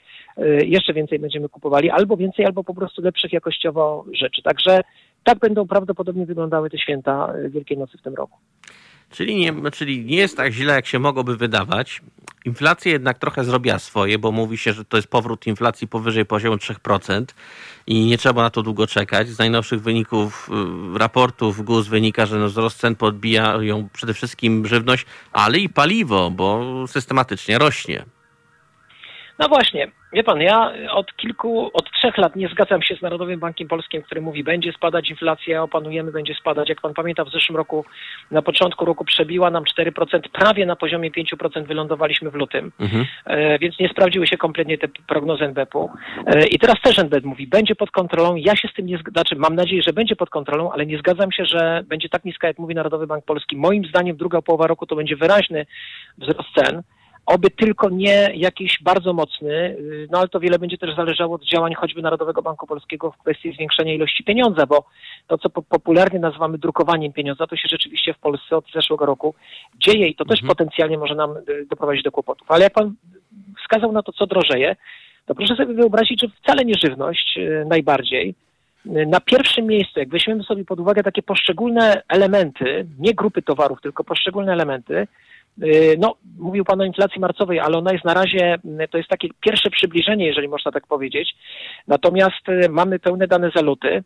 jeszcze 0.65 0.93
więcej 0.93 1.19
będziemy 1.19 1.49
kupowali, 1.49 1.91
albo 1.91 2.17
więcej, 2.17 2.47
albo 2.47 2.65
po 2.65 2.75
prostu 2.75 3.03
lepszych 3.03 3.33
jakościowo 3.33 4.05
rzeczy. 4.13 4.43
Także 4.43 4.81
tak 5.27 5.39
będą 5.39 5.67
prawdopodobnie 5.67 6.27
wyglądały 6.27 6.71
te 6.71 6.79
święta 6.79 7.33
y, 7.45 7.51
Wielkiej 7.51 7.79
Nocy 7.79 7.99
w 7.99 8.03
tym 8.03 8.15
roku. 8.15 8.39
Czyli 9.11 9.37
nie, 9.37 9.71
czyli 9.71 10.05
nie 10.05 10.17
jest 10.17 10.37
tak 10.37 10.53
źle, 10.53 10.75
jak 10.75 10.87
się 10.87 10.99
mogłoby 10.99 11.37
wydawać. 11.37 12.03
Inflacja 12.45 12.93
jednak 12.93 13.19
trochę 13.19 13.45
zrobiła 13.45 13.79
swoje, 13.79 14.19
bo 14.19 14.33
mówi 14.33 14.59
się, 14.59 14.73
że 14.73 14.85
to 14.85 14.97
jest 14.97 15.09
powrót 15.09 15.47
inflacji 15.47 15.89
powyżej 15.89 16.27
poziomu 16.27 16.57
3% 16.57 17.25
i 17.87 18.07
nie 18.07 18.19
trzeba 18.19 18.43
na 18.43 18.51
to 18.51 18.63
długo 18.63 18.87
czekać. 18.87 19.29
Z 19.29 19.39
najnowszych 19.39 19.83
wyników 19.83 20.51
y, 20.95 20.99
raportów 20.99 21.65
GUS 21.65 21.87
wynika, 21.89 22.27
że 22.27 22.39
no 22.39 22.47
wzrost 22.47 22.79
cen 22.79 22.97
podbijają 22.97 23.89
przede 23.93 24.15
wszystkim 24.15 24.67
żywność, 24.67 25.07
ale 25.33 25.59
i 25.59 25.69
paliwo, 25.69 26.31
bo 26.31 26.85
systematycznie 26.87 27.59
rośnie. 27.59 28.05
No 29.39 29.49
właśnie, 29.49 29.89
wie 30.13 30.25
pan, 30.25 30.41
ja 30.41 30.73
od 30.91 31.17
kilku, 31.17 31.71
od 31.73 31.91
trzech 31.93 32.19
lat 32.19 32.37
nie 32.37 32.49
zgadzam 32.49 32.83
się 32.83 32.97
z 32.97 33.03
Narodowym 33.03 33.41
Bankiem 33.41 33.69
Polskim, 33.69 34.03
który 34.03 34.21
mówi, 34.21 34.45
będzie 34.45 34.73
spadać 34.73 35.11
inflacja, 35.11 35.63
opanujemy, 35.63 36.13
będzie 36.13 36.35
spadać. 36.35 36.69
Jak 36.69 36.81
pan 36.81 36.95
pamięta, 36.95 37.25
w 37.25 37.31
zeszłym 37.31 37.57
roku, 37.57 37.85
na 38.31 38.43
początku 38.43 38.85
roku 38.85 39.05
przebiła 39.05 39.51
nam 39.51 39.65
4%, 39.65 40.21
prawie 40.33 40.67
na 40.67 40.77
poziomie 40.77 41.11
5% 41.11 41.67
wylądowaliśmy 41.67 42.31
w 42.31 42.35
lutym, 42.35 42.73
Mhm. 42.81 43.05
e, 43.25 43.59
więc 43.59 43.79
nie 43.79 43.89
sprawdziły 43.89 44.27
się 44.27 44.37
kompletnie 44.37 44.79
te 44.79 44.89
prognozy 45.09 45.45
NBP-u. 45.45 45.91
E, 46.27 46.47
I 46.47 46.59
teraz 46.59 46.77
też 46.83 46.99
NBP 46.99 47.27
mówi, 47.29 47.47
będzie 47.47 47.75
pod 47.75 47.91
kontrolą. 47.91 48.37
Ja 48.37 48.57
się 48.57 48.69
z 48.69 48.75
tym 48.75 48.87
nie 48.87 48.99
zgadzam, 48.99 49.13
znaczy 49.13 49.37
mam 49.37 49.55
nadzieję, 49.55 49.83
że 49.83 49.93
będzie 49.93 50.17
pod 50.17 50.31
kontrolą, 50.31 50.73
ale 50.73 50.87
nie 50.87 50.99
zgadzam 50.99 51.33
się, 51.33 51.45
że 51.45 51.85
będzie 51.87 52.09
tak 52.09 52.25
niska, 52.25 52.47
jak 52.47 52.59
mówi 52.59 52.75
Narodowy 52.75 53.07
Bank 53.07 53.25
Polski. 53.25 53.57
Moim 53.57 53.85
zdaniem 53.85 54.17
druga 54.17 54.43
połowa 54.43 54.67
roku 54.67 54.87
to 54.87 54.97
będzie 54.97 55.17
wyraźny 55.17 55.67
wzrost 56.19 56.49
cen. 56.57 56.83
Oby 57.27 57.51
tylko 57.51 57.91
nie 57.91 58.31
jakiś 58.35 58.79
bardzo 58.83 59.13
mocny, 59.13 59.53
y, 59.53 60.09
no 60.11 60.19
ale 60.19 60.29
to 60.29 60.41
wiele 60.41 60.59
będzie 60.59 60.79
też 60.79 60.97
zależało 60.97 61.35
od 61.35 61.45
działań 61.45 61.75
choćby 61.75 62.03
Narodowego 62.03 62.43
Banku 62.43 62.67
Polskiego 62.67 63.11
w 63.11 63.19
kwestii 63.19 63.53
zwiększenia 63.53 63.95
ilości 63.95 64.25
pieniądza, 64.25 64.67
bo 64.67 64.85
to, 65.27 65.39
co 65.39 65.51
popularnie 65.51 66.19
nazywamy 66.19 66.59
drukowaniem 66.59 67.13
pieniądza, 67.13 67.47
to 67.47 67.57
się 67.57 67.69
rzeczywiście 67.69 68.15
w 68.15 68.19
Polsce 68.19 68.57
od 68.57 68.65
zeszłego 68.75 69.07
roku 69.07 69.35
dzieje 69.75 70.09
i 70.09 70.15
to 70.15 70.25
też 70.25 70.41
mhm. 70.41 70.49
potencjalnie 70.49 70.99
może 70.99 71.15
nam 71.15 71.37
y, 71.37 71.67
doprowadzić 71.71 72.05
do 72.05 72.13
kłopotów. 72.13 72.51
Ale 72.51 72.65
jak 72.65 72.73
pan 72.73 72.95
wskazał 73.63 73.93
na 73.93 74.03
to, 74.03 74.13
co 74.13 74.27
drożeje, 74.27 74.77
to 75.27 75.35
proszę 75.35 75.57
sobie 75.57 75.75
wyobrazić, 75.75 76.21
że 76.21 76.29
wcale 76.29 76.65
nie 76.65 76.75
żywność 76.85 77.39
y, 77.39 77.65
najbardziej. 77.69 78.35
Na 78.85 79.21
pierwszym 79.21 79.67
miejscu, 79.67 80.01
jak 80.01 80.09
weźmiemy 80.09 80.43
sobie 80.43 80.65
pod 80.65 80.81
uwagę 80.81 81.03
takie 81.03 81.23
poszczególne 81.23 82.03
elementy, 82.09 82.87
nie 82.99 83.15
grupy 83.15 83.43
towarów, 83.43 83.81
tylko 83.81 84.05
poszczególne 84.05 84.53
elementy, 84.53 85.07
no, 85.99 86.15
mówił 86.39 86.65
Pan 86.65 86.81
o 86.81 86.85
inflacji 86.85 87.21
marcowej, 87.21 87.61
ale 87.61 87.79
ona 87.79 87.93
jest 87.93 88.05
na 88.05 88.15
razie, 88.15 88.55
y, 88.55 88.89
to 88.91 88.99
jest 88.99 89.11
takie 89.11 89.29
pierwsze 89.41 89.71
przybliżenie, 89.71 90.27
jeżeli 90.27 90.49
można 90.49 90.73
tak 90.73 90.87
powiedzieć. 90.87 91.37
Natomiast 91.87 92.49
y, 92.49 92.69
mamy 92.69 92.99
pełne 92.99 93.27
dane 93.27 93.51
za 93.55 93.63
luty. 93.63 94.05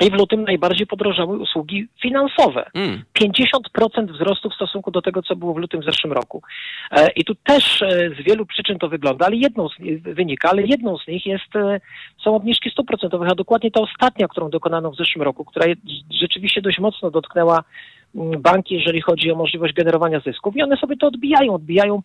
I 0.00 0.10
w 0.10 0.14
lutym 0.14 0.44
najbardziej 0.44 0.86
podrożały 0.86 1.38
usługi 1.38 1.88
finansowe. 2.02 2.70
Mm. 2.74 3.02
50% 3.20 4.12
wzrostu 4.12 4.50
w 4.50 4.54
stosunku 4.54 4.90
do 4.90 5.02
tego, 5.02 5.22
co 5.22 5.36
było 5.36 5.54
w 5.54 5.56
lutym 5.56 5.80
w 5.80 5.84
zeszłym 5.84 6.12
roku. 6.12 6.42
E, 6.90 7.10
I 7.16 7.24
tu 7.24 7.34
też 7.34 7.82
e, 7.82 7.88
z 7.88 8.24
wielu 8.24 8.46
przyczyn 8.46 8.78
to 8.78 8.88
wygląda, 8.88 9.26
ale 9.26 9.36
jedną 9.36 9.68
z 9.68 9.78
nich 9.78 10.02
wynika, 10.02 10.50
ale 10.50 10.62
jedną 10.62 10.98
z 10.98 11.08
nich 11.08 11.26
jest, 11.26 11.56
e, 11.56 11.80
są 12.24 12.34
obniżki 12.34 12.70
stóp 12.70 12.86
procentowych, 12.86 13.28
a 13.30 13.34
dokładnie 13.34 13.70
ta 13.70 13.80
ostatnia, 13.80 14.28
którą 14.28 14.50
dokonano 14.50 14.90
w 14.90 14.96
zeszłym 14.96 15.22
roku, 15.22 15.44
która 15.44 15.66
rzeczywiście 16.10 16.62
dość 16.62 16.78
mocno 16.78 17.10
dotknęła 17.10 17.64
Mm, 17.64 17.99
banki, 18.14 18.74
jeżeli 18.74 19.00
chodzi 19.00 19.32
o 19.32 19.36
możliwość 19.36 19.74
generowania 19.74 20.20
zysków 20.20 20.56
i 20.56 20.62
one 20.62 20.76
sobie 20.76 20.96
to 20.96 21.06
odbijają, 21.06 21.54
odbijają 21.54 22.02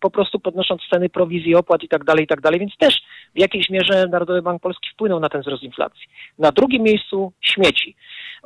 po 0.00 0.10
prostu 0.10 0.40
podnosząc 0.40 0.82
ceny 0.90 1.08
prowizji, 1.08 1.54
opłat 1.54 1.82
i 1.82 1.88
tak 1.88 2.04
dalej, 2.04 2.24
i 2.24 2.26
tak 2.26 2.40
dalej, 2.40 2.60
więc 2.60 2.76
też 2.76 3.02
w 3.34 3.40
jakiejś 3.40 3.70
mierze 3.70 4.06
Narodowy 4.08 4.42
Bank 4.42 4.62
Polski 4.62 4.88
wpłynął 4.92 5.20
na 5.20 5.28
ten 5.28 5.40
wzrost 5.40 5.62
inflacji. 5.62 6.02
Na 6.38 6.52
drugim 6.52 6.82
miejscu 6.82 7.32
śmieci. 7.40 7.96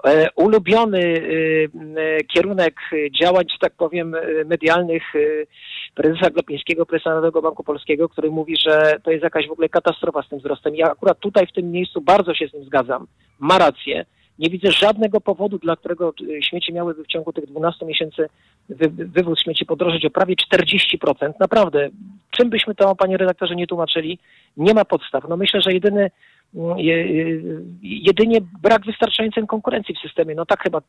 E, 0.05 0.29
ulubiony 0.35 0.99
e, 0.99 2.01
e, 2.01 2.25
kierunek 2.25 2.81
działań, 3.23 3.45
że 3.53 3.59
tak 3.61 3.73
powiem, 3.73 4.17
medialnych 4.47 5.03
prezesa 5.95 6.31
Glapińskiego, 6.31 6.87
prezesa 6.87 7.11
Narodowego 7.11 7.43
Banku 7.43 7.65
Polskiego, 7.65 8.09
który 8.09 8.31
mówi, 8.31 8.57
że 8.67 8.97
to 9.03 9.11
jest 9.11 9.25
jakaś 9.25 9.49
w 9.49 9.53
ogóle 9.53 9.69
katastrofa 9.69 10.23
z 10.23 10.29
tym 10.29 10.39
wzrostem. 10.39 10.77
Ja 10.77 10.87
akurat 10.87 11.19
tutaj 11.19 11.47
w 11.47 11.53
tym 11.53 11.71
miejscu 11.71 12.01
bardzo 12.01 12.35
się 12.35 12.49
z 12.49 12.55
nim 12.55 12.65
zgadzam. 12.65 13.07
Ma 13.39 13.59
rację 13.59 14.05
nie 14.39 14.51
widzę 14.51 14.71
żadnego 14.71 15.21
powodu, 15.21 15.59
dla 15.59 15.77
którego 15.77 16.15
y, 16.21 16.43
śmieci 16.43 16.73
miałyby 16.73 17.05
w 17.05 17.07
ciągu 17.07 17.33
tych 17.33 17.47
12 17.47 17.87
miesięcy 17.87 18.29
wy, 18.69 18.89
wywóz 18.89 19.43
śmieci 19.43 19.67
podrożyć 19.67 20.05
o 20.05 20.11
prawie 20.11 20.35
40%. 20.55 21.33
Naprawdę, 21.41 21.89
czym 22.31 22.51
byśmy 22.51 22.75
to, 22.75 22.97
panie 22.97 23.17
redaktorze, 23.17 23.57
nie 23.57 23.67
tłumaczyli, 23.67 24.19
nie 24.57 24.75
ma 24.75 24.85
podstaw. 24.85 25.25
No 25.29 25.37
myślę, 25.37 25.61
że 25.61 25.73
jedyny 25.73 26.11
mm, 26.55 26.77
jedynie 27.83 28.39
brak 28.63 28.87
wystarczającej 28.87 29.47
konkurencji 29.47 29.95
w 29.95 29.99
systemie. 29.99 30.35
No 30.35 30.47
tak 30.47 30.63
chyba 30.63 30.81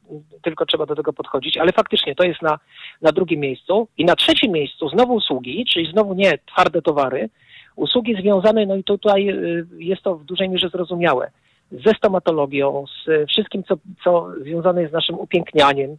tylko 0.41 0.65
trzeba 0.65 0.85
do 0.85 0.95
tego 0.95 1.13
podchodzić, 1.13 1.57
ale 1.57 1.71
faktycznie 1.71 2.15
to 2.15 2.23
jest 2.23 2.41
na, 2.41 2.59
na 3.01 3.11
drugim 3.11 3.39
miejscu. 3.39 3.87
I 3.97 4.05
na 4.05 4.15
trzecim 4.15 4.51
miejscu 4.51 4.89
znowu 4.89 5.13
usługi, 5.13 5.65
czyli 5.73 5.91
znowu 5.91 6.13
nie 6.13 6.37
twarde 6.37 6.81
towary, 6.81 7.29
usługi 7.75 8.15
związane, 8.21 8.65
no 8.65 8.75
i 8.75 8.83
tutaj 8.83 9.29
y, 9.29 9.65
jest 9.77 10.01
to 10.01 10.17
w 10.17 10.25
dużej 10.25 10.49
mierze 10.49 10.69
zrozumiałe 10.69 11.31
ze 11.71 11.91
stomatologią, 11.97 12.85
z 12.87 13.29
wszystkim, 13.29 13.63
co, 13.63 13.77
co 14.03 14.27
związane 14.41 14.81
jest 14.81 14.91
z 14.91 14.93
naszym 14.93 15.19
upięknianiem, 15.19 15.97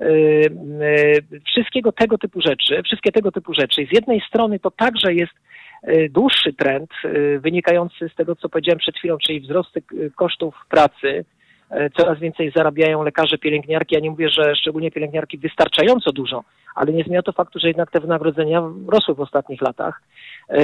y, 0.00 0.04
y, 0.04 1.40
wszystkiego 1.46 1.92
tego 1.92 2.18
typu 2.18 2.40
rzeczy, 2.40 2.82
wszystkie 2.82 3.12
tego 3.12 3.32
typu 3.32 3.54
rzeczy. 3.54 3.86
Z 3.90 3.94
jednej 3.94 4.20
strony 4.20 4.58
to 4.58 4.70
także 4.70 5.14
jest 5.14 5.32
y, 5.88 6.08
dłuższy 6.10 6.52
trend 6.52 6.90
wynikający 7.40 8.08
z 8.08 8.14
tego, 8.14 8.36
co 8.36 8.48
powiedziałem 8.48 8.78
przed 8.78 8.96
chwilą, 8.96 9.18
czyli 9.18 9.40
wzrosty 9.40 9.82
kosztów 10.16 10.54
pracy. 10.68 11.24
Coraz 11.96 12.18
więcej 12.18 12.52
zarabiają 12.56 13.02
lekarze, 13.02 13.38
pielęgniarki. 13.38 13.94
Ja 13.94 14.00
nie 14.00 14.10
mówię, 14.10 14.28
że 14.28 14.56
szczególnie 14.56 14.90
pielęgniarki 14.90 15.38
wystarczająco 15.38 16.12
dużo, 16.12 16.44
ale 16.74 16.92
nie 16.92 17.04
zmienia 17.04 17.22
to 17.22 17.32
faktu, 17.32 17.58
że 17.58 17.68
jednak 17.68 17.90
te 17.90 18.00
wynagrodzenia 18.00 18.62
rosły 18.88 19.14
w 19.14 19.20
ostatnich 19.20 19.60
latach. 19.60 20.02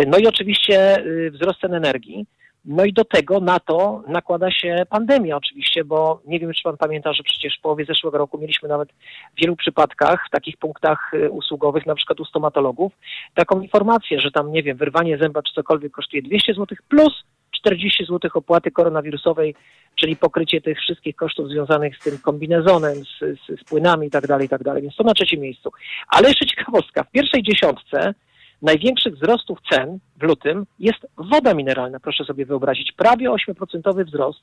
No 0.07 0.19
i 0.19 0.27
oczywiście 0.27 1.05
wzrost 1.33 1.61
cen 1.61 1.75
energii. 1.75 2.27
No 2.67 2.85
i 2.85 2.93
do 2.93 3.05
tego 3.05 3.41
na 3.41 3.61
to 3.61 4.03
nakłada 4.09 4.51
się 4.51 4.83
pandemia 4.91 5.37
oczywiście, 5.37 5.85
bo 5.85 6.21
nie 6.27 6.41
wiem, 6.41 6.53
czy 6.53 6.63
pan 6.63 6.77
pamięta, 6.77 7.13
że 7.13 7.23
przecież 7.23 7.59
w 7.59 7.63
połowie 7.63 7.85
zeszłego 7.85 8.19
roku 8.19 8.39
mieliśmy 8.39 8.69
nawet 8.69 8.89
w 9.37 9.41
wielu 9.41 9.57
przypadkach, 9.57 10.25
w 10.29 10.31
takich 10.31 10.57
punktach 10.57 11.15
y, 11.15 11.31
usługowych, 11.31 11.87
na 11.87 11.95
przykład 11.95 12.21
u 12.21 12.25
stomatologów, 12.25 12.93
taką 13.35 13.61
informację, 13.61 14.21
że 14.21 14.31
tam, 14.31 14.53
nie 14.53 14.63
wiem, 14.63 14.77
wyrwanie 14.77 15.19
zęba 15.19 15.43
czy 15.43 15.55
cokolwiek 15.55 15.93
kosztuje 15.93 16.23
200 16.23 16.55
zł 16.55 16.77
plus 16.89 17.25
40 17.53 18.05
zł 18.05 18.31
opłaty 18.35 18.71
koronawirusowej, 18.71 19.55
czyli 19.95 20.17
pokrycie 20.17 20.61
tych 20.61 20.79
wszystkich 20.79 21.17
kosztów 21.17 21.49
związanych 21.49 21.97
z 21.97 22.05
tym 22.05 22.19
kombinezonem, 22.19 22.95
z, 22.95 23.19
z, 23.19 23.61
z 23.61 23.65
płynami 23.65 24.07
i 24.07 24.11
tak 24.11 24.27
dalej, 24.27 24.47
i 24.47 24.49
tak. 24.49 24.63
Więc 24.83 24.97
to 24.97 25.05
na 25.05 25.15
trzecim 25.15 25.41
miejscu. 25.41 25.71
Ale 26.09 26.29
jeszcze 26.29 26.47
ciekawostka. 26.47 27.05
W 27.05 27.11
pierwszej 27.11 27.43
dziesiątce 27.43 28.15
największych 28.63 29.15
wzrostów 29.15 29.59
cen 29.71 29.99
w 30.17 30.23
lutym 30.23 30.67
jest 30.79 31.07
woda 31.17 31.55
mineralna. 31.55 32.01
Proszę 32.01 32.25
sobie 32.25 32.47
wyobrazić, 32.47 32.93
prawie 32.93 33.31
8% 33.31 34.05
wzrost 34.05 34.41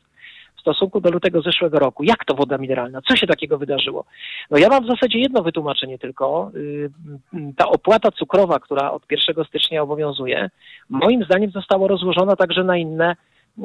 w 0.57 0.61
stosunku 0.61 1.01
do 1.01 1.11
lutego 1.11 1.41
zeszłego 1.41 1.79
roku. 1.79 2.03
Jak 2.03 2.25
to 2.25 2.35
woda 2.35 2.57
mineralna? 2.57 3.01
Co 3.01 3.15
się 3.15 3.27
takiego 3.27 3.57
wydarzyło? 3.57 4.05
No 4.51 4.57
ja 4.57 4.69
mam 4.69 4.83
w 4.83 4.87
zasadzie 4.87 5.19
jedno 5.19 5.43
wytłumaczenie 5.43 5.99
tylko. 5.99 6.51
Y, 6.55 6.89
ta 7.57 7.67
opłata 7.67 8.11
cukrowa, 8.11 8.59
która 8.59 8.91
od 8.91 9.03
1 9.11 9.45
stycznia 9.45 9.81
obowiązuje, 9.81 10.49
moim 10.89 11.23
zdaniem 11.23 11.51
została 11.51 11.87
rozłożona 11.87 12.35
także 12.35 12.63
na 12.63 12.77
inne 12.77 13.15
y, 13.57 13.61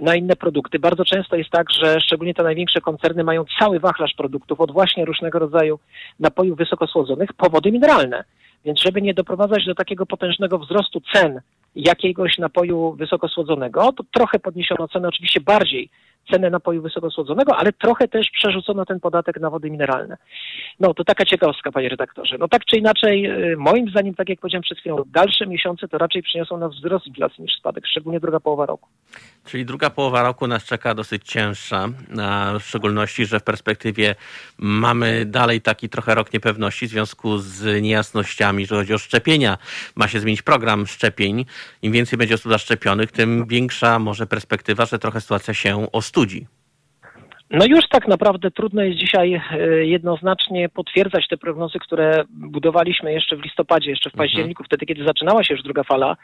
na 0.00 0.14
inne 0.14 0.36
produkty. 0.36 0.78
Bardzo 0.78 1.04
często 1.04 1.36
jest 1.36 1.50
tak, 1.50 1.70
że 1.70 2.00
szczególnie 2.00 2.34
te 2.34 2.42
największe 2.42 2.80
koncerny 2.80 3.24
mają 3.24 3.44
cały 3.58 3.80
wachlarz 3.80 4.14
produktów 4.16 4.60
od 4.60 4.72
właśnie 4.72 5.04
różnego 5.04 5.38
rodzaju 5.38 5.78
napojów 6.20 6.58
wysokosłodzonych 6.58 7.32
po 7.32 7.50
wody 7.50 7.72
mineralne. 7.72 8.24
Więc 8.64 8.80
żeby 8.80 9.02
nie 9.02 9.14
doprowadzać 9.14 9.66
do 9.66 9.74
takiego 9.74 10.06
potężnego 10.06 10.58
wzrostu 10.58 11.00
cen 11.12 11.40
jakiegoś 11.76 12.38
napoju 12.38 12.92
wysokosłodzonego, 12.92 13.92
to 13.92 14.04
trochę 14.12 14.38
podniesiono 14.38 14.88
cenę, 14.88 15.08
oczywiście 15.08 15.40
bardziej 15.40 15.90
cenę 16.30 16.50
napoju 16.50 16.82
wysokosłodzonego, 16.82 17.56
ale 17.56 17.72
trochę 17.72 18.08
też 18.08 18.30
przerzucono 18.30 18.84
ten 18.84 19.00
podatek 19.00 19.40
na 19.40 19.50
wody 19.50 19.70
mineralne. 19.70 20.16
No 20.80 20.94
to 20.94 21.04
taka 21.04 21.24
ciekawostka, 21.24 21.72
panie 21.72 21.88
redaktorze. 21.88 22.36
No 22.38 22.48
tak 22.48 22.64
czy 22.64 22.76
inaczej, 22.76 23.26
y, 23.52 23.56
moim 23.56 23.90
zdaniem, 23.90 24.14
tak 24.14 24.28
jak 24.28 24.40
powiedziałem 24.40 24.62
przed 24.62 24.78
chwilą, 24.78 24.96
dalsze 25.06 25.46
miesiące 25.46 25.88
to 25.88 25.98
raczej 25.98 26.22
przyniosą 26.22 26.58
nam 26.58 26.70
wzrost 26.70 27.06
inflacji 27.06 27.42
niż 27.42 27.56
spadek, 27.58 27.86
szczególnie 27.86 28.20
druga 28.20 28.40
połowa 28.40 28.66
roku. 28.66 28.88
Czyli 29.44 29.64
druga 29.64 29.90
połowa 29.90 30.22
roku 30.22 30.46
nas 30.46 30.64
czeka 30.64 30.94
dosyć 30.94 31.22
cięższa, 31.24 31.88
w 32.60 32.64
szczególności, 32.64 33.26
że 33.26 33.40
w 33.40 33.42
perspektywie 33.42 34.14
mamy 34.58 35.24
dalej 35.24 35.60
taki 35.60 35.88
trochę 35.88 36.14
rok 36.14 36.32
niepewności 36.32 36.86
w 36.86 36.90
związku 36.90 37.38
z 37.38 37.82
niejasnościami, 37.82 38.62
jeżeli 38.62 38.80
chodzi 38.80 38.94
o 38.94 38.98
szczepienia. 38.98 39.58
Ma 39.94 40.08
się 40.08 40.20
zmienić 40.20 40.42
program 40.42 40.86
szczepień. 40.86 41.46
Im 41.82 41.92
więcej 41.92 42.18
będzie 42.18 42.34
osób 42.34 42.52
zaszczepionych, 42.52 43.12
tym 43.12 43.46
większa 43.46 43.98
może 43.98 44.26
perspektywa, 44.26 44.86
że 44.86 44.98
trochę 44.98 45.20
sytuacja 45.20 45.54
się 45.54 45.92
ostudzi. 45.92 46.46
No 47.54 47.64
już 47.64 47.88
tak 47.88 48.08
naprawdę 48.08 48.50
trudno 48.50 48.82
jest 48.82 48.98
dzisiaj 48.98 49.34
e, 49.34 49.40
jednoznacznie 49.84 50.68
potwierdzać 50.68 51.28
te 51.28 51.36
prognozy, 51.36 51.78
które 51.78 52.24
budowaliśmy 52.30 53.12
jeszcze 53.12 53.36
w 53.36 53.44
listopadzie, 53.44 53.90
jeszcze 53.90 54.10
w 54.10 54.14
mhm. 54.14 54.28
październiku, 54.28 54.64
wtedy 54.64 54.86
kiedy 54.86 55.04
zaczynała 55.04 55.44
się 55.44 55.54
już 55.54 55.62
druga 55.62 55.82
fala, 55.82 56.16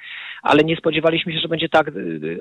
ale 0.42 0.64
nie 0.64 0.76
spodziewaliśmy 0.76 1.32
się, 1.32 1.38
że 1.38 1.48
będzie 1.48 1.68
tak, 1.68 1.88
e, 1.88 1.92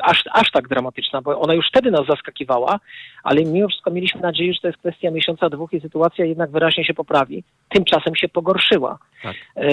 aż, 0.02 0.24
aż 0.34 0.52
tak 0.52 0.68
dramatyczna, 0.68 1.22
bo 1.22 1.40
ona 1.40 1.54
już 1.54 1.68
wtedy 1.68 1.92
nas 1.92 2.06
zaskakiwała, 2.08 2.80
ale 3.24 3.44
mimo 3.44 3.68
wszystko 3.68 3.92
mieliśmy 3.92 4.22
nadzieję, 4.22 4.54
że 4.54 4.60
to 4.60 4.68
jest 4.68 4.80
kwestia 4.80 5.12
miesiąca, 5.12 5.50
dwóch 5.50 5.74
i 5.74 5.82
sytuacja 5.82 6.26
jednak 6.26 6.52
wyraźnie 6.52 6.86
się 6.86 6.94
poprawi. 6.94 7.44
Tymczasem 7.70 8.16
się 8.16 8.30
pogorszyła. 8.30 8.98
Tak. 9.24 9.36
E, 9.56 9.72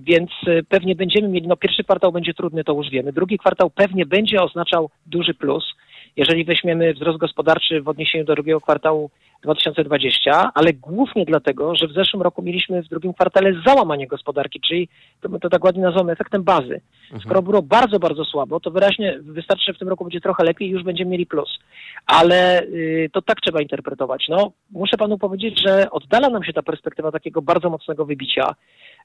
więc 0.00 0.30
pewnie 0.68 0.94
będziemy 0.94 1.28
mieli, 1.28 1.48
no 1.48 1.56
pierwszy 1.56 1.84
kwartał 1.84 2.12
będzie 2.12 2.34
trudny, 2.34 2.64
to 2.64 2.72
już 2.72 2.90
wiemy. 2.90 3.12
Drugi 3.12 3.38
kwartał 3.38 3.70
pewnie 3.70 4.06
będzie 4.06 4.42
oznaczał 4.42 4.90
duży 5.06 5.34
plus 5.34 5.74
jeżeli 6.16 6.44
weźmiemy 6.44 6.94
wzrost 6.94 7.18
gospodarczy 7.18 7.82
w 7.82 7.88
odniesieniu 7.88 8.24
do 8.24 8.34
drugiego 8.34 8.60
kwartału 8.60 9.10
2020, 9.42 10.50
ale 10.54 10.72
głównie 10.72 11.24
dlatego, 11.24 11.76
że 11.76 11.86
w 11.88 11.92
zeszłym 11.92 12.22
roku 12.22 12.42
mieliśmy 12.42 12.82
w 12.82 12.88
drugim 12.88 13.14
kwartale 13.14 13.52
załamanie 13.66 14.06
gospodarki, 14.06 14.60
czyli 14.60 14.88
to, 15.20 15.38
to 15.38 15.48
tak 15.50 15.64
ładnie 15.64 15.82
nazywamy 15.82 16.12
efektem 16.12 16.42
bazy. 16.42 16.80
Mhm. 17.02 17.20
Skoro 17.20 17.42
było 17.42 17.62
bardzo, 17.62 17.98
bardzo 17.98 18.24
słabo, 18.24 18.60
to 18.60 18.70
wyraźnie 18.70 19.18
wystarczy, 19.22 19.64
że 19.66 19.74
w 19.74 19.78
tym 19.78 19.88
roku 19.88 20.04
będzie 20.04 20.20
trochę 20.20 20.44
lepiej 20.44 20.68
i 20.68 20.70
już 20.70 20.82
będziemy 20.82 21.10
mieli 21.10 21.26
plus. 21.26 21.58
Ale 22.06 22.62
y, 22.62 23.10
to 23.12 23.22
tak 23.22 23.40
trzeba 23.40 23.60
interpretować. 23.60 24.26
No, 24.28 24.52
muszę 24.70 24.96
panu 24.96 25.18
powiedzieć, 25.18 25.62
że 25.62 25.90
oddala 25.90 26.28
nam 26.28 26.44
się 26.44 26.52
ta 26.52 26.62
perspektywa 26.62 27.12
takiego 27.12 27.42
bardzo 27.42 27.70
mocnego 27.70 28.04
wybicia. 28.04 28.54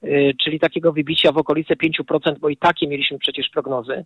Y, 0.04 0.34
czyli 0.44 0.60
takiego 0.60 0.94
wybicia 0.94 1.32
w 1.32 1.38
okolice 1.38 1.74
5%, 1.76 2.40
bo 2.40 2.50
i 2.50 2.58
takie 2.58 2.88
mieliśmy 2.88 3.20
przecież 3.20 3.50
prognozy. 3.50 3.94
Y, 3.94 4.04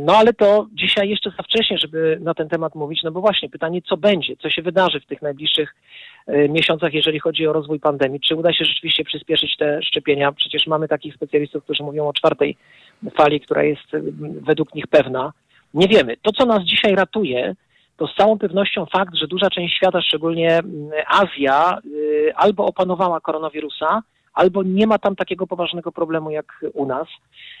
no 0.00 0.16
ale 0.16 0.32
to 0.32 0.66
dzisiaj 0.72 1.08
jeszcze 1.08 1.30
za 1.30 1.42
wcześnie, 1.42 1.78
żeby 1.78 2.18
na 2.20 2.34
ten 2.34 2.48
temat 2.48 2.74
mówić, 2.74 3.02
no 3.02 3.12
bo 3.12 3.20
właśnie 3.20 3.48
pytanie, 3.48 3.82
co 3.82 3.96
będzie, 3.96 4.36
co 4.36 4.50
się 4.50 4.62
wydarzy. 4.62 4.91
Wydarzy 4.92 5.00
w 5.00 5.08
tych 5.08 5.22
najbliższych 5.22 5.74
e, 6.26 6.48
miesiącach, 6.48 6.94
jeżeli 6.94 7.20
chodzi 7.20 7.46
o 7.46 7.52
rozwój 7.52 7.80
pandemii. 7.80 8.20
Czy 8.20 8.36
uda 8.36 8.52
się 8.52 8.64
rzeczywiście 8.64 9.04
przyspieszyć 9.04 9.56
te 9.56 9.82
szczepienia? 9.82 10.32
Przecież 10.32 10.66
mamy 10.66 10.88
takich 10.88 11.14
specjalistów, 11.14 11.64
którzy 11.64 11.82
mówią 11.82 12.08
o 12.08 12.12
czwartej 12.12 12.56
fali, 13.16 13.40
która 13.40 13.62
jest 13.62 13.88
według 14.40 14.74
nich 14.74 14.86
pewna. 14.86 15.32
Nie 15.74 15.88
wiemy. 15.88 16.16
To, 16.22 16.32
co 16.32 16.46
nas 16.46 16.64
dzisiaj 16.64 16.94
ratuje, 16.94 17.54
to 17.96 18.06
z 18.06 18.14
całą 18.14 18.38
pewnością 18.38 18.86
fakt, 18.86 19.14
że 19.14 19.26
duża 19.26 19.50
część 19.50 19.76
świata, 19.76 20.02
szczególnie 20.02 20.60
Azja, 21.06 21.78
y, 21.86 22.32
albo 22.36 22.66
opanowała 22.66 23.20
koronawirusa, 23.20 24.02
albo 24.34 24.62
nie 24.62 24.86
ma 24.86 24.98
tam 24.98 25.16
takiego 25.16 25.46
poważnego 25.46 25.92
problemu 25.92 26.30
jak 26.30 26.64
u 26.74 26.86
nas. 26.86 27.08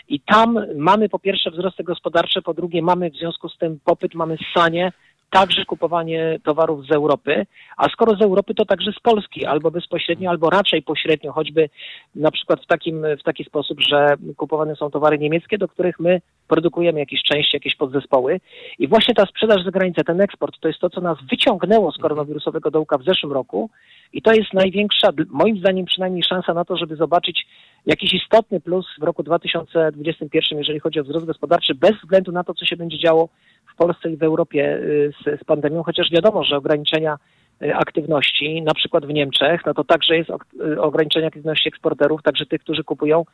I 0.08 0.20
tam 0.20 0.58
mamy 0.76 1.08
po 1.08 1.18
pierwsze 1.18 1.50
wzrosty 1.50 1.84
gospodarcze, 1.84 2.42
po 2.42 2.54
drugie 2.54 2.82
mamy 2.82 3.10
w 3.10 3.16
związku 3.16 3.48
z 3.48 3.58
tym 3.58 3.78
popyt, 3.84 4.14
mamy 4.14 4.36
ssanie, 4.36 4.92
także 5.32 5.64
kupowanie 5.64 6.38
towarów 6.44 6.86
z 6.86 6.90
Europy, 6.90 7.46
a 7.76 7.88
skoro 7.88 8.16
z 8.16 8.22
Europy, 8.22 8.54
to 8.54 8.64
także 8.64 8.92
z 8.92 9.00
Polski, 9.00 9.46
albo 9.46 9.70
bezpośrednio, 9.70 10.30
albo 10.30 10.50
raczej 10.50 10.82
pośrednio, 10.82 11.32
choćby 11.32 11.68
na 12.14 12.30
przykład 12.30 12.60
w, 12.62 12.66
takim, 12.66 13.06
w 13.20 13.22
taki 13.22 13.44
sposób, 13.44 13.80
że 13.80 14.14
kupowane 14.36 14.76
są 14.76 14.90
towary 14.90 15.18
niemieckie, 15.18 15.58
do 15.58 15.68
których 15.68 16.00
my 16.00 16.20
produkujemy 16.48 17.00
jakieś 17.00 17.22
części, 17.22 17.56
jakieś 17.56 17.76
podzespoły. 17.76 18.40
I 18.78 18.88
właśnie 18.88 19.14
ta 19.14 19.26
sprzedaż 19.26 19.64
za 19.64 19.70
granicę, 19.70 20.04
ten 20.04 20.20
eksport, 20.20 20.60
to 20.60 20.68
jest 20.68 20.80
to, 20.80 20.90
co 20.90 21.00
nas 21.00 21.18
wyciągnęło 21.30 21.92
z 21.92 21.98
koronawirusowego 21.98 22.70
dołka 22.70 22.98
w 22.98 23.04
zeszłym 23.04 23.32
roku 23.32 23.70
i 24.12 24.22
to 24.22 24.32
jest 24.32 24.52
największa, 24.52 25.08
moim 25.28 25.58
zdaniem 25.58 25.86
przynajmniej 25.86 26.24
szansa 26.24 26.54
na 26.54 26.64
to, 26.64 26.76
żeby 26.76 26.96
zobaczyć 26.96 27.46
jakiś 27.86 28.14
istotny 28.14 28.60
plus 28.60 28.86
w 29.00 29.02
roku 29.02 29.22
2021, 29.22 30.58
jeżeli 30.58 30.80
chodzi 30.80 31.00
o 31.00 31.04
wzrost 31.04 31.26
gospodarczy, 31.26 31.74
bez 31.74 31.92
względu 31.92 32.32
na 32.32 32.44
to, 32.44 32.54
co 32.54 32.66
się 32.66 32.76
będzie 32.76 32.98
działo 32.98 33.28
w 33.74 33.76
Polsce 33.76 34.10
i 34.10 34.16
w 34.16 34.22
Europie 34.22 34.76
y, 34.76 35.12
z, 35.24 35.40
z 35.40 35.44
pandemią, 35.44 35.82
chociaż 35.82 36.10
wiadomo, 36.10 36.44
że 36.44 36.56
ograniczenia 36.56 37.16
y, 37.62 37.74
aktywności, 37.74 38.62
na 38.62 38.74
przykład 38.74 39.06
w 39.06 39.12
Niemczech, 39.12 39.60
no 39.66 39.74
to 39.74 39.84
także 39.84 40.16
jest 40.16 40.30
y, 40.30 40.80
ograniczenie 40.80 41.26
aktywności 41.26 41.68
eksporterów, 41.68 42.22
także 42.22 42.46
tych, 42.46 42.60
którzy 42.60 42.84
kupują 42.84 43.24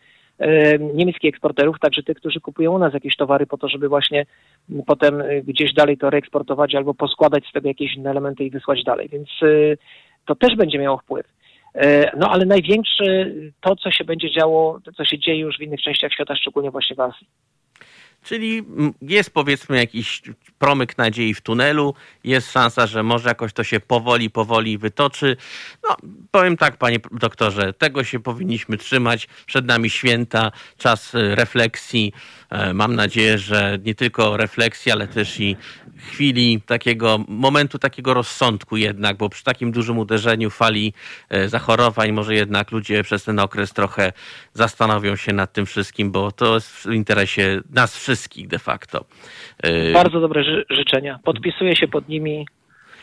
niemieckich 0.94 1.28
eksporterów, 1.28 1.78
także 1.80 2.02
tych, 2.02 2.16
którzy 2.16 2.40
kupują 2.40 2.72
u 2.72 2.78
nas 2.78 2.94
jakieś 2.94 3.16
towary 3.16 3.46
po 3.46 3.58
to, 3.58 3.68
żeby 3.68 3.88
właśnie 3.88 4.26
potem 4.86 5.22
gdzieś 5.44 5.74
dalej 5.74 5.98
to 5.98 6.10
reeksportować 6.10 6.74
albo 6.74 6.94
poskładać 6.94 7.46
z 7.46 7.52
tego 7.52 7.68
jakieś 7.68 7.96
inne 7.96 8.10
elementy 8.10 8.44
i 8.44 8.50
wysłać 8.50 8.84
dalej. 8.84 9.08
Więc 9.08 9.28
to 10.26 10.34
też 10.34 10.56
będzie 10.56 10.78
miało 10.78 10.98
wpływ. 10.98 11.26
No 12.16 12.30
ale 12.30 12.46
największy 12.46 13.34
to, 13.60 13.76
co 13.76 13.90
się 13.90 14.04
będzie 14.04 14.30
działo, 14.30 14.80
to, 14.84 14.92
co 14.92 15.04
się 15.04 15.18
dzieje 15.18 15.38
już 15.38 15.58
w 15.58 15.60
innych 15.60 15.82
częściach 15.82 16.12
świata, 16.12 16.36
szczególnie 16.36 16.70
właśnie 16.70 16.96
w 16.96 17.00
Azji. 17.00 17.26
Czyli 18.22 18.62
jest 19.02 19.34
powiedzmy 19.34 19.76
jakiś 19.76 20.22
promyk 20.58 20.98
nadziei 20.98 21.34
w 21.34 21.40
tunelu, 21.40 21.94
jest 22.24 22.52
szansa, 22.52 22.86
że 22.86 23.02
może 23.02 23.28
jakoś 23.28 23.52
to 23.52 23.64
się 23.64 23.80
powoli, 23.80 24.30
powoli 24.30 24.78
wytoczy. 24.78 25.36
No, 25.82 25.96
powiem 26.30 26.56
tak, 26.56 26.76
panie 26.76 26.98
doktorze, 27.12 27.72
tego 27.72 28.04
się 28.04 28.20
powinniśmy 28.20 28.76
trzymać. 28.76 29.28
Przed 29.46 29.66
nami 29.66 29.90
święta, 29.90 30.52
czas 30.78 31.14
refleksji. 31.14 32.12
E, 32.50 32.74
mam 32.74 32.94
nadzieję, 32.94 33.38
że 33.38 33.78
nie 33.84 33.94
tylko 33.94 34.36
refleksji, 34.36 34.92
ale 34.92 35.08
też 35.08 35.40
i 35.40 35.56
chwili 35.96 36.60
takiego 36.66 37.18
momentu 37.28 37.78
takiego 37.78 38.14
rozsądku 38.14 38.76
jednak, 38.76 39.16
bo 39.16 39.28
przy 39.28 39.44
takim 39.44 39.72
dużym 39.72 39.98
uderzeniu 39.98 40.50
fali 40.50 40.92
e, 41.28 41.48
zachorowań 41.48 42.12
może 42.12 42.34
jednak 42.34 42.72
ludzie 42.72 43.02
przez 43.02 43.24
ten 43.24 43.38
okres 43.38 43.72
trochę 43.72 44.12
zastanowią 44.52 45.16
się 45.16 45.32
nad 45.32 45.52
tym 45.52 45.66
wszystkim, 45.66 46.10
bo 46.12 46.32
to 46.32 46.54
jest 46.54 46.70
w 46.70 46.92
interesie 46.92 47.60
nas 47.70 47.96
wszystkich 47.96 48.48
de 48.48 48.58
facto. 48.58 49.04
E, 49.62 49.92
Bardzo 49.92 50.20
dobre 50.20 50.44
ży 50.44 50.64
życzenia. 50.70 51.18
Podpisuję 51.24 51.76
się 51.76 51.88
pod 51.88 52.08
nimi. 52.08 52.46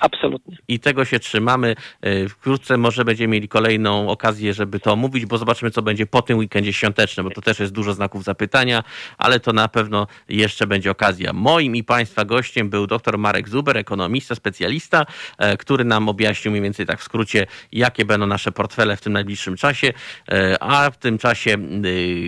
Absolutnie. 0.06 0.58
I 0.68 0.80
tego 0.80 1.06
się 1.06 1.20
trzymamy. 1.20 1.76
E, 2.02 2.30
wkrótce 2.30 2.78
może 2.78 3.06
będziemy 3.06 3.32
mieli 3.32 3.48
kolejną 3.48 4.10
okazję, 4.10 4.54
żeby 4.54 4.80
to 4.80 4.94
omówić, 4.94 5.26
bo 5.26 5.38
zobaczymy, 5.38 5.72
co 5.72 5.82
będzie 5.82 6.06
po 6.06 6.22
tym 6.22 6.38
weekendzie 6.38 6.74
świątecznym, 6.74 7.26
bo 7.26 7.32
to 7.32 7.42
też 7.42 7.60
jest 7.60 7.74
dużo 7.74 7.94
znaków 7.94 8.24
zapytania, 8.24 8.84
ale 9.18 9.40
to 9.40 9.54
na 9.54 9.68
pewno 9.68 10.08
jeszcze 10.30 10.68
będzie 10.68 10.92
okazja. 10.92 11.34
Moim 11.34 11.76
i 11.76 11.84
Państwa 11.84 12.26
gościem 12.26 12.70
był 12.70 12.88
dr 12.88 13.18
Marek 13.18 13.50
Zuber, 13.50 13.78
ekonomista, 13.78 14.36
specjalista, 14.36 15.06
e, 15.38 15.58
który 15.58 15.86
nam 15.86 16.10
objaśnił 16.10 16.52
mniej 16.52 16.64
więcej 16.64 16.86
tak 16.86 17.00
w 17.00 17.04
skrócie, 17.04 17.48
jakie 17.72 18.06
będą 18.06 18.28
nasze 18.28 18.52
portfele 18.52 18.98
w 18.98 19.02
tym 19.02 19.14
najbliższym 19.14 19.58
czasie. 19.58 19.94
E, 20.32 20.64
a 20.64 20.92
w 20.92 20.98
tym 20.98 21.18
czasie 21.18 21.58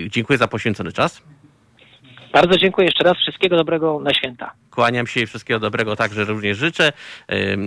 dziękuję 0.08 0.38
za 0.38 0.48
poświęcony 0.48 0.92
czas. 0.92 1.22
Bardzo 2.32 2.58
dziękuję 2.58 2.86
jeszcze 2.86 3.04
raz. 3.04 3.16
Wszystkiego 3.16 3.56
dobrego 3.56 4.00
na 4.00 4.14
święta. 4.14 4.52
Kłaniam 4.70 5.06
się 5.06 5.20
i 5.20 5.26
wszystkiego 5.26 5.60
dobrego 5.60 5.96
także 5.96 6.24
również 6.24 6.58
życzę. 6.58 6.92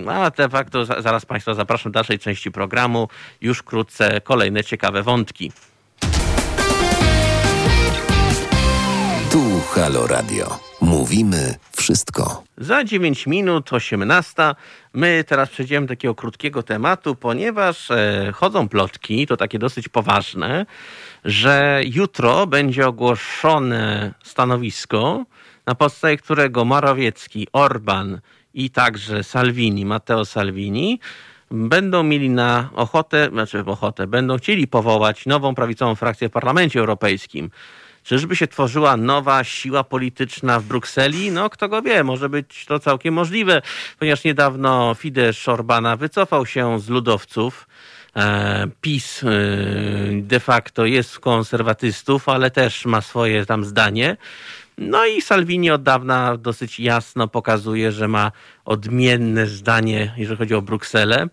A 0.07 0.30
de 0.30 0.49
facto 0.49 0.86
zaraz 0.86 1.26
Państwa 1.26 1.53
zapraszam 1.53 1.91
do 1.91 1.93
dalszej 1.93 2.20
części 2.20 2.51
programu. 2.51 3.07
Już 3.41 3.59
wkrótce 3.59 4.22
kolejne 4.22 4.64
ciekawe 4.64 5.03
wątki. 5.03 5.51
Tu 9.32 9.62
Halo 9.74 10.07
Radio. 10.07 10.70
Mówimy 10.82 11.55
wszystko. 11.77 12.43
Za 12.57 12.84
9 12.84 13.27
minut, 13.27 13.73
18. 13.73 14.34
My 14.93 15.23
teraz 15.27 15.49
przejdziemy 15.49 15.88
do 15.88 15.91
takiego 15.91 16.15
krótkiego 16.15 16.63
tematu, 16.63 17.15
ponieważ 17.15 17.91
e, 17.91 18.32
chodzą 18.36 18.69
plotki, 18.69 19.27
to 19.27 19.38
takie 19.38 19.59
dosyć 19.59 19.89
poważne, 19.89 20.65
że 21.25 21.82
jutro 21.86 22.47
będzie 22.47 22.88
ogłoszone 22.88 24.13
stanowisko, 24.23 25.25
na 25.65 25.75
podstawie 25.75 26.17
którego 26.17 26.65
Morawiecki, 26.65 27.47
Orban 27.53 28.19
i 28.53 28.69
także 28.69 29.23
Salvini, 29.23 29.86
Matteo 29.86 30.25
Salvini, 30.25 30.99
będą 31.51 32.03
mieli 32.03 32.29
na 32.29 32.69
ochotę, 32.73 33.29
znaczy 33.32 33.63
ochotę, 33.65 34.07
będą 34.07 34.38
chcieli 34.38 34.67
powołać 34.67 35.25
nową 35.25 35.55
prawicową 35.55 35.95
frakcję 35.95 36.29
w 36.29 36.32
Parlamencie 36.32 36.79
Europejskim. 36.79 37.49
Czyżby 38.03 38.35
się 38.35 38.47
tworzyła 38.47 38.97
nowa 38.97 39.43
siła 39.43 39.83
polityczna 39.83 40.59
w 40.59 40.63
Brukseli? 40.63 41.31
No, 41.31 41.49
kto 41.49 41.69
go 41.69 41.81
wie, 41.81 42.03
może 42.03 42.29
być 42.29 42.65
to 42.65 42.79
całkiem 42.79 43.13
możliwe, 43.13 43.61
ponieważ 43.99 44.23
niedawno 44.23 44.95
Fidesz 44.95 45.49
Orbana 45.49 45.95
wycofał 45.95 46.45
się 46.45 46.79
z 46.79 46.89
ludowców. 46.89 47.67
E, 48.15 48.67
PiS 48.81 49.23
e, 49.23 49.27
de 50.21 50.39
facto 50.39 50.85
jest 50.85 51.19
konserwatystów, 51.19 52.29
ale 52.29 52.51
też 52.51 52.85
ma 52.85 53.01
swoje 53.01 53.45
tam 53.45 53.65
zdanie. 53.65 54.17
No 54.77 55.05
i 55.05 55.21
Salvini 55.21 55.71
od 55.71 55.83
dawna 55.83 56.37
dosyć 56.37 56.79
jasno 56.79 57.27
pokazuje, 57.27 57.91
że 57.91 58.07
ma 58.07 58.31
odmienne 58.65 59.47
zdanie, 59.47 60.13
jeżeli 60.17 60.37
chodzi 60.37 60.55
o 60.55 60.61
Brukselę. 60.61 61.27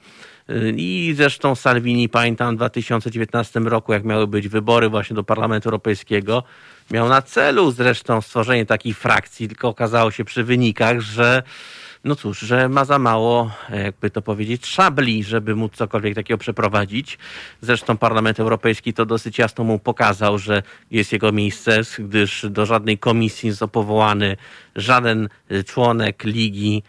I 0.76 1.14
zresztą 1.16 1.54
Salvini, 1.54 2.08
pamiętam, 2.08 2.54
w 2.54 2.56
2019 2.56 3.60
roku, 3.60 3.92
jak 3.92 4.04
miały 4.04 4.26
być 4.26 4.48
wybory 4.48 4.88
właśnie 4.88 5.16
do 5.16 5.24
Parlamentu 5.24 5.68
Europejskiego, 5.68 6.42
miał 6.90 7.08
na 7.08 7.22
celu 7.22 7.70
zresztą 7.70 8.20
stworzenie 8.20 8.66
takiej 8.66 8.94
frakcji, 8.94 9.48
tylko 9.48 9.68
okazało 9.68 10.10
się 10.10 10.24
przy 10.24 10.44
wynikach, 10.44 11.00
że 11.00 11.42
no 12.08 12.16
cóż, 12.16 12.38
że 12.40 12.68
ma 12.68 12.84
za 12.84 12.98
mało, 12.98 13.50
jakby 13.84 14.10
to 14.10 14.22
powiedzieć, 14.22 14.66
szabli, 14.66 15.24
żeby 15.24 15.54
móc 15.54 15.72
cokolwiek 15.74 16.14
takiego 16.14 16.38
przeprowadzić. 16.38 17.18
Zresztą 17.60 17.96
Parlament 17.96 18.40
Europejski 18.40 18.94
to 18.94 19.06
dosyć 19.06 19.38
jasno 19.38 19.64
mu 19.64 19.78
pokazał, 19.78 20.38
że 20.38 20.62
jest 20.90 21.12
jego 21.12 21.32
miejsce, 21.32 21.80
gdyż 21.98 22.46
do 22.50 22.66
żadnej 22.66 22.98
komisji 22.98 23.46
nie 23.46 23.52
został 23.52 23.68
powołany 23.68 24.36
żaden 24.76 25.28
członek 25.66 26.24
Ligi 26.24 26.82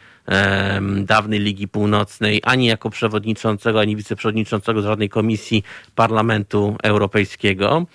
dawnej 1.04 1.40
Ligi 1.40 1.68
Północnej, 1.68 2.42
ani 2.44 2.66
jako 2.66 2.90
przewodniczącego, 2.90 3.80
ani 3.80 3.96
wiceprzewodniczącego 3.96 4.82
żadnej 4.82 5.10
komisji 5.10 5.64
Parlamentu 5.96 6.76
Europejskiego. 6.84 7.86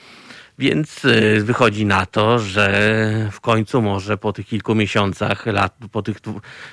Więc 0.58 1.04
y, 1.04 1.40
wychodzi 1.44 1.86
na 1.86 2.06
to, 2.06 2.38
że 2.38 3.28
w 3.32 3.40
końcu 3.40 3.82
może 3.82 4.18
po 4.18 4.32
tych 4.32 4.46
kilku 4.46 4.74
miesiącach, 4.74 5.46
lat, 5.46 5.76
po 5.92 6.02
tych 6.02 6.16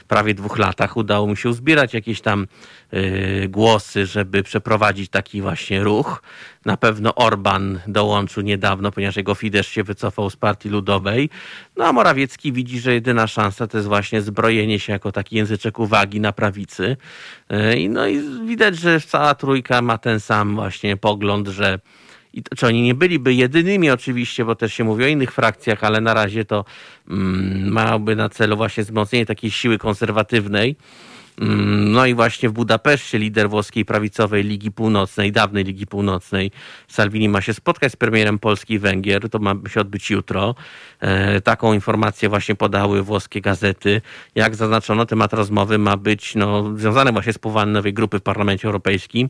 prawie 0.08 0.34
dwóch 0.34 0.58
latach 0.58 0.98
udało 0.98 1.28
mu 1.28 1.36
się 1.36 1.50
uzbierać 1.50 1.94
jakieś 1.94 2.22
tam 2.22 2.48
y, 2.94 3.48
głosy, 3.50 4.06
żeby 4.06 4.44
przeprowadzić 4.44 5.10
taki 5.10 5.42
właśnie 5.42 5.84
ruch. 5.84 6.24
Na 6.66 6.78
pewno 6.78 7.16
Orban 7.16 7.80
dołączył 7.88 8.44
niedawno, 8.44 8.92
ponieważ 8.92 9.16
jego 9.18 9.36
Fidesz 9.36 9.68
się 9.68 9.84
wycofał 9.84 10.30
z 10.30 10.36
Partii 10.36 10.70
Ludowej. 10.70 11.30
No 11.78 11.86
a 11.86 11.94
Morawiecki 11.94 12.54
widzi, 12.54 12.80
że 12.80 12.94
jedyna 12.94 13.28
szansa 13.28 13.68
to 13.68 13.78
jest 13.78 13.88
właśnie 13.88 14.22
zbrojenie 14.22 14.80
się 14.80 14.94
jako 14.94 15.12
taki 15.12 15.36
języczek 15.36 15.80
uwagi 15.80 16.20
na 16.20 16.32
prawicy. 16.32 16.98
Y, 17.52 17.90
no 17.90 18.08
i 18.08 18.22
widać, 18.48 18.78
że 18.80 19.02
cała 19.02 19.36
trójka 19.36 19.82
ma 19.82 19.98
ten 19.98 20.20
sam 20.20 20.56
właśnie 20.56 20.98
pogląd, 20.98 21.48
że 21.48 21.80
i 22.34 22.44
to, 22.44 22.56
czy 22.56 22.68
oni 22.68 22.82
nie 22.82 22.94
byliby 22.94 23.34
jedynymi 23.34 23.90
oczywiście, 23.90 24.46
bo 24.46 24.56
też 24.56 24.74
się 24.74 24.84
mówi 24.84 25.04
o 25.04 25.08
innych 25.08 25.32
frakcjach, 25.32 25.84
ale 25.84 26.02
na 26.02 26.14
razie 26.14 26.46
to 26.46 26.66
mm, 27.10 27.74
miałoby 27.74 28.16
na 28.16 28.30
celu 28.30 28.58
właśnie 28.58 28.84
wzmocnienie 28.84 29.26
takiej 29.26 29.52
siły 29.52 29.78
konserwatywnej. 29.78 30.76
Mm, 31.40 31.92
no 31.92 32.06
i 32.06 32.14
właśnie 32.14 32.50
w 32.50 32.52
Budapeszcie 32.52 33.20
lider 33.20 33.50
włoskiej 33.50 33.86
prawicowej 33.86 34.44
Ligi 34.44 34.72
Północnej, 34.72 35.32
dawnej 35.32 35.64
Ligi 35.64 35.88
Północnej, 35.88 36.52
Salvini 36.88 37.30
ma 37.30 37.42
się 37.42 37.54
spotkać 37.54 37.92
z 37.92 37.96
premierem 37.96 38.40
Polski 38.40 38.74
i 38.74 38.80
Węgier. 38.80 39.30
To 39.30 39.40
ma 39.40 39.56
się 39.70 39.82
odbyć 39.82 40.10
jutro. 40.10 40.56
E, 41.00 41.42
taką 41.42 41.74
informację 41.74 42.30
właśnie 42.30 42.56
podały 42.56 43.04
włoskie 43.04 43.42
gazety. 43.42 44.02
Jak 44.36 44.56
zaznaczono, 44.56 45.06
temat 45.06 45.34
rozmowy 45.34 45.78
ma 45.78 45.98
być 45.98 46.36
no, 46.36 46.78
związany 46.78 47.12
właśnie 47.12 47.34
z 47.34 47.38
powołaniem 47.38 47.74
nowej 47.74 47.94
grupy 47.94 48.20
w 48.20 48.22
Parlamencie 48.22 48.68
Europejskim, 48.68 49.30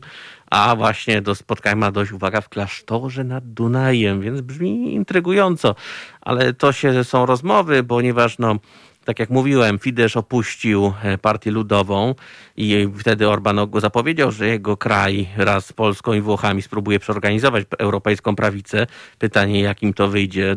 a 0.50 0.76
właśnie 0.76 1.22
do 1.22 1.34
spotkania 1.34 1.76
ma 1.76 1.92
dojść, 1.92 2.12
uwaga, 2.12 2.40
w 2.40 2.48
klasztorze 2.48 3.24
nad 3.24 3.52
Dunajem, 3.52 4.20
więc 4.20 4.40
brzmi 4.40 4.94
intrygująco. 4.94 5.74
Ale 6.20 6.54
to 6.54 6.72
się 6.72 7.04
są 7.04 7.26
rozmowy, 7.26 7.84
ponieważ 7.84 8.38
no, 8.38 8.56
tak 9.04 9.18
jak 9.18 9.30
mówiłem, 9.30 9.78
Fidesz 9.78 10.16
opuścił 10.16 10.92
e, 11.02 11.18
partię 11.18 11.50
ludową 11.50 12.14
i 12.56 12.88
wtedy 12.98 13.28
Orban 13.28 13.60
zapowiedział, 13.80 14.30
że 14.30 14.46
jego 14.46 14.76
kraj 14.76 15.28
raz 15.36 15.66
z 15.66 15.72
Polską 15.72 16.12
i 16.12 16.20
Włochami 16.20 16.62
spróbuje 16.62 17.00
przeorganizować 17.00 17.64
europejską 17.78 18.36
prawicę. 18.36 18.86
Pytanie, 19.18 19.60
jakim 19.60 19.94
to 19.94 20.08
wyjdzie 20.08 20.56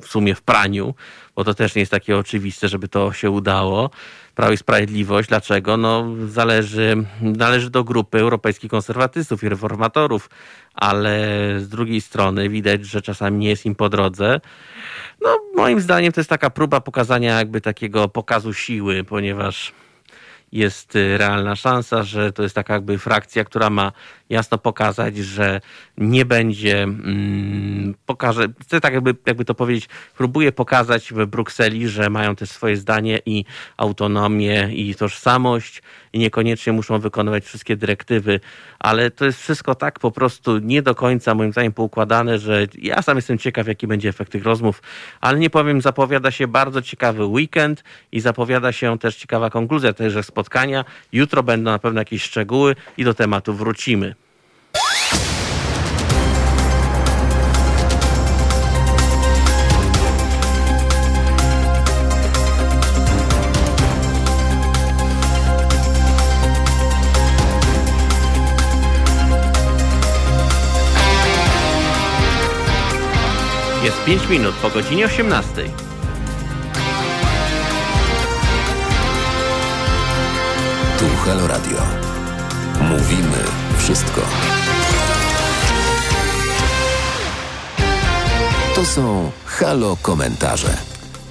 w 0.00 0.06
sumie 0.06 0.34
w 0.34 0.42
praniu, 0.42 0.94
bo 1.36 1.44
to 1.44 1.54
też 1.54 1.74
nie 1.74 1.80
jest 1.80 1.92
takie 1.92 2.18
oczywiste, 2.18 2.68
żeby 2.68 2.88
to 2.88 3.12
się 3.12 3.30
udało. 3.30 3.90
Prawo 4.34 4.52
i 4.52 4.56
Sprawiedliwość. 4.56 5.28
Dlaczego? 5.28 5.76
No, 5.76 6.06
zależy, 6.28 6.96
należy 7.20 7.70
do 7.70 7.84
grupy 7.84 8.18
europejskich 8.18 8.70
konserwatystów 8.70 9.44
i 9.44 9.48
reformatorów, 9.48 10.30
ale 10.76 11.18
z 11.58 11.68
drugiej 11.68 12.00
strony 12.00 12.48
widać, 12.48 12.86
że 12.86 13.02
czasami 13.02 13.38
nie 13.38 13.48
jest 13.48 13.66
im 13.66 13.74
po 13.74 13.88
drodze. 13.88 14.40
No, 15.20 15.38
moim 15.56 15.80
zdaniem 15.80 16.12
to 16.12 16.20
jest 16.20 16.30
taka 16.30 16.50
próba 16.50 16.80
pokazania 16.80 17.38
jakby 17.38 17.60
takiego 17.60 18.08
pokazu 18.08 18.54
siły, 18.54 19.04
ponieważ 19.04 19.72
jest 20.52 20.96
y, 20.96 21.18
realna 21.18 21.56
szansa, 21.56 22.02
że 22.02 22.32
to 22.32 22.42
jest 22.42 22.54
taka 22.54 22.74
jakby 22.74 22.98
frakcja, 22.98 23.44
która 23.44 23.70
ma 23.70 23.92
jasno 24.30 24.58
pokazać, 24.58 25.16
że 25.16 25.60
nie 25.98 26.24
będzie, 26.24 26.82
mm, 26.82 27.94
pokaże, 28.06 28.48
chcę 28.62 28.80
tak 28.80 28.94
jakby, 28.94 29.14
jakby 29.26 29.44
to 29.44 29.54
powiedzieć, 29.54 29.88
próbuje 30.16 30.52
pokazać 30.52 31.12
w 31.12 31.26
Brukseli, 31.26 31.88
że 31.88 32.10
mają 32.10 32.36
też 32.36 32.50
swoje 32.50 32.76
zdanie 32.76 33.20
i 33.26 33.44
autonomię 33.76 34.68
i 34.72 34.94
tożsamość 34.94 35.82
i 36.12 36.18
niekoniecznie 36.18 36.72
muszą 36.72 36.98
wykonywać 36.98 37.44
wszystkie 37.44 37.76
dyrektywy, 37.76 38.40
ale 38.78 39.10
to 39.10 39.24
jest 39.24 39.40
wszystko 39.40 39.74
tak 39.74 39.98
po 39.98 40.10
prostu 40.10 40.58
nie 40.58 40.82
do 40.82 40.94
końca 40.94 41.34
moim 41.34 41.52
zdaniem 41.52 41.72
poukładane, 41.72 42.38
że 42.38 42.66
ja 42.78 43.02
sam 43.02 43.16
jestem 43.16 43.38
ciekaw, 43.38 43.66
jaki 43.66 43.86
będzie 43.86 44.08
efekt 44.08 44.32
tych 44.32 44.44
rozmów, 44.44 44.82
ale 45.20 45.38
nie 45.38 45.50
powiem, 45.50 45.80
zapowiada 45.80 46.30
się 46.30 46.48
bardzo 46.48 46.82
ciekawy 46.82 47.24
weekend 47.24 47.84
i 48.12 48.20
zapowiada 48.20 48.72
się 48.72 48.98
też 48.98 49.16
ciekawa 49.16 49.50
konkluzja 49.50 49.92
tejże 49.92 50.22
spotkania. 50.22 50.84
Jutro 51.12 51.42
będą 51.42 51.70
na 51.70 51.78
pewno 51.78 52.00
jakieś 52.00 52.22
szczegóły 52.22 52.76
i 52.96 53.04
do 53.04 53.14
tematu 53.14 53.54
wrócimy. 53.54 54.15
Jest 73.86 74.04
5 74.04 74.28
minut 74.28 74.54
po 74.54 74.70
godzinie 74.70 75.06
18. 75.06 75.64
Tu 80.98 81.04
Halo 81.24 81.46
Radio. 81.46 81.78
Mówimy 82.80 83.38
wszystko. 83.78 84.20
To 88.74 88.84
są 88.84 89.30
Halo 89.46 89.96
komentarze. 90.02 90.76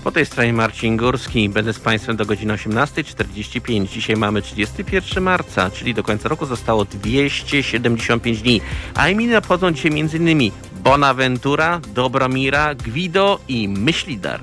Po 0.03 0.11
tej 0.11 0.25
stronie 0.25 0.53
Marcin 0.53 0.97
Górski. 0.97 1.49
Będę 1.49 1.73
z 1.73 1.79
Państwem 1.79 2.15
do 2.15 2.25
godziny 2.25 2.53
18.45. 2.53 3.87
Dzisiaj 3.87 4.15
mamy 4.15 4.41
31 4.41 5.23
marca, 5.23 5.71
czyli 5.71 5.93
do 5.93 6.03
końca 6.03 6.29
roku 6.29 6.45
zostało 6.45 6.85
275 6.85 8.41
dni. 8.41 8.61
A 8.95 9.09
imienia 9.09 9.37
obchodzą 9.37 9.71
dzisiaj 9.71 9.91
m.in. 9.99 10.51
Bonaventura, 10.85 11.81
Dobromira, 11.93 12.75
Gwido 12.75 13.39
i 13.47 13.67
Myślidar. 13.67 14.39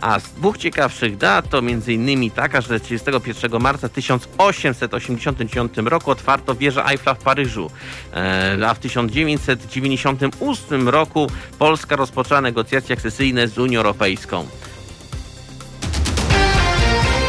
A 0.00 0.20
z 0.20 0.32
dwóch 0.32 0.58
ciekawszych 0.58 1.16
dat 1.16 1.50
to 1.50 1.58
m.in. 1.58 2.30
taka, 2.30 2.60
że 2.60 2.80
31 2.80 3.60
marca 3.60 3.88
1889 3.88 5.72
roku 5.76 6.10
otwarto 6.10 6.54
wieżę 6.54 6.84
Eiffla 6.84 7.14
w 7.14 7.18
Paryżu, 7.18 7.70
e, 8.14 8.58
a 8.68 8.74
w 8.74 8.78
1998 8.78 10.88
roku 10.88 11.26
Polska 11.58 11.96
rozpoczęła 11.96 12.40
negocjacje 12.40 12.94
akcesyjne 12.94 13.48
z 13.48 13.58
Unią 13.58 13.78
Europejską. 13.78 14.46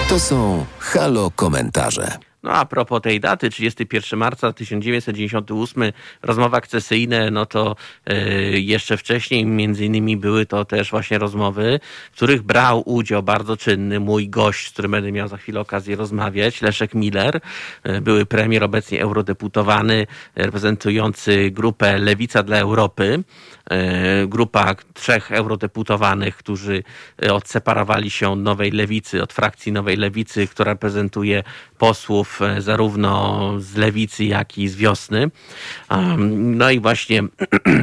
To 0.09 0.19
są 0.19 0.65
Halo 0.79 1.31
komentarze. 1.35 2.30
No 2.43 2.51
a 2.51 2.65
propos 2.65 3.01
tej 3.01 3.19
daty, 3.19 3.49
31 3.49 4.19
marca 4.19 4.53
1998, 4.53 5.91
rozmowy 6.21 6.57
akcesyjne, 6.57 7.31
no 7.31 7.45
to 7.45 7.75
yy, 8.07 8.15
jeszcze 8.59 8.97
wcześniej 8.97 9.45
między 9.45 9.85
innymi 9.85 10.17
były 10.17 10.45
to 10.45 10.65
też 10.65 10.91
właśnie 10.91 11.17
rozmowy, 11.17 11.79
w 12.11 12.15
których 12.15 12.41
brał 12.41 12.83
udział 12.85 13.23
bardzo 13.23 13.57
czynny 13.57 13.99
mój 13.99 14.29
gość, 14.29 14.67
z 14.67 14.73
którym 14.73 14.91
będę 14.91 15.11
miał 15.11 15.27
za 15.27 15.37
chwilę 15.37 15.59
okazję 15.59 15.95
rozmawiać, 15.95 16.61
Leszek 16.61 16.93
Miller, 16.93 17.41
yy, 17.85 18.01
były 18.01 18.25
premier, 18.25 18.63
obecnie 18.63 19.01
eurodeputowany, 19.01 20.07
reprezentujący 20.35 21.51
grupę 21.51 21.97
Lewica 21.97 22.43
dla 22.43 22.57
Europy. 22.57 23.23
E, 23.71 24.27
grupa 24.27 24.75
trzech 24.93 25.31
eurodeputowanych, 25.31 26.37
którzy 26.37 26.83
e, 27.23 27.33
odseparowali 27.33 28.09
się 28.09 28.29
od 28.29 28.39
Nowej 28.39 28.71
Lewicy, 28.71 29.23
od 29.23 29.33
frakcji 29.33 29.71
Nowej 29.71 29.97
Lewicy, 29.97 30.47
która 30.47 30.71
reprezentuje 30.71 31.43
posłów 31.81 32.41
e, 32.41 32.61
zarówno 32.61 33.51
z 33.59 33.75
Lewicy, 33.75 34.25
jak 34.25 34.57
i 34.57 34.67
z 34.67 34.75
Wiosny. 34.75 35.31
No 36.27 36.71
i 36.71 36.79
właśnie 36.79 37.23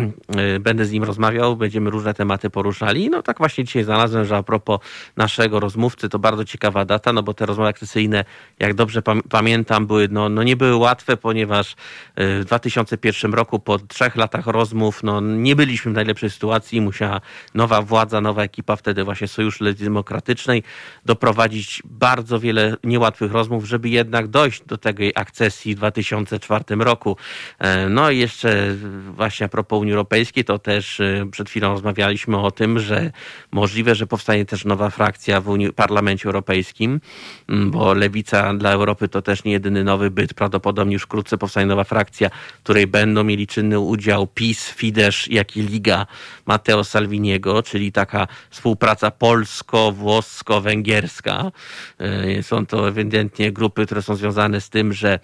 będę 0.60 0.84
z 0.84 0.92
nim 0.92 1.04
rozmawiał, 1.04 1.56
będziemy 1.56 1.90
różne 1.90 2.14
tematy 2.14 2.50
poruszali. 2.50 3.10
No 3.10 3.22
tak 3.22 3.38
właśnie 3.38 3.64
dzisiaj 3.64 3.84
znalazłem, 3.84 4.24
że 4.24 4.36
a 4.36 4.42
propos 4.42 4.80
naszego 5.16 5.60
rozmówcy, 5.60 6.08
to 6.08 6.18
bardzo 6.18 6.44
ciekawa 6.44 6.84
data, 6.84 7.12
no 7.12 7.22
bo 7.22 7.34
te 7.34 7.46
rozmowy 7.46 7.68
akcesyjne, 7.68 8.24
jak 8.58 8.74
dobrze 8.74 9.02
pamiętam, 9.28 9.86
były, 9.86 10.08
no, 10.10 10.28
no 10.28 10.42
nie 10.42 10.56
były 10.56 10.76
łatwe, 10.76 11.16
ponieważ 11.16 11.76
w 12.16 12.42
2001 12.46 13.34
roku 13.34 13.58
po 13.58 13.78
trzech 13.78 14.16
latach 14.16 14.46
rozmów, 14.46 15.02
no 15.02 15.20
nie 15.20 15.56
byliśmy 15.56 15.92
w 15.92 15.94
najlepszej 15.94 16.30
sytuacji. 16.30 16.80
Musiała 16.80 17.20
nowa 17.54 17.82
władza, 17.82 18.20
nowa 18.20 18.42
ekipa, 18.42 18.76
wtedy 18.76 19.04
właśnie 19.04 19.28
Sojuszu 19.28 19.64
Demokratycznej, 19.74 20.62
doprowadzić 21.04 21.82
bardzo 21.84 22.40
wiele 22.40 22.76
niełatwych 22.84 23.32
rozmów, 23.32 23.64
żeby 23.64 23.87
jednak 23.90 24.28
dojść 24.28 24.62
do 24.66 24.78
tej 24.78 25.12
akcesji 25.14 25.74
w 25.74 25.78
2004 25.78 26.64
roku. 26.70 27.16
E, 27.58 27.88
no 27.88 28.10
i 28.10 28.18
jeszcze 28.18 28.76
właśnie 29.10 29.46
a 29.46 29.48
propos 29.48 29.80
Unii 29.80 29.92
Europejskiej, 29.92 30.44
to 30.44 30.58
też 30.58 31.00
e, 31.00 31.26
przed 31.30 31.50
chwilą 31.50 31.72
rozmawialiśmy 31.72 32.38
o 32.38 32.50
tym, 32.50 32.78
że 32.78 33.10
możliwe, 33.52 33.94
że 33.94 34.06
powstanie 34.06 34.44
też 34.44 34.64
nowa 34.64 34.90
frakcja 34.90 35.40
w 35.40 35.48
Unii, 35.48 35.72
Parlamencie 35.72 36.26
Europejskim, 36.26 37.00
bo 37.48 37.94
Lewica 37.94 38.54
dla 38.54 38.72
Europy 38.72 39.08
to 39.08 39.22
też 39.22 39.44
nie 39.44 39.52
jedyny 39.52 39.84
nowy 39.84 40.10
byt. 40.10 40.34
Prawdopodobnie 40.34 40.92
już 40.92 41.02
wkrótce 41.02 41.38
powstanie 41.38 41.66
nowa 41.66 41.84
frakcja, 41.84 42.30
w 42.60 42.62
której 42.62 42.86
będą 42.86 43.24
mieli 43.24 43.46
czynny 43.46 43.80
udział 43.80 44.26
PiS, 44.26 44.70
Fidesz, 44.70 45.28
jak 45.28 45.56
i 45.56 45.62
Liga 45.62 46.06
Matteo 46.46 46.84
Salviniego, 46.84 47.62
czyli 47.62 47.92
taka 47.92 48.28
współpraca 48.50 49.10
polsko-włosko-węgierska. 49.10 51.52
E, 51.98 52.42
są 52.42 52.66
to 52.66 52.88
ewidentnie 52.88 53.52
grupy, 53.52 53.77
które 53.86 54.02
są 54.02 54.16
związane 54.16 54.60
z 54.60 54.70
tym, 54.70 54.92
że 54.92 55.18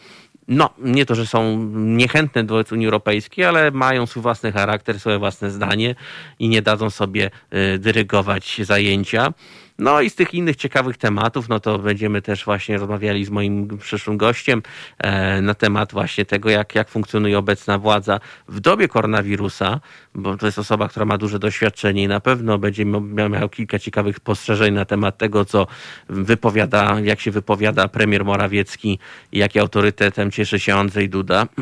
no, 0.48 0.70
nie 0.78 1.07
to, 1.07 1.14
że 1.14 1.26
są 1.26 1.70
niechętne 1.74 2.44
wobec 2.44 2.72
Unii 2.72 2.86
Europejskiej, 2.86 3.44
ale 3.44 3.70
mają 3.70 4.07
swój 4.07 4.22
własny 4.22 4.52
charakter, 4.52 5.00
swoje 5.00 5.18
własne 5.18 5.50
zdanie 5.50 5.94
i 6.38 6.48
nie 6.48 6.62
dadzą 6.62 6.90
sobie 6.90 7.30
e, 7.50 7.78
dyrygować 7.78 8.61
zajęcia. 8.62 9.32
No 9.79 10.01
i 10.01 10.11
z 10.11 10.14
tych 10.14 10.35
innych 10.35 10.57
ciekawych 10.57 10.97
tematów, 10.97 11.49
no 11.49 11.61
to 11.61 11.79
będziemy 11.79 12.22
też 12.22 12.45
właśnie 12.45 12.79
rozmawiali 12.79 13.25
z 13.25 13.31
moim 13.31 13.79
przyszłym 13.79 14.16
gościem 14.16 14.62
e, 14.99 15.41
na 15.41 15.55
temat 15.55 15.93
właśnie 15.93 16.25
tego, 16.25 16.51
jak, 16.51 16.75
jak 16.75 16.89
funkcjonuje 16.89 17.39
obecna 17.39 17.79
władza 17.79 18.20
w 18.49 18.61
dobie 18.61 18.89
koronawirusa, 18.89 19.81
bo 20.14 20.37
to 20.37 20.47
jest 20.47 20.59
osoba, 20.59 20.89
która 20.89 21.07
ma 21.07 21.18
duże 21.18 21.39
doświadczenie 21.39 22.03
i 22.03 22.09
na 22.09 22.20
pewno 22.20 22.59
będzie 22.59 22.85
miał, 22.85 23.49
kilka 23.49 23.79
ciekawych 23.79 24.16
spostrzeżeń 24.16 24.75
na 24.75 24.85
temat 24.85 25.18
tego, 25.18 25.45
co 25.45 25.66
wypowiada, 26.09 27.01
jak 27.01 27.20
się 27.20 27.31
wypowiada 27.31 27.89
premier 27.89 28.25
Morawiecki 28.25 28.99
i 29.33 29.39
jaki 29.39 29.61
autorytetem 29.61 30.31
cieszy 30.31 30.59
się 30.61 30.75
Andrzej 30.75 31.09
Duda. 31.09 31.47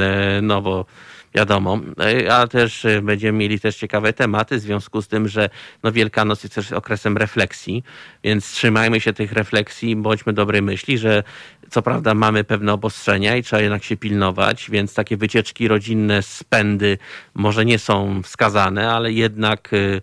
E, 0.00 0.40
no 0.42 0.62
bo 0.62 0.86
wiadomo, 1.34 1.80
e, 2.00 2.34
a 2.34 2.46
też 2.46 2.84
e, 2.84 3.02
będziemy 3.02 3.38
mieli 3.38 3.60
też 3.60 3.76
ciekawe 3.76 4.12
tematy 4.12 4.56
w 4.56 4.60
związku 4.60 5.02
z 5.02 5.08
tym, 5.08 5.28
że 5.28 5.50
no 5.82 5.92
Wielkanoc 5.92 6.42
jest 6.42 6.54
też 6.54 6.72
okresem 6.72 7.16
refleksji, 7.16 7.84
więc 8.24 8.52
trzymajmy 8.52 9.00
się 9.00 9.12
tych 9.12 9.32
refleksji, 9.32 9.96
bądźmy 9.96 10.32
dobrej 10.32 10.62
myśli, 10.62 10.98
że 10.98 11.22
co 11.70 11.82
prawda 11.82 12.14
mamy 12.14 12.44
pewne 12.44 12.72
obostrzenia 12.72 13.36
i 13.36 13.42
trzeba 13.42 13.62
jednak 13.62 13.84
się 13.84 13.96
pilnować, 13.96 14.70
więc 14.70 14.94
takie 14.94 15.16
wycieczki 15.16 15.68
rodzinne, 15.68 16.22
spędy 16.22 16.98
może 17.34 17.64
nie 17.64 17.78
są 17.78 18.22
wskazane, 18.22 18.92
ale 18.92 19.12
jednak 19.12 19.72
y, 19.72 20.02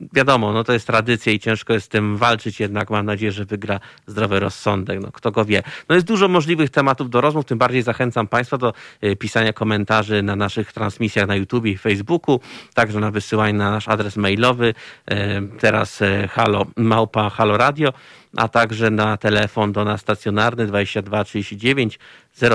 wiadomo, 0.00 0.52
no 0.52 0.64
to 0.64 0.72
jest 0.72 0.86
tradycja 0.86 1.32
i 1.32 1.38
ciężko 1.38 1.72
jest 1.72 1.86
z 1.86 1.88
tym 1.88 2.16
walczyć, 2.16 2.60
jednak 2.60 2.90
mam 2.90 3.06
nadzieję, 3.06 3.32
że 3.32 3.44
wygra 3.44 3.80
zdrowy 4.06 4.40
rozsądek. 4.40 5.00
No, 5.00 5.12
kto 5.12 5.30
go 5.30 5.44
wie. 5.44 5.62
No 5.88 5.94
jest 5.94 6.06
dużo 6.06 6.28
możliwych 6.28 6.70
tematów 6.70 7.10
do 7.10 7.20
rozmów, 7.20 7.44
tym 7.44 7.58
bardziej 7.58 7.82
zachęcam 7.82 8.26
Państwa 8.26 8.58
do 8.58 8.72
y, 9.04 9.16
pisania 9.16 9.52
komentarzy 9.52 10.22
na 10.22 10.36
naszych 10.36 10.72
transmisjach 10.72 11.28
na 11.28 11.36
YouTube 11.36 11.66
i 11.66 11.78
Facebooku, 11.78 12.40
także 12.74 13.00
na 13.00 13.10
wysyłanie 13.10 13.58
na 13.58 13.70
nasz 13.70 13.88
adres 13.88 14.16
mailowy, 14.16 14.74
y, 15.10 15.14
teraz 15.58 16.00
halo, 16.30 16.66
małpa 16.76 17.30
halo 17.30 17.56
radio, 17.56 17.92
a 18.36 18.48
także 18.48 18.90
na 18.90 19.16
telefon 19.16 19.72
do 19.72 19.84
nas 19.84 20.00
stacjonarny 20.00 20.66
22 20.66 21.24
39 21.24 21.98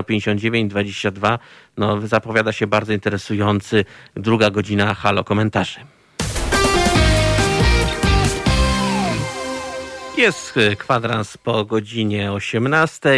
059 0.07 0.71
22. 0.71 1.39
No, 1.77 2.07
zapowiada 2.07 2.51
się 2.51 2.67
bardzo 2.67 2.93
interesujący 2.93 3.85
druga 4.15 4.49
godzina 4.49 4.93
halo 4.93 5.23
komentarzy. 5.23 5.92
Jest 10.17 10.55
kwadrans 10.77 11.37
po 11.37 11.65
godzinie 11.65 12.31
18, 12.31 13.09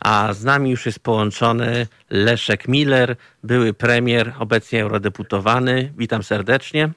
a 0.00 0.32
z 0.32 0.44
nami 0.44 0.70
już 0.70 0.86
jest 0.86 1.00
połączony 1.00 1.86
Leszek 2.10 2.68
Miller, 2.68 3.16
były 3.44 3.74
premier, 3.74 4.32
obecnie 4.38 4.82
eurodeputowany. 4.82 5.92
Witam 5.98 6.22
serdecznie. 6.22 6.90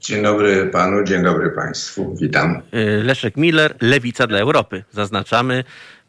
Dzień 0.00 0.22
dobry 0.22 0.66
panu, 0.66 1.04
dzień 1.04 1.22
dobry 1.22 1.50
państwu. 1.50 2.16
Witam. 2.20 2.62
Leszek 3.02 3.36
Miller, 3.36 3.76
Lewica 3.80 4.26
dla 4.26 4.38
Europy. 4.38 4.84
Zaznaczamy, 4.90 5.64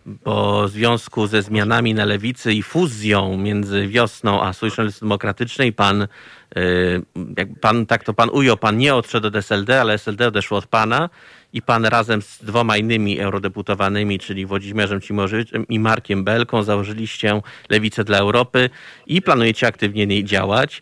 bo 0.06 0.68
w 0.68 0.72
związku 0.72 1.28
ze 1.28 1.42
zmianami 1.42 1.94
na 1.94 2.06
lewicy 2.06 2.54
i 2.54 2.64
fuzją 2.64 3.38
między 3.38 3.88
wiosną 3.88 4.44
a 4.44 4.54
Sojuszu 4.54 4.82
Demokratycznej 5.02 5.74
pan, 5.74 6.08
jak 7.38 7.48
pan 7.62 7.86
tak 7.86 8.04
to 8.04 8.14
pan 8.14 8.30
ujął, 8.30 8.58
pan 8.58 8.78
nie 8.78 8.96
odszedł 8.96 9.28
od 9.28 9.36
SLD, 9.36 9.82
ale 9.82 9.94
SLD 9.94 10.28
odeszło 10.28 10.58
od 10.58 10.68
pana 10.68 11.10
i 11.54 11.62
pan 11.62 11.86
razem 11.86 12.22
z 12.22 12.44
dwoma 12.44 12.78
innymi 12.78 13.20
eurodeputowanymi, 13.20 14.20
czyli 14.20 14.46
Włodzimierzem 14.46 15.02
Cimorzyczem 15.02 15.68
i 15.68 15.80
Markiem 15.80 16.24
Belką 16.24 16.64
założyliście 16.64 17.42
Lewicę 17.70 18.04
dla 18.04 18.18
Europy 18.18 18.70
i 19.08 19.22
planujecie 19.22 19.68
aktywnie 19.68 20.08
niej 20.08 20.24
działać, 20.24 20.82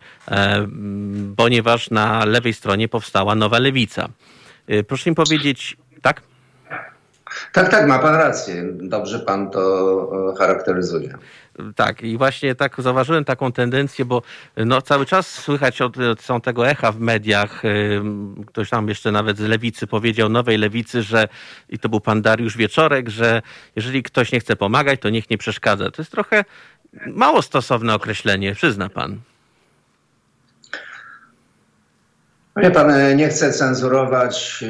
ponieważ 1.37 1.89
na 1.89 2.25
lewej 2.25 2.53
stronie 2.53 2.87
powstała 2.87 3.35
nowa 3.35 3.59
Lewica. 3.59 4.09
Proszę 4.87 5.09
mi 5.09 5.15
powiedzieć, 5.15 5.77
tak? 6.01 6.21
Tak, 7.53 7.69
tak, 7.69 7.87
ma 7.87 7.99
pan 7.99 8.15
rację. 8.15 8.63
Dobrze 8.73 9.19
pan 9.19 9.51
to 9.51 10.33
charakteryzuje. 10.37 11.17
Tak, 11.75 12.03
i 12.03 12.17
właśnie 12.17 12.55
tak 12.55 12.75
zauważyłem 12.81 13.25
taką 13.25 13.51
tendencję, 13.51 14.05
bo 14.05 14.21
no, 14.57 14.81
cały 14.81 15.05
czas 15.05 15.27
słychać 15.27 15.81
od, 15.81 15.95
są 16.19 16.41
tego 16.41 16.69
echa 16.69 16.91
w 16.91 16.99
mediach. 16.99 17.61
Ktoś 18.47 18.69
tam 18.69 18.87
jeszcze 18.87 19.11
nawet 19.11 19.37
z 19.37 19.41
lewicy 19.41 19.87
powiedział, 19.87 20.29
nowej 20.29 20.57
lewicy, 20.57 21.01
że 21.03 21.27
i 21.69 21.79
to 21.79 21.89
był 21.89 21.99
pan 21.99 22.21
Dariusz 22.21 22.57
Wieczorek, 22.57 23.09
że 23.09 23.41
jeżeli 23.75 24.03
ktoś 24.03 24.31
nie 24.31 24.39
chce 24.39 24.55
pomagać, 24.55 25.01
to 25.01 25.09
niech 25.09 25.29
nie 25.29 25.37
przeszkadza. 25.37 25.91
To 25.91 26.01
jest 26.01 26.11
trochę 26.11 26.45
mało 27.07 27.41
stosowne 27.41 27.93
określenie, 27.93 28.55
przyzna 28.55 28.89
pan. 28.89 29.19
Wie 32.57 32.71
pan, 32.71 33.15
nie 33.15 33.29
chcę 33.29 33.53
cenzurować 33.53 34.63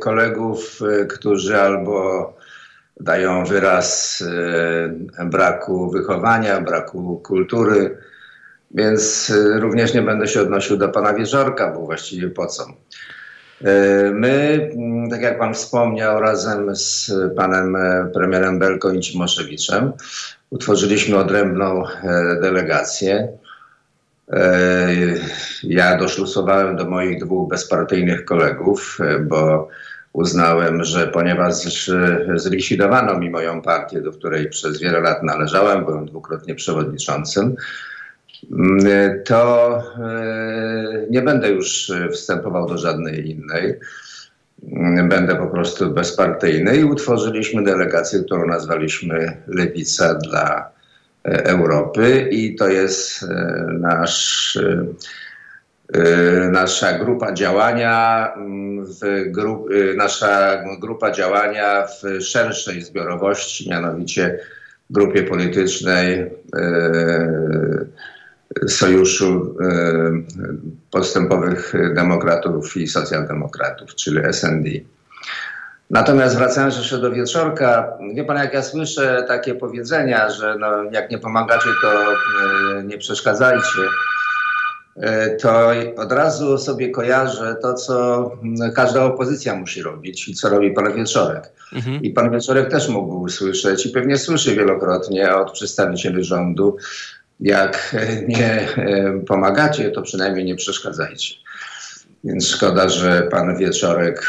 kolegów, 0.00 0.80
którzy 1.08 1.60
albo 1.60 2.39
dają 3.00 3.44
wyraz 3.44 4.22
braku 5.24 5.90
wychowania, 5.90 6.60
braku 6.60 7.20
kultury, 7.24 7.98
więc 8.70 9.32
również 9.54 9.94
nie 9.94 10.02
będę 10.02 10.28
się 10.28 10.40
odnosił 10.40 10.76
do 10.76 10.88
pana 10.88 11.14
Wieżorka, 11.14 11.72
bo 11.72 11.80
właściwie 11.80 12.28
po 12.28 12.46
co. 12.46 12.66
My, 14.12 14.70
tak 15.10 15.22
jak 15.22 15.38
pan 15.38 15.54
wspomniał, 15.54 16.20
razem 16.20 16.76
z 16.76 17.12
panem 17.36 17.76
premierem 18.14 18.58
Belką 18.58 18.92
i 18.92 19.00
Cimoszewiczem 19.00 19.92
utworzyliśmy 20.50 21.16
odrębną 21.16 21.82
delegację. 22.42 23.28
Ja 25.62 25.96
doszlusowałem 25.96 26.76
do 26.76 26.84
moich 26.84 27.24
dwóch 27.24 27.48
bezpartyjnych 27.48 28.24
kolegów, 28.24 28.98
bo 29.20 29.68
uznałem, 30.12 30.84
że 30.84 31.06
ponieważ 31.06 31.54
zlikwidowano 32.34 33.18
mi 33.18 33.30
moją 33.30 33.62
partię, 33.62 34.00
do 34.00 34.12
której 34.12 34.48
przez 34.48 34.80
wiele 34.80 35.00
lat 35.00 35.22
należałem, 35.22 35.84
byłem 35.84 36.06
dwukrotnie 36.06 36.54
przewodniczącym, 36.54 37.56
to 39.24 39.82
nie 41.10 41.22
będę 41.22 41.50
już 41.50 41.92
wstępował 42.12 42.68
do 42.68 42.78
żadnej 42.78 43.30
innej. 43.30 43.74
Będę 45.08 45.36
po 45.36 45.46
prostu 45.46 45.90
bezpartyjny 45.90 46.76
i 46.76 46.84
utworzyliśmy 46.84 47.64
delegację, 47.64 48.20
którą 48.20 48.46
nazwaliśmy 48.46 49.36
Lewica 49.46 50.14
dla 50.14 50.70
Europy 51.24 52.28
i 52.30 52.54
to 52.54 52.68
jest 52.68 53.26
nasz 53.78 54.58
nasza 56.50 56.98
grupa 56.98 57.32
działania 57.32 58.28
w 59.00 59.30
gru, 59.30 59.66
nasza 59.96 60.62
grupa 60.80 61.10
działania 61.10 61.86
w 61.86 62.22
szerszej 62.22 62.82
zbiorowości, 62.82 63.70
mianowicie 63.70 64.38
grupie 64.90 65.22
politycznej 65.22 66.30
Sojuszu 68.68 69.56
Postępowych 70.90 71.72
Demokratów 71.94 72.76
i 72.76 72.86
Socjaldemokratów, 72.86 73.94
czyli 73.94 74.20
SND. 74.32 74.68
Natomiast 75.90 76.36
wracając 76.36 76.76
jeszcze 76.76 76.98
do 76.98 77.10
wieczorka, 77.10 77.92
wie 78.14 78.24
pan, 78.24 78.36
jak 78.36 78.54
ja 78.54 78.62
słyszę 78.62 79.24
takie 79.28 79.54
powiedzenia, 79.54 80.30
że 80.30 80.56
no, 80.58 80.84
jak 80.92 81.10
nie 81.10 81.18
pomagacie, 81.18 81.68
to 81.82 82.14
nie 82.82 82.98
przeszkadzajcie 82.98 83.80
to 85.40 85.70
od 85.96 86.12
razu 86.12 86.58
sobie 86.58 86.90
kojarzę 86.90 87.56
to, 87.62 87.74
co 87.74 88.30
każda 88.74 89.04
opozycja 89.04 89.54
musi 89.54 89.82
robić 89.82 90.28
i 90.28 90.34
co 90.34 90.48
robi 90.48 90.70
pan 90.70 90.94
Wieczorek. 90.94 91.52
Mhm. 91.72 92.02
I 92.02 92.10
pan 92.10 92.30
Wieczorek 92.30 92.70
też 92.70 92.88
mógł 92.88 93.20
usłyszeć 93.20 93.86
i 93.86 93.90
pewnie 93.90 94.18
słyszy 94.18 94.54
wielokrotnie 94.54 95.34
od 95.34 95.52
przedstawicieli 95.52 96.24
rządu, 96.24 96.76
jak 97.40 97.96
nie 98.28 98.68
pomagacie, 99.26 99.90
to 99.90 100.02
przynajmniej 100.02 100.44
nie 100.44 100.56
przeszkadzajcie. 100.56 101.34
Więc 102.24 102.48
szkoda, 102.48 102.88
że 102.88 103.28
pan 103.30 103.56
Wieczorek 103.56 104.26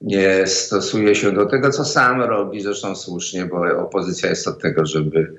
nie 0.00 0.46
stosuje 0.46 1.14
się 1.14 1.32
do 1.32 1.46
tego, 1.46 1.70
co 1.70 1.84
sam 1.84 2.22
robi, 2.22 2.60
zresztą 2.60 2.96
słusznie, 2.96 3.46
bo 3.46 3.62
opozycja 3.78 4.30
jest 4.30 4.48
od 4.48 4.62
tego, 4.62 4.86
żeby 4.86 5.34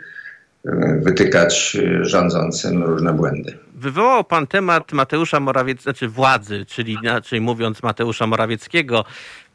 wytykać 1.02 1.78
rządzącym 2.02 2.84
różne 2.84 3.14
błędy. 3.14 3.58
Wywołał 3.78 4.24
pan 4.24 4.48
temat 4.48 4.92
Mateusza 4.94 5.40
Morawieckiego, 5.40 5.84
znaczy 5.84 6.08
władzy, 6.08 6.66
czyli 6.66 6.94
inaczej 6.94 7.42
mówiąc 7.42 7.84
Mateusza 7.84 8.28
Morawieckiego, 8.28 9.06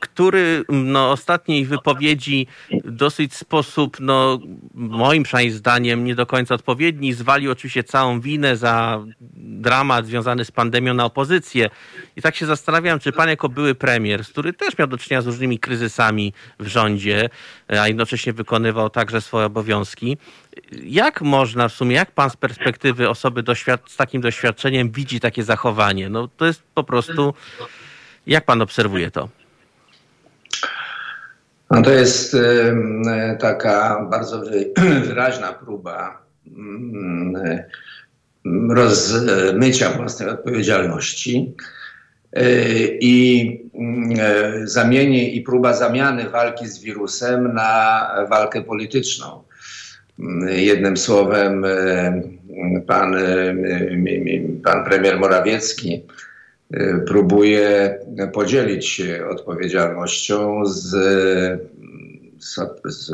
który 0.01 0.65
no, 0.69 1.11
ostatniej 1.11 1.65
wypowiedzi 1.65 2.47
dosyć 2.85 3.35
sposób, 3.35 3.97
no, 4.01 4.39
moim 4.75 5.23
przynajmniej 5.23 5.57
zdaniem, 5.57 6.05
nie 6.05 6.15
do 6.15 6.27
końca 6.27 6.55
odpowiedni, 6.55 7.13
zwalił 7.13 7.53
oczywiście 7.53 7.85
całą 7.85 8.21
winę 8.21 8.57
za 8.57 9.05
dramat 9.37 10.07
związany 10.07 10.45
z 10.45 10.51
pandemią 10.51 10.95
na 10.95 11.05
opozycję. 11.05 11.71
I 12.17 12.23
tak 12.23 12.37
się 12.37 12.47
zastanawiam, 12.47 12.99
czy 12.99 13.13
pan 13.13 13.29
jako 13.29 13.49
były 13.49 13.75
premier, 13.75 14.25
który 14.25 14.53
też 14.53 14.79
miał 14.79 14.89
do 14.89 14.99
czynienia 14.99 15.23
z 15.23 15.27
różnymi 15.27 15.59
kryzysami 15.59 16.33
w 16.61 16.67
rządzie, 16.67 17.29
a 17.69 17.89
jednocześnie 17.89 18.33
wykonywał 18.33 18.91
także 18.91 19.21
swoje 19.21 19.47
obowiązki, 19.47 20.17
jak 20.83 21.23
można 21.23 21.69
w 21.69 21.73
sumie, 21.73 21.97
jak 21.97 22.11
pan 22.11 22.31
z 22.31 22.37
perspektywy 22.37 23.09
osoby 23.09 23.45
z 23.87 23.97
takim 23.97 24.21
doświadczeniem 24.21 24.91
widzi 24.91 25.21
takie 25.21 25.45
zachowanie? 25.45 26.09
No 26.09 26.29
to 26.29 26.47
jest 26.47 26.63
po 26.75 26.85
prostu, 26.85 27.35
jak 28.27 28.45
pan 28.45 28.63
obserwuje 28.63 29.11
to? 29.11 29.29
No 31.71 31.83
to 31.83 31.93
jest 31.93 32.37
taka 33.39 34.07
bardzo 34.11 34.43
wyraźna 35.07 35.53
próba 35.53 36.23
y, 36.47 36.51
rozmycia 38.75 39.91
własnej 39.91 40.29
odpowiedzialności 40.29 41.55
y, 42.39 42.99
i 43.01 43.71
zamieni 44.65 45.37
i 45.37 45.41
próba 45.41 45.73
zamiany 45.75 46.31
walki 46.31 46.69
z 46.69 46.79
wirusem 46.79 47.55
na 47.55 48.09
walkę 48.31 48.63
polityczną. 48.63 49.43
Jednym 50.49 50.97
słowem, 50.97 51.65
pan, 52.87 53.17
pan 54.65 54.85
premier 54.85 55.21
Morawiecki 55.21 56.03
próbuje 57.07 57.99
podzielić 58.33 58.89
się 58.89 59.27
odpowiedzialnością 59.31 60.67
z, 60.67 60.89
z, 62.39 62.55
z 62.85 63.13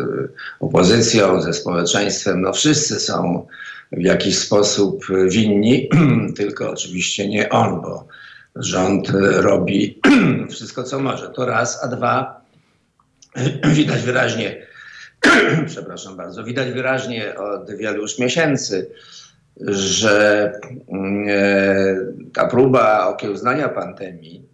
opozycją, 0.61 1.41
ze 1.41 1.53
społeczeństwem. 1.53 2.41
No 2.41 2.53
wszyscy 2.53 3.01
są 3.01 3.47
w 3.93 4.03
jakiś 4.03 4.39
sposób 4.39 5.07
winni, 5.31 5.89
tylko 6.37 6.71
oczywiście 6.71 7.29
nie 7.29 7.49
on, 7.49 7.81
bo 7.81 8.09
rząd 8.57 9.13
robi 9.37 10.01
wszystko, 10.51 10.83
co 10.83 11.01
może. 11.01 11.29
To 11.29 11.47
raz, 11.47 11.85
a 11.85 11.89
dwa, 11.89 12.41
widać 13.75 14.03
wyraźnie, 14.03 14.67
przepraszam 15.67 16.17
bardzo, 16.17 16.45
widać 16.45 16.73
wyraźnie 16.73 17.35
od 17.39 17.77
wielu 17.77 18.03
już 18.03 18.19
miesięcy, 18.19 18.91
że 19.61 20.53
mm, 20.89 21.27
e, 21.29 21.97
ta 22.33 22.47
próba 22.47 23.09
okiełznania 23.09 23.69
pandemii 23.69 24.49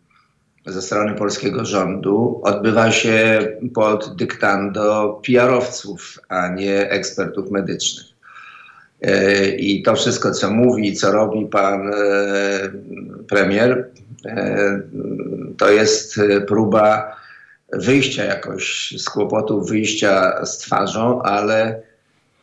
ze 0.67 0.83
strony 0.83 1.15
polskiego 1.15 1.65
rządu 1.65 2.41
odbywa 2.45 2.91
się 2.91 3.49
pod 3.75 4.17
dyktando 4.17 5.21
PR-owców, 5.27 6.19
a 6.29 6.49
nie 6.49 6.91
ekspertów 6.91 7.51
medycznych. 7.51 8.07
E, 9.03 9.47
I 9.49 9.83
to 9.83 9.95
wszystko, 9.95 10.31
co 10.31 10.51
mówi, 10.51 10.97
co 10.97 11.13
robi 11.13 11.47
pan 11.47 11.89
e, 11.89 11.95
premier, 13.29 13.91
to 15.59 15.71
jest 15.71 16.21
próba 16.47 17.17
wyjścia 17.73 18.25
jakoś 18.25 18.95
z 18.99 19.05
kłopotów, 19.05 19.69
wyjścia 19.69 20.45
z 20.47 20.59
twarzą, 20.59 21.23
ale 21.23 21.83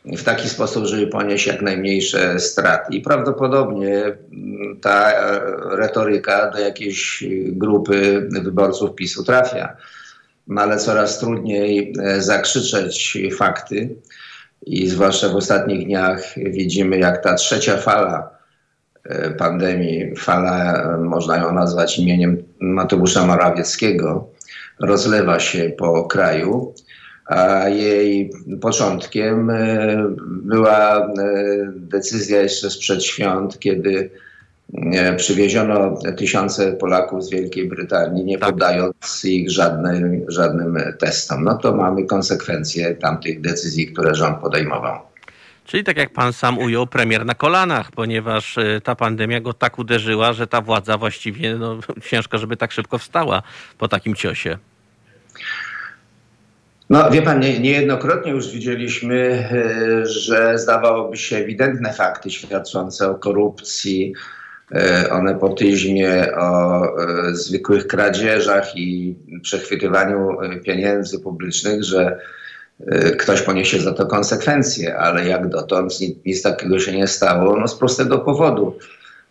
w 0.04 0.22
taki 0.22 0.48
sposób, 0.48 0.86
żeby 0.86 1.06
ponieść 1.06 1.46
jak 1.46 1.62
najmniejsze 1.62 2.40
straty. 2.40 2.94
I 2.94 3.00
prawdopodobnie 3.00 4.02
mm, 4.04 4.80
ta 4.80 5.12
e, 5.12 5.40
retoryka 5.76 6.50
do 6.50 6.58
jakiejś 6.58 7.24
grupy 7.46 8.28
wyborców 8.30 8.94
PiSu 8.94 9.24
trafia. 9.24 9.76
No 10.48 10.62
ale 10.62 10.76
coraz 10.76 11.18
trudniej 11.18 11.94
e, 12.02 12.22
zakrzyczeć 12.22 13.18
fakty. 13.36 13.96
I 14.66 14.88
zwłaszcza 14.88 15.28
w 15.28 15.36
ostatnich 15.36 15.86
dniach 15.86 16.34
widzimy, 16.36 16.98
jak 16.98 17.22
ta 17.22 17.34
trzecia 17.34 17.76
fala 17.76 18.30
e, 19.04 19.30
pandemii, 19.30 20.16
fala, 20.16 20.84
można 20.98 21.36
ją 21.36 21.52
nazwać 21.52 21.98
imieniem 21.98 22.42
Mateusza 22.60 23.26
Morawieckiego, 23.26 24.28
rozlewa 24.80 25.40
się 25.40 25.72
po 25.78 26.04
kraju 26.04 26.74
a 27.30 27.68
jej 27.68 28.30
początkiem 28.60 29.50
e, 29.50 29.96
była 30.26 30.96
e, 30.96 31.10
decyzja 31.74 32.42
jeszcze 32.42 32.70
sprzed 32.70 33.04
świąt, 33.04 33.58
kiedy 33.58 34.10
e, 34.74 35.16
przywieziono 35.16 35.98
tysiące 36.16 36.72
Polaków 36.72 37.24
z 37.24 37.30
Wielkiej 37.30 37.68
Brytanii, 37.68 38.24
nie 38.24 38.38
tak. 38.38 38.50
poddając 38.50 39.24
ich 39.24 39.50
żadnym, 39.50 40.24
żadnym 40.28 40.78
testom. 40.98 41.44
No 41.44 41.54
to 41.54 41.76
mamy 41.76 42.04
konsekwencje 42.04 42.94
tamtych 42.94 43.40
decyzji, 43.40 43.86
które 43.86 44.14
rząd 44.14 44.38
podejmował. 44.38 44.98
Czyli 45.64 45.84
tak 45.84 45.96
jak 45.96 46.12
pan 46.12 46.32
sam 46.32 46.58
ujął, 46.58 46.86
premier 46.86 47.26
na 47.26 47.34
kolanach, 47.34 47.90
ponieważ 47.90 48.56
ta 48.84 48.94
pandemia 48.94 49.40
go 49.40 49.52
tak 49.52 49.78
uderzyła, 49.78 50.32
że 50.32 50.46
ta 50.46 50.60
władza 50.60 50.98
właściwie 50.98 51.54
no, 51.54 51.78
ciężko, 52.10 52.38
żeby 52.38 52.56
tak 52.56 52.72
szybko 52.72 52.98
wstała 52.98 53.42
po 53.78 53.88
takim 53.88 54.14
ciosie. 54.14 54.58
No 56.90 57.10
wie 57.10 57.22
pan, 57.22 57.40
nie, 57.40 57.60
niejednokrotnie 57.60 58.32
już 58.32 58.50
widzieliśmy, 58.50 59.16
e, 59.16 60.06
że 60.06 60.58
zdawałoby 60.58 61.16
się 61.16 61.36
ewidentne 61.36 61.92
fakty 61.92 62.30
świadczące 62.30 63.10
o 63.10 63.14
korupcji, 63.14 64.12
e, 64.74 65.10
o 65.10 65.22
nepotyzmie, 65.22 66.26
o 66.36 66.82
e, 66.84 67.34
zwykłych 67.34 67.86
kradzieżach 67.86 68.76
i 68.76 69.16
przechwytywaniu 69.42 70.28
pieniędzy 70.64 71.20
publicznych, 71.20 71.84
że 71.84 72.18
ktoś 73.18 73.42
poniesie 73.42 73.80
za 73.80 73.92
to 73.92 74.06
konsekwencje, 74.06 74.98
ale 74.98 75.28
jak 75.28 75.48
dotąd 75.48 76.00
nic, 76.00 76.18
nic 76.26 76.42
takiego 76.42 76.78
się 76.78 76.92
nie 76.92 77.06
stało, 77.06 77.56
no 77.56 77.68
z 77.68 77.78
prostego 77.78 78.18
powodu. 78.18 78.78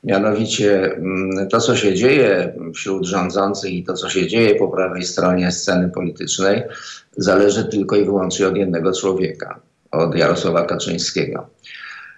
Mianowicie 0.03 0.93
mm, 0.93 1.47
to, 1.49 1.59
co 1.59 1.75
się 1.75 1.93
dzieje 1.93 2.53
wśród 2.73 3.05
rządzących 3.05 3.71
i 3.71 3.83
to, 3.83 3.93
co 3.93 4.09
się 4.09 4.27
dzieje 4.27 4.55
po 4.55 4.67
prawej 4.67 5.03
stronie 5.03 5.51
sceny 5.51 5.89
politycznej, 5.89 6.63
zależy 7.17 7.65
tylko 7.65 7.95
i 7.95 8.05
wyłącznie 8.05 8.47
od 8.47 8.57
jednego 8.57 8.93
człowieka, 8.93 9.59
od 9.91 10.15
Jarosława 10.15 10.65
Kaczyńskiego. 10.65 11.47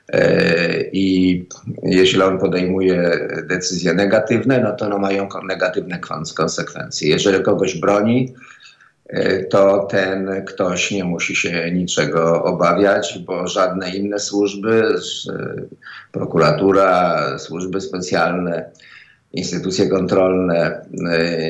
E, 0.09 0.83
I 0.91 1.45
jeśli 1.83 2.21
on 2.21 2.39
podejmuje 2.39 3.27
decyzje 3.49 3.93
negatywne, 3.93 4.59
no 4.59 4.71
to 4.71 4.85
one 4.85 4.97
mają 4.97 5.27
negatywne 5.47 5.99
konsekwencje. 6.35 7.09
Jeżeli 7.09 7.43
kogoś 7.43 7.79
broni, 7.79 8.33
to 9.49 9.87
ten 9.91 10.45
ktoś 10.45 10.91
nie 10.91 11.03
musi 11.03 11.35
się 11.35 11.71
niczego 11.71 12.43
obawiać, 12.43 13.19
bo 13.25 13.47
żadne 13.47 13.89
inne 13.89 14.19
służby, 14.19 14.95
prokuratura, 16.11 17.17
służby 17.39 17.81
specjalne, 17.81 18.71
instytucje 19.33 19.89
kontrolne 19.89 20.85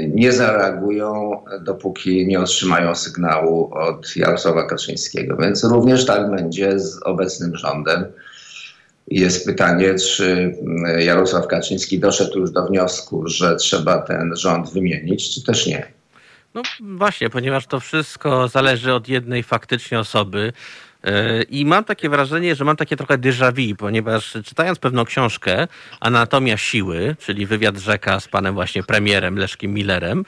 y, 0.02 0.12
nie 0.16 0.32
zareagują, 0.32 1.32
dopóki 1.62 2.28
nie 2.28 2.40
otrzymają 2.40 2.96
sygnału 2.96 3.74
od 3.74 4.16
Jarosława 4.16 4.68
Kaczyńskiego. 4.68 5.38
Więc 5.38 5.64
również 5.64 6.06
tak 6.06 6.32
będzie 6.32 6.80
z 6.80 7.00
obecnym 7.04 7.56
rządem. 7.56 8.06
Jest 9.08 9.46
pytanie, 9.46 9.96
czy 9.96 10.56
y, 10.98 11.04
Jarosław 11.04 11.48
Kaczyński 11.48 12.00
doszedł 12.00 12.40
już 12.40 12.52
do 12.52 12.66
wniosku, 12.66 13.28
że 13.28 13.56
trzeba 13.56 13.98
ten 13.98 14.36
rząd 14.36 14.74
wymienić, 14.74 15.36
czy 15.36 15.44
też 15.44 15.68
nie. 15.68 16.01
No 16.54 16.62
właśnie, 16.80 17.30
ponieważ 17.30 17.68
to 17.68 17.80
wszystko 17.80 18.48
zależy 18.48 18.94
od 18.94 19.08
jednej 19.08 19.44
faktycznie 19.44 20.00
osoby. 20.00 20.54
I 21.50 21.66
mam 21.66 21.84
takie 21.84 22.10
wrażenie, 22.10 22.56
że 22.56 22.66
mam 22.66 22.76
takie 22.76 22.98
trochę 22.98 23.18
déjà 23.18 23.54
vu, 23.54 23.76
ponieważ 23.76 24.38
czytając 24.46 24.80
pewną 24.80 25.06
książkę, 25.06 25.68
Anatomia 26.00 26.58
Siły, 26.58 27.16
czyli 27.20 27.46
wywiad 27.46 27.78
rzeka 27.78 28.20
z 28.20 28.28
panem 28.28 28.54
właśnie 28.54 28.84
premierem 28.84 29.38
Leszkiem 29.38 29.74
Millerem, 29.74 30.26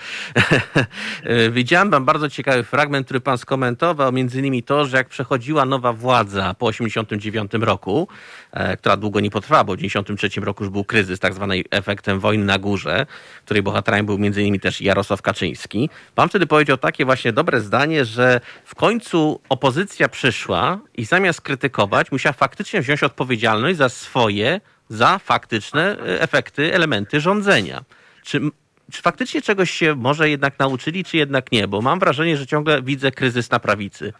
widziałem 1.52 1.92
tam 1.92 2.06
bardzo 2.06 2.30
ciekawy 2.30 2.64
fragment, 2.64 3.06
który 3.06 3.22
pan 3.22 3.38
skomentował, 3.38 4.12
między 4.12 4.40
innymi 4.40 4.64
to, 4.64 4.86
że 4.86 4.98
jak 4.98 5.10
przechodziła 5.10 5.66
nowa 5.66 5.94
władza 5.94 6.54
po 6.54 6.66
89 6.66 7.52
roku, 7.54 8.08
e, 8.52 8.78
która 8.78 8.98
długo 8.98 9.20
nie 9.20 9.32
potrwała, 9.32 9.64
bo 9.64 9.74
w 9.74 9.78
93 9.78 10.42
roku 10.42 10.64
już 10.64 10.72
był 10.72 10.84
kryzys, 10.84 11.20
tak 11.20 11.34
zwany 11.34 11.64
efektem 11.72 12.20
wojny 12.20 12.46
na 12.46 12.60
górze, 12.60 13.06
której 13.46 13.64
bohaterem 13.64 14.06
był 14.06 14.18
między 14.18 14.42
innymi 14.42 14.60
też 14.60 14.82
Jarosław 14.82 15.22
Kaczyński. 15.22 15.90
Pan 16.16 16.30
wtedy 16.30 16.48
powiedział 16.48 16.78
takie 16.78 17.06
właśnie 17.06 17.34
dobre 17.34 17.62
zdanie, 17.62 18.06
że 18.06 18.42
w 18.66 18.76
końcu 18.76 19.40
opozycja 19.50 20.10
przyszła 20.10 20.63
i 20.98 21.06
zamiast 21.06 21.42
krytykować, 21.42 22.12
musiała 22.12 22.34
faktycznie 22.34 22.82
wziąć 22.82 23.04
odpowiedzialność 23.04 23.78
za 23.78 23.90
swoje, 23.90 24.62
za 24.90 25.20
faktyczne 25.20 25.98
e, 26.00 26.22
efekty, 26.22 26.74
elementy 26.74 27.20
rządzenia. 27.20 27.84
Czy, 28.24 28.42
czy 28.92 29.02
faktycznie 29.02 29.42
czegoś 29.42 29.72
się 29.72 29.96
może 29.96 30.30
jednak 30.30 30.60
nauczyli, 30.60 31.04
czy 31.04 31.18
jednak 31.18 31.52
nie? 31.52 31.68
Bo 31.68 31.82
mam 31.82 32.00
wrażenie, 32.00 32.38
że 32.38 32.48
ciągle 32.48 32.82
widzę 32.82 33.12
kryzys 33.12 33.52
na 33.52 33.60
prawicy. 33.60 34.14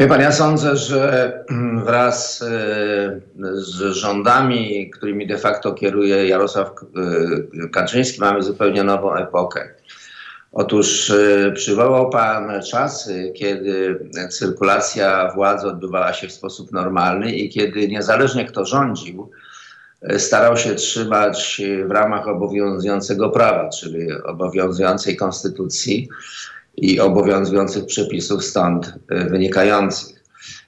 Wie 0.00 0.06
pan, 0.06 0.20
ja 0.20 0.32
sądzę, 0.32 0.76
że 0.76 1.32
mm, 1.50 1.84
wraz 1.84 2.42
e, 2.42 3.20
z 3.54 3.92
rządami, 3.92 4.90
którymi 4.90 5.26
de 5.26 5.38
facto 5.38 5.74
kieruje 5.74 6.28
Jarosław 6.28 6.70
e, 7.64 7.68
Kaczyński, 7.68 8.20
mamy 8.20 8.42
zupełnie 8.42 8.84
nową 8.84 9.14
epokę. 9.14 9.77
Otóż 10.52 11.10
y, 11.10 11.52
przywołał 11.54 12.10
Pan 12.10 12.62
czasy, 12.62 13.32
kiedy 13.36 13.98
cyrkulacja 14.30 15.32
władzy 15.34 15.66
odbywała 15.66 16.12
się 16.12 16.28
w 16.28 16.32
sposób 16.32 16.72
normalny 16.72 17.32
i 17.32 17.48
kiedy 17.48 17.88
niezależnie 17.88 18.44
kto 18.44 18.64
rządził, 18.64 19.30
y, 20.12 20.18
starał 20.18 20.56
się 20.56 20.74
trzymać 20.74 21.62
w 21.86 21.90
ramach 21.90 22.28
obowiązującego 22.28 23.30
prawa, 23.30 23.68
czyli 23.68 24.12
obowiązującej 24.12 25.16
konstytucji 25.16 26.08
i 26.76 27.00
obowiązujących 27.00 27.86
przepisów 27.86 28.44
stąd 28.44 28.86
y, 28.86 29.24
wynikających. 29.24 30.18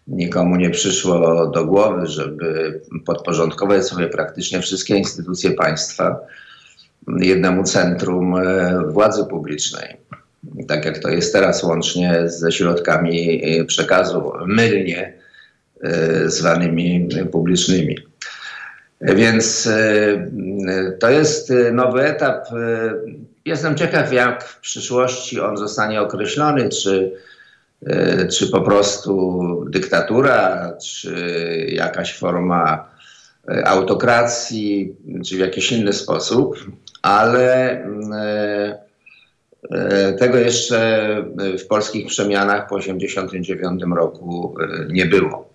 Nikomu 0.08 0.56
nie 0.56 0.70
przyszło 0.70 1.46
do 1.46 1.66
głowy, 1.66 2.06
żeby 2.06 2.80
podporządkować 3.06 3.86
sobie 3.86 4.08
praktycznie 4.08 4.60
wszystkie 4.60 4.96
instytucje 4.96 5.50
państwa 5.50 6.20
jednemu 7.08 7.64
centrum 7.64 8.36
e, 8.36 8.84
władzy 8.88 9.24
publicznej. 9.24 9.96
Tak 10.68 10.84
jak 10.84 10.98
to 10.98 11.08
jest 11.08 11.32
teraz, 11.32 11.62
łącznie 11.62 12.22
ze 12.26 12.52
środkami 12.52 13.42
e, 13.44 13.64
przekazu 13.64 14.32
mylnie 14.46 15.12
e, 15.82 16.28
zwanymi 16.30 17.08
publicznymi. 17.32 17.98
Więc 19.02 19.68
to 20.98 21.10
jest 21.10 21.52
nowy 21.72 22.02
etap. 22.02 22.48
Jestem 23.44 23.76
ciekaw, 23.76 24.12
jak 24.12 24.44
w 24.44 24.60
przyszłości 24.60 25.40
on 25.40 25.56
zostanie 25.56 26.00
określony, 26.00 26.68
czy 26.68 27.12
czy 28.30 28.50
po 28.50 28.60
prostu 28.60 29.64
dyktatura, 29.68 30.72
czy 30.84 31.14
jakaś 31.72 32.18
forma 32.18 32.88
autokracji, 33.64 34.96
czy 35.26 35.36
w 35.36 35.38
jakiś 35.38 35.72
inny 35.72 35.92
sposób, 35.92 36.56
ale 37.02 37.84
tego 40.18 40.38
jeszcze 40.38 41.16
w 41.58 41.66
polskich 41.66 42.06
przemianach 42.06 42.68
po 42.68 42.78
1989 42.78 43.82
roku 43.96 44.54
nie 44.88 45.06
było. 45.06 45.50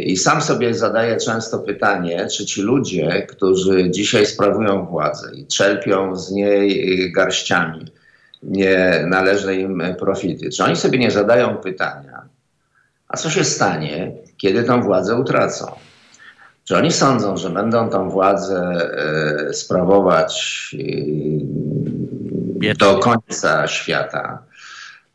I 0.00 0.16
sam 0.16 0.42
sobie 0.42 0.74
zadaję 0.74 1.16
często 1.16 1.58
pytanie, 1.58 2.26
czy 2.36 2.46
ci 2.46 2.62
ludzie, 2.62 3.26
którzy 3.28 3.90
dzisiaj 3.90 4.26
sprawują 4.26 4.86
władzę 4.86 5.30
i 5.34 5.46
czerpią 5.46 6.16
z 6.16 6.30
niej 6.32 7.12
garściami 7.12 7.92
nie 8.42 9.04
należne 9.06 9.54
im 9.54 9.82
profity, 9.98 10.50
czy 10.50 10.64
oni 10.64 10.76
sobie 10.76 10.98
nie 10.98 11.10
zadają 11.10 11.56
pytania, 11.56 12.22
a 13.08 13.16
co 13.16 13.30
się 13.30 13.44
stanie, 13.44 14.12
kiedy 14.36 14.64
tą 14.64 14.82
władzę 14.82 15.16
utracą? 15.16 15.66
Czy 16.68 16.76
oni 16.76 16.92
sądzą, 16.92 17.36
że 17.36 17.50
będą 17.50 17.90
tą 17.90 18.10
władzę 18.10 18.60
e, 19.48 19.54
sprawować 19.54 20.76
e, 22.68 22.74
do 22.74 22.98
końca 22.98 23.66
świata? 23.66 24.42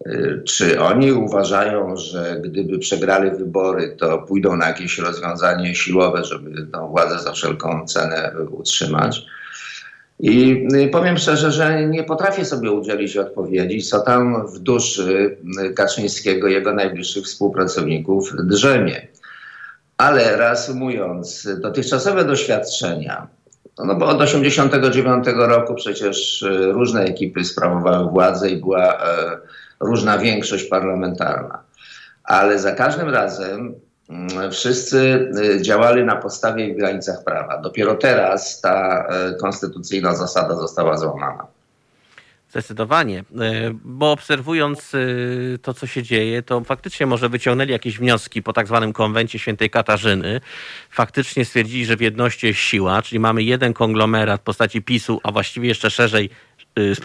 Y, 0.07 0.41
czy 0.47 0.81
oni 0.81 1.11
uważają, 1.11 1.97
że 1.97 2.41
gdyby 2.43 2.79
przegrali 2.79 3.31
wybory, 3.31 3.95
to 3.99 4.17
pójdą 4.17 4.55
na 4.55 4.67
jakieś 4.67 4.97
rozwiązanie 4.97 5.75
siłowe, 5.75 6.23
żeby 6.23 6.67
tę 6.67 6.87
władzę 6.89 7.19
za 7.19 7.31
wszelką 7.31 7.85
cenę 7.85 8.31
utrzymać? 8.51 9.25
I 10.19 10.67
y, 10.75 10.87
powiem 10.87 11.17
szczerze, 11.17 11.51
że 11.51 11.85
nie 11.87 12.03
potrafię 12.03 12.45
sobie 12.45 12.71
udzielić 12.71 13.17
odpowiedzi, 13.17 13.81
co 13.81 13.99
tam 13.99 14.47
w 14.47 14.59
duszy 14.59 15.37
Kaczyńskiego, 15.75 16.47
jego 16.47 16.73
najbliższych 16.73 17.23
współpracowników 17.23 18.33
drzemie. 18.43 19.07
Ale 19.97 20.37
reasumując, 20.37 21.47
dotychczasowe 21.61 22.25
doświadczenia, 22.25 23.27
no 23.77 23.95
bo 23.95 24.05
od 24.05 24.19
1989 24.19 25.25
roku 25.37 25.75
przecież 25.75 26.41
y, 26.41 26.71
różne 26.71 27.01
ekipy 27.01 27.45
sprawowały 27.45 28.11
władzę 28.11 28.49
i 28.49 28.57
była 28.57 28.93
e, 28.93 29.37
różna 29.79 30.17
większość 30.17 30.63
parlamentarna. 30.63 31.63
Ale 32.23 32.59
za 32.59 32.71
każdym 32.71 33.09
razem 33.09 33.75
mm, 34.09 34.51
wszyscy 34.51 35.29
y, 35.37 35.61
działali 35.61 36.03
na 36.03 36.15
podstawie 36.15 36.67
i 36.67 36.73
w 36.73 36.77
granicach 36.77 37.23
prawa. 37.23 37.57
Dopiero 37.57 37.95
teraz 37.95 38.61
ta 38.61 39.07
konstytucyjna 39.41 40.15
zasada 40.15 40.55
została 40.55 40.97
złamana. 40.97 41.47
Zdecydowanie, 42.53 43.19
y, 43.19 43.23
bo 43.83 44.11
obserwując 44.11 44.91
to, 45.61 45.73
co 45.73 45.87
się 45.87 46.03
dzieje, 46.03 46.41
to 46.41 46.61
faktycznie 46.63 47.05
może 47.05 47.29
wyciągnęli 47.29 47.71
jakieś 47.71 47.97
wnioski 47.97 48.43
po 48.43 48.53
tak 48.53 48.67
zwanym 48.67 48.93
konwencie 48.93 49.39
świętej 49.39 49.69
Katarzyny. 49.69 50.41
Faktycznie 50.89 51.45
stwierdzili, 51.45 51.85
że 51.85 51.97
w 51.97 52.01
jedności 52.01 52.47
jest 52.47 52.59
siła, 52.59 53.01
czyli 53.01 53.19
mamy 53.19 53.43
jeden 53.43 53.73
konglomerat 53.73 54.41
w 54.41 54.43
postaci 54.43 54.81
PiSu, 54.81 55.19
a 55.23 55.31
właściwie 55.31 55.67
jeszcze 55.67 55.91
szerzej 55.91 56.29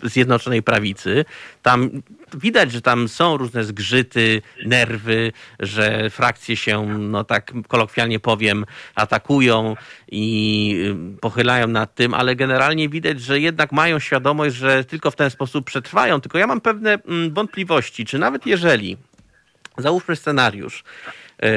Zjednoczonej 0.02 0.62
Prawicy. 0.62 1.24
Tam 1.62 1.90
widać, 2.34 2.72
że 2.72 2.82
tam 2.82 3.08
są 3.08 3.36
różne 3.36 3.64
zgrzyty, 3.64 4.42
nerwy, 4.66 5.32
że 5.60 6.10
frakcje 6.10 6.56
się, 6.56 6.98
no 6.98 7.24
tak 7.24 7.52
kolokwialnie 7.68 8.20
powiem, 8.20 8.64
atakują 8.94 9.76
i 10.10 10.74
y, 11.16 11.20
pochylają 11.20 11.66
nad 11.66 11.94
tym, 11.94 12.14
ale 12.14 12.36
generalnie 12.36 12.88
widać, 12.88 13.20
że 13.20 13.40
jednak 13.40 13.72
mają 13.72 13.98
świadomość, 13.98 14.56
że 14.56 14.84
tylko 14.84 15.10
w 15.10 15.16
ten 15.16 15.30
sposób 15.30 15.66
przetrwają. 15.66 16.20
Tylko 16.20 16.38
ja 16.38 16.46
mam 16.46 16.60
pewne 16.60 16.94
mm, 16.94 17.34
wątpliwości, 17.34 18.04
czy 18.04 18.18
nawet 18.18 18.46
jeżeli, 18.46 18.96
załóżmy 19.78 20.16
scenariusz, 20.16 20.84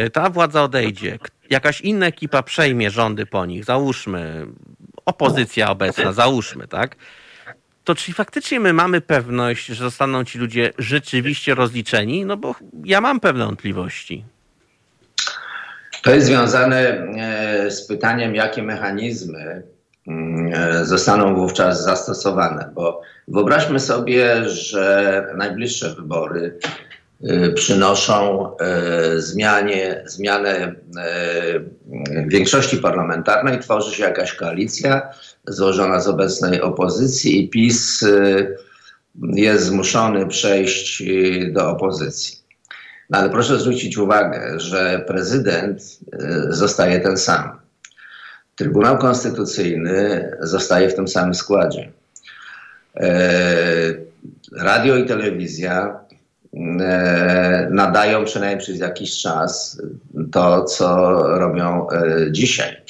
y, 0.05 0.09
ta 0.09 0.30
władza 0.30 0.64
odejdzie, 0.64 1.20
jakaś 1.49 1.82
inna 1.82 2.05
ekipa 2.05 2.43
przejmie 2.43 2.91
rządy 2.91 3.26
po 3.26 3.45
nich, 3.45 3.66
załóżmy, 3.66 4.47
opozycja 5.05 5.70
obecna, 5.70 6.14
załóżmy, 6.14 6.68
tak? 6.68 6.95
To 7.84 7.96
czy 7.96 8.14
faktycznie 8.14 8.60
my 8.60 8.74
mamy 8.74 9.02
pewność, 9.02 9.66
że 9.66 9.84
zostaną 9.84 10.24
ci 10.24 10.40
ludzie 10.40 10.74
rzeczywiście 10.78 11.56
rozliczeni? 11.56 12.26
No 12.26 12.38
bo 12.38 12.56
ja 12.86 13.02
mam 13.02 13.20
pewne 13.20 13.46
wątpliwości. 13.46 14.26
To 16.04 16.12
jest 16.12 16.28
związane 16.28 16.78
e, 16.78 17.72
z 17.72 17.88
pytaniem, 17.88 18.36
jakie 18.36 18.64
mechanizmy 18.64 19.64
mm, 20.08 20.54
e, 20.54 20.86
zostaną 20.86 21.36
wówczas 21.36 21.84
zastosowane, 21.84 22.70
bo 22.74 23.02
wyobraźmy 23.28 23.80
sobie, 23.80 24.50
że 24.50 25.28
najbliższe 25.36 25.96
wybory 25.96 26.60
przynoszą 27.56 28.50
zmianie, 29.18 30.04
zmianę 30.06 30.76
większości 32.28 32.78
parlamentarnej, 32.78 33.60
tworzy 33.60 33.96
się 33.96 34.04
jakaś 34.04 34.34
koalicja, 34.34 35.12
złożona 35.48 36.00
z 36.00 36.08
obecnej 36.08 36.62
opozycji 36.62 37.44
i 37.46 37.50
PiS 37.50 38.04
y, 38.04 38.58
jest 39.16 39.66
zmuszony 39.66 40.28
przejść 40.28 41.02
y, 41.02 41.52
do 41.54 41.70
opozycji. 41.70 42.38
No 43.10 43.18
ale 43.18 43.30
proszę 43.30 43.60
zwrócić 43.60 43.98
uwagę, 43.98 44.60
że 44.60 45.04
prezydent 45.08 45.82
y, 45.82 45.88
zostaje 46.50 47.00
ten 47.00 47.18
sam. 47.18 47.60
Trybunał 48.56 48.98
Konstytucyjny 48.98 50.32
zostaje 50.40 50.90
w 50.90 50.96
tym 50.96 51.08
samym 51.08 51.34
składzie. 51.34 51.92
Radio 54.52 54.96
i 54.96 55.06
telewizja 55.06 56.00
nadają 57.70 58.26
przynajmniej 58.26 58.60
przez 58.60 58.80
jakiś 58.80 59.22
czas 59.22 59.82
to, 60.32 60.64
co 60.64 61.12
robią 61.39 61.88
dzisiaj. 62.32 62.82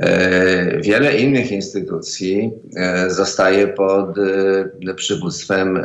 E, 0.00 0.80
wiele 0.80 1.16
innych 1.16 1.52
instytucji 1.52 2.52
e, 2.76 3.10
zostaje 3.10 3.68
pod 3.68 4.18
e, 4.18 4.94
przywództwem 4.94 5.84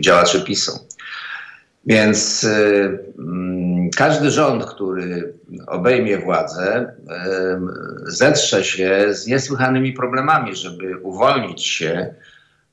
działaczy 0.00 0.44
PiSu. 0.44 0.72
Więc 1.86 2.46
mm, 3.18 3.90
każdy 3.96 4.30
rząd, 4.30 4.64
który 4.64 5.32
obejmie 5.66 6.18
władzę, 6.18 6.92
zetrze 8.06 8.64
się 8.64 9.06
z 9.10 9.26
niesłychanymi 9.26 9.92
problemami, 9.92 10.56
żeby 10.56 10.98
uwolnić 10.98 11.66
się 11.66 12.14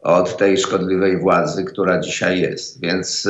od 0.02 0.38
tej 0.38 0.58
szkodliwej 0.58 1.18
władzy, 1.18 1.64
która 1.64 2.00
dzisiaj 2.00 2.42
jest. 2.42 2.82
Więc 2.82 3.28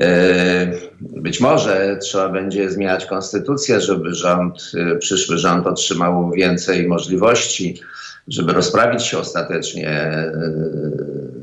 E, 0.00 0.72
być 1.00 1.40
może 1.40 1.96
trzeba 2.02 2.28
będzie 2.28 2.70
zmieniać 2.70 3.06
konstytucję, 3.06 3.80
żeby 3.80 4.14
rząd, 4.14 4.72
e, 4.76 4.96
przyszły 4.96 5.38
rząd 5.38 5.66
otrzymał 5.66 6.30
więcej 6.30 6.88
możliwości, 6.88 7.80
żeby 8.28 8.52
rozprawić 8.52 9.02
się 9.02 9.18
ostatecznie 9.18 10.12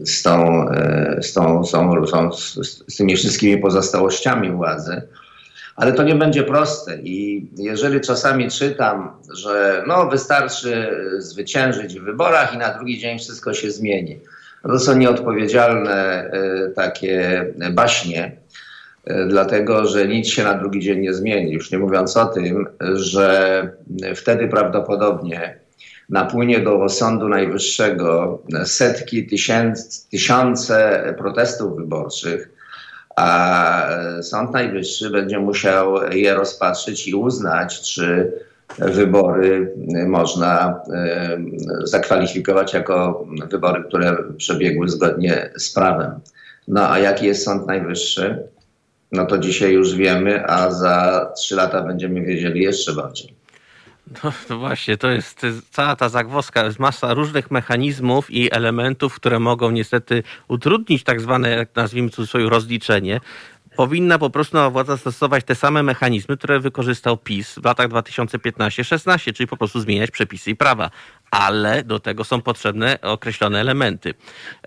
z, 0.03 0.23
tą, 0.23 0.65
z, 1.21 1.33
tą, 1.33 1.65
z, 1.65 1.71
tą, 1.71 2.31
z 2.87 2.95
tymi 2.97 3.15
wszystkimi 3.15 3.57
pozostałościami 3.57 4.51
władzy. 4.51 5.01
Ale 5.75 5.93
to 5.93 6.03
nie 6.03 6.15
będzie 6.15 6.43
proste 6.43 6.97
i 6.97 7.47
jeżeli 7.57 8.01
czasami 8.01 8.51
czytam, 8.51 9.11
że 9.33 9.83
no 9.87 10.09
wystarczy 10.09 10.89
zwyciężyć 11.17 11.99
w 11.99 12.03
wyborach 12.03 12.53
i 12.53 12.57
na 12.57 12.73
drugi 12.73 12.99
dzień 12.99 13.19
wszystko 13.19 13.53
się 13.53 13.71
zmieni. 13.71 14.19
No 14.63 14.73
to 14.73 14.79
są 14.79 14.97
nieodpowiedzialne 14.97 16.31
takie 16.75 17.45
baśnie 17.71 18.37
E, 19.05 19.25
dlatego 19.25 19.85
że 19.85 20.07
nic 20.07 20.27
się 20.27 20.43
na 20.43 20.53
drugi 20.53 20.79
dzień 20.79 20.99
nie 20.99 21.13
zmieni. 21.13 21.51
Już 21.51 21.71
nie 21.71 21.77
mówiąc 21.77 22.17
o 22.17 22.25
tym, 22.25 22.67
że 22.93 23.69
wtedy 24.15 24.47
prawdopodobnie 24.47 25.59
napłynie 26.09 26.59
do 26.59 26.89
Sądu 26.89 27.29
Najwyższego 27.29 28.41
setki, 28.65 29.27
tysięcy, 29.27 30.09
tysiące 30.11 31.03
protestów 31.17 31.77
wyborczych, 31.77 32.49
a 33.15 33.87
Sąd 34.21 34.51
Najwyższy 34.51 35.09
będzie 35.09 35.39
musiał 35.39 36.11
je 36.11 36.33
rozpatrzyć 36.33 37.07
i 37.07 37.15
uznać, 37.15 37.81
czy 37.81 38.31
wybory 38.77 39.73
można 40.07 40.81
zakwalifikować 41.83 42.73
jako 42.73 43.25
wybory, 43.49 43.83
które 43.83 44.17
przebiegły 44.37 44.89
zgodnie 44.89 45.51
z 45.57 45.73
prawem. 45.73 46.11
No 46.67 46.91
a 46.91 46.99
jaki 46.99 47.25
jest 47.25 47.43
Sąd 47.43 47.67
Najwyższy? 47.67 48.47
no 49.11 49.25
to 49.25 49.37
dzisiaj 49.37 49.73
już 49.73 49.95
wiemy, 49.95 50.45
a 50.47 50.71
za 50.71 51.31
trzy 51.37 51.55
lata 51.55 51.81
będziemy 51.81 52.21
wiedzieli 52.21 52.61
jeszcze 52.61 52.93
bardziej. 52.93 53.35
No, 54.23 54.33
no 54.49 54.57
właśnie, 54.57 54.97
to 54.97 55.09
jest, 55.09 55.41
to 55.41 55.47
jest 55.47 55.69
cała 55.69 55.95
ta 55.95 56.09
zagwozdka, 56.09 56.65
jest 56.65 56.79
masa 56.79 57.13
różnych 57.13 57.51
mechanizmów 57.51 58.31
i 58.31 58.53
elementów, 58.53 59.15
które 59.15 59.39
mogą 59.39 59.71
niestety 59.71 60.23
utrudnić 60.47 61.03
tak 61.03 61.21
zwane, 61.21 61.49
jak 61.49 61.75
nazwijmy 61.75 62.09
cudzysłowie, 62.09 62.49
rozliczenie. 62.49 63.21
Powinna 63.75 64.19
po 64.19 64.29
prostu 64.29 64.57
nowa 64.57 64.69
władza 64.69 64.97
stosować 64.97 65.43
te 65.43 65.55
same 65.55 65.83
mechanizmy, 65.83 66.37
które 66.37 66.59
wykorzystał 66.59 67.17
PiS 67.17 67.55
w 67.55 67.65
latach 67.65 67.87
2015-16, 67.87 69.33
czyli 69.33 69.47
po 69.47 69.57
prostu 69.57 69.79
zmieniać 69.79 70.11
przepisy 70.11 70.51
i 70.51 70.55
prawa. 70.55 70.89
Ale 71.41 71.83
do 71.83 71.99
tego 71.99 72.23
są 72.23 72.41
potrzebne 72.41 73.01
określone 73.01 73.59
elementy. 73.61 74.13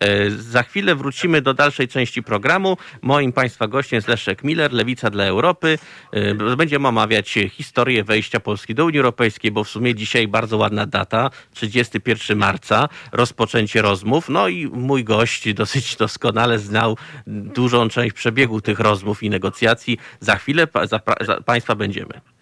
E, 0.01 0.31
za 0.31 0.63
chwilę 0.63 0.95
wrócimy 0.95 1.43
do 1.43 1.55
dalszej 1.55 1.89
części 1.89 2.23
programu. 2.23 2.77
Moim 3.03 3.33
Państwa 3.33 3.69
gościem 3.69 3.97
jest 3.97 4.09
Leszek 4.09 4.45
Miller, 4.45 4.73
Lewica 4.73 5.11
dla 5.11 5.25
Europy. 5.25 5.79
E, 6.13 6.35
będziemy 6.57 6.89
omawiać 6.89 7.39
historię 7.51 8.05
wejścia 8.05 8.41
Polski 8.41 8.75
do 8.75 8.85
Unii 8.85 8.99
Europejskiej, 8.99 9.51
bo 9.51 9.65
w 9.65 9.69
sumie 9.69 9.95
dzisiaj 9.95 10.29
bardzo 10.29 10.57
ładna 10.57 10.87
data, 10.87 11.31
31 11.55 12.39
marca, 12.39 12.89
rozpoczęcie 13.13 13.83
rozmów. 13.83 14.29
No 14.29 14.49
i 14.49 14.67
mój 14.67 15.05
gość 15.05 15.55
dosyć 15.55 15.97
doskonale 15.97 16.59
znał 16.59 16.97
dużą 17.27 17.89
część 17.89 18.13
przebiegu 18.13 18.61
tych 18.61 18.81
rozmów 18.81 19.23
i 19.23 19.31
negocjacji. 19.31 19.99
Za 20.21 20.37
chwilę 20.37 20.69
za, 20.85 21.01
za 21.21 21.41
Państwa 21.41 21.75
będziemy. 21.75 22.38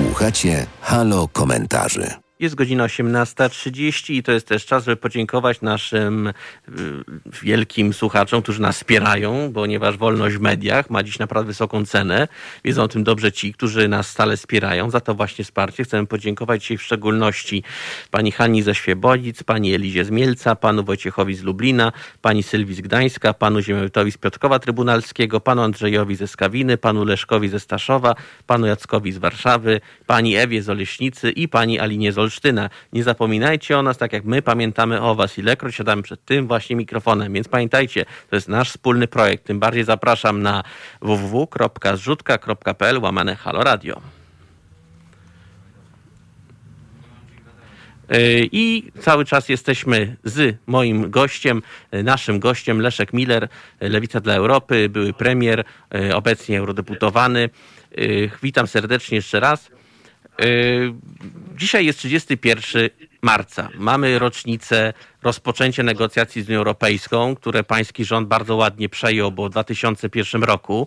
Słuchacie 0.00 0.66
Halo 0.80 1.28
Komentarzy. 1.28 2.29
Jest 2.40 2.54
godzina 2.54 2.84
18.30 2.84 4.12
i 4.12 4.22
to 4.22 4.32
jest 4.32 4.48
też 4.48 4.66
czas, 4.66 4.84
żeby 4.84 4.96
podziękować 4.96 5.60
naszym 5.60 6.26
y, 6.26 6.32
wielkim 7.42 7.92
słuchaczom, 7.92 8.42
którzy 8.42 8.62
nas 8.62 8.76
wspierają, 8.76 9.52
ponieważ 9.54 9.96
wolność 9.96 10.36
w 10.36 10.40
mediach 10.40 10.90
ma 10.90 11.02
dziś 11.02 11.18
naprawdę 11.18 11.46
wysoką 11.46 11.86
cenę. 11.86 12.28
Wiedzą 12.64 12.82
o 12.82 12.88
tym 12.88 13.04
dobrze 13.04 13.32
ci, 13.32 13.52
którzy 13.52 13.88
nas 13.88 14.08
stale 14.10 14.36
wspierają. 14.36 14.90
Za 14.90 15.00
to 15.00 15.14
właśnie 15.14 15.44
wsparcie 15.44 15.84
chcemy 15.84 16.06
podziękować 16.06 16.62
dzisiaj 16.62 16.76
w 16.76 16.82
szczególności 16.82 17.62
pani 18.10 18.32
Hani 18.32 18.62
ze 18.62 18.74
Świebodzic, 18.74 19.42
pani 19.42 19.74
Elizie 19.74 20.04
z 20.04 20.10
Mielca, 20.10 20.56
panu 20.56 20.84
Wojciechowi 20.84 21.34
z 21.34 21.42
Lublina, 21.42 21.92
pani 22.22 22.42
Sylwii 22.42 22.74
z 22.74 22.80
Gdańska, 22.80 23.34
panu 23.34 23.60
Ziemiotowi 23.60 24.12
z 24.12 24.18
Piotrkowa 24.18 24.58
Trybunalskiego, 24.58 25.40
panu 25.40 25.62
Andrzejowi 25.62 26.16
ze 26.16 26.28
Skawiny, 26.28 26.76
panu 26.76 27.04
Leszkowi 27.04 27.48
ze 27.48 27.60
Staszowa, 27.60 28.14
panu 28.46 28.66
Jackowi 28.66 29.12
z 29.12 29.18
Warszawy, 29.18 29.80
pani 30.06 30.36
Ewie 30.36 30.62
z 30.62 30.70
Oleśnicy 30.70 31.30
i 31.30 31.48
pani 31.48 31.80
Alinie 31.80 32.12
z 32.12 32.29
Olsztyna. 32.30 32.70
Nie 32.92 33.02
zapominajcie 33.04 33.78
o 33.78 33.82
nas, 33.82 33.98
tak 33.98 34.12
jak 34.12 34.24
my 34.24 34.42
pamiętamy 34.42 35.00
o 35.00 35.14
was. 35.14 35.38
Ilekroć 35.38 35.74
siadamy 35.74 36.02
przed 36.02 36.24
tym 36.24 36.46
właśnie 36.46 36.76
mikrofonem, 36.76 37.32
więc 37.32 37.48
pamiętajcie, 37.48 38.04
to 38.30 38.36
jest 38.36 38.48
nasz 38.48 38.70
wspólny 38.70 39.08
projekt. 39.08 39.44
Tym 39.44 39.60
bardziej 39.60 39.84
zapraszam 39.84 40.42
na 40.42 40.62
www.zrzutka.pl 41.02 42.98
łamane 42.98 43.36
Halo 43.36 43.64
Radio. 43.64 44.00
Y, 48.14 48.48
I 48.52 48.92
cały 49.00 49.24
czas 49.24 49.48
jesteśmy 49.48 50.16
z 50.24 50.56
moim 50.66 51.10
gościem, 51.10 51.62
y, 51.94 52.02
naszym 52.02 52.40
gościem 52.40 52.80
Leszek 52.80 53.12
Miller, 53.12 53.48
Lewica 53.80 54.20
dla 54.20 54.34
Europy, 54.34 54.88
były 54.88 55.12
premier, 55.12 55.64
y, 55.94 56.16
obecnie 56.16 56.58
eurodeputowany. 56.58 57.50
Witam 58.42 58.66
serdecznie 58.66 59.16
jeszcze 59.16 59.40
raz. 59.40 59.70
Dzisiaj 61.60 61.86
jest 61.86 61.98
31 61.98 62.90
marca. 63.22 63.68
Mamy 63.74 64.18
rocznicę 64.18 64.92
rozpoczęcia 65.22 65.82
negocjacji 65.82 66.42
z 66.42 66.48
Unią 66.48 66.58
Europejską, 66.58 67.36
które 67.36 67.64
pański 67.64 68.04
rząd 68.04 68.28
bardzo 68.28 68.56
ładnie 68.56 68.88
przejął, 68.88 69.32
bo 69.32 69.46
w 69.46 69.50
2001 69.50 70.42
roku 70.42 70.86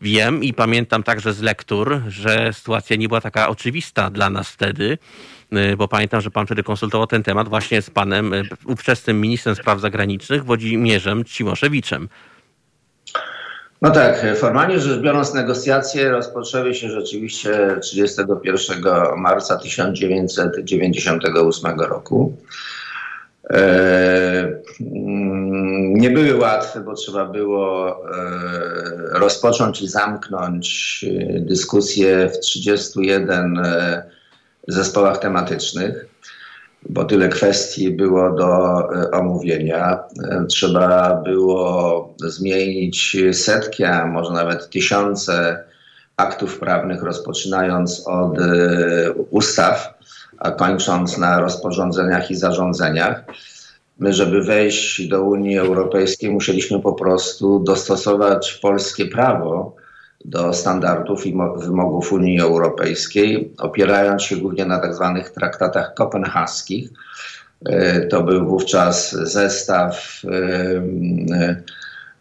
wiem 0.00 0.44
i 0.44 0.54
pamiętam 0.54 1.02
także 1.02 1.32
z 1.32 1.40
lektur, 1.40 2.02
że 2.08 2.52
sytuacja 2.52 2.96
nie 2.96 3.08
była 3.08 3.20
taka 3.20 3.48
oczywista 3.48 4.10
dla 4.10 4.30
nas 4.30 4.50
wtedy, 4.50 4.98
yy, 5.52 5.76
bo 5.76 5.88
pamiętam, 5.88 6.20
że 6.20 6.30
pan 6.30 6.46
wtedy 6.46 6.62
konsultował 6.62 7.06
ten 7.06 7.22
temat 7.22 7.48
właśnie 7.48 7.82
z 7.82 7.90
panem 7.90 8.32
yy, 8.32 8.44
ówczesnym 8.64 9.20
ministrem 9.20 9.54
spraw 9.54 9.80
zagranicznych 9.80 10.44
Włodzimierzem 10.44 11.24
Cimoszewiczem. 11.24 12.08
No 13.82 13.90
tak, 13.90 14.26
formalnie 14.36 14.80
rzecz 14.80 15.00
biorąc, 15.00 15.34
negocjacje 15.34 16.10
rozpoczęły 16.10 16.74
się 16.74 16.90
rzeczywiście 16.90 17.76
31 17.82 18.82
marca 19.16 19.56
1998 19.56 21.80
roku. 21.80 22.36
E, 23.50 24.52
nie 25.80 26.10
były 26.10 26.36
łatwe, 26.36 26.80
bo 26.80 26.94
trzeba 26.94 27.24
było 27.24 27.88
e, 27.88 27.92
rozpocząć 29.18 29.82
i 29.82 29.88
zamknąć 29.88 31.04
dyskusje 31.40 32.28
w 32.28 32.38
31 32.38 33.58
e, 33.58 34.02
zespołach 34.68 35.18
tematycznych 35.18 36.06
bo 36.88 37.04
tyle 37.04 37.28
kwestii 37.28 37.90
było 37.90 38.30
do 38.30 38.78
e, 38.94 39.10
omówienia. 39.10 39.98
E, 40.24 40.44
trzeba 40.48 41.14
było 41.24 42.14
zmienić 42.18 43.16
setki, 43.32 43.84
a 43.84 44.06
może 44.06 44.32
nawet 44.32 44.70
tysiące 44.70 45.64
aktów 46.16 46.58
prawnych, 46.58 47.02
rozpoczynając 47.02 48.08
od 48.08 48.38
e, 48.38 49.12
ustaw, 49.30 49.94
a 50.38 50.50
kończąc 50.50 51.18
na 51.18 51.40
rozporządzeniach 51.40 52.30
i 52.30 52.36
zarządzeniach. 52.36 53.24
My, 53.98 54.12
żeby 54.12 54.42
wejść 54.42 55.08
do 55.08 55.22
Unii 55.22 55.58
Europejskiej, 55.58 56.30
musieliśmy 56.30 56.80
po 56.80 56.92
prostu 56.92 57.58
dostosować 57.58 58.52
polskie 58.62 59.06
prawo 59.06 59.79
do 60.24 60.52
standardów 60.52 61.26
i 61.26 61.34
wymogów 61.56 62.12
Unii 62.12 62.40
Europejskiej, 62.40 63.52
opierając 63.58 64.22
się 64.22 64.36
głównie 64.36 64.64
na 64.64 64.80
tzw. 64.80 65.14
Tak 65.16 65.30
traktatach 65.30 65.94
kopenhaskich. 65.94 66.90
E, 67.66 68.00
to 68.00 68.22
był 68.22 68.46
wówczas 68.46 69.12
zestaw 69.12 70.22
e, 70.24 70.82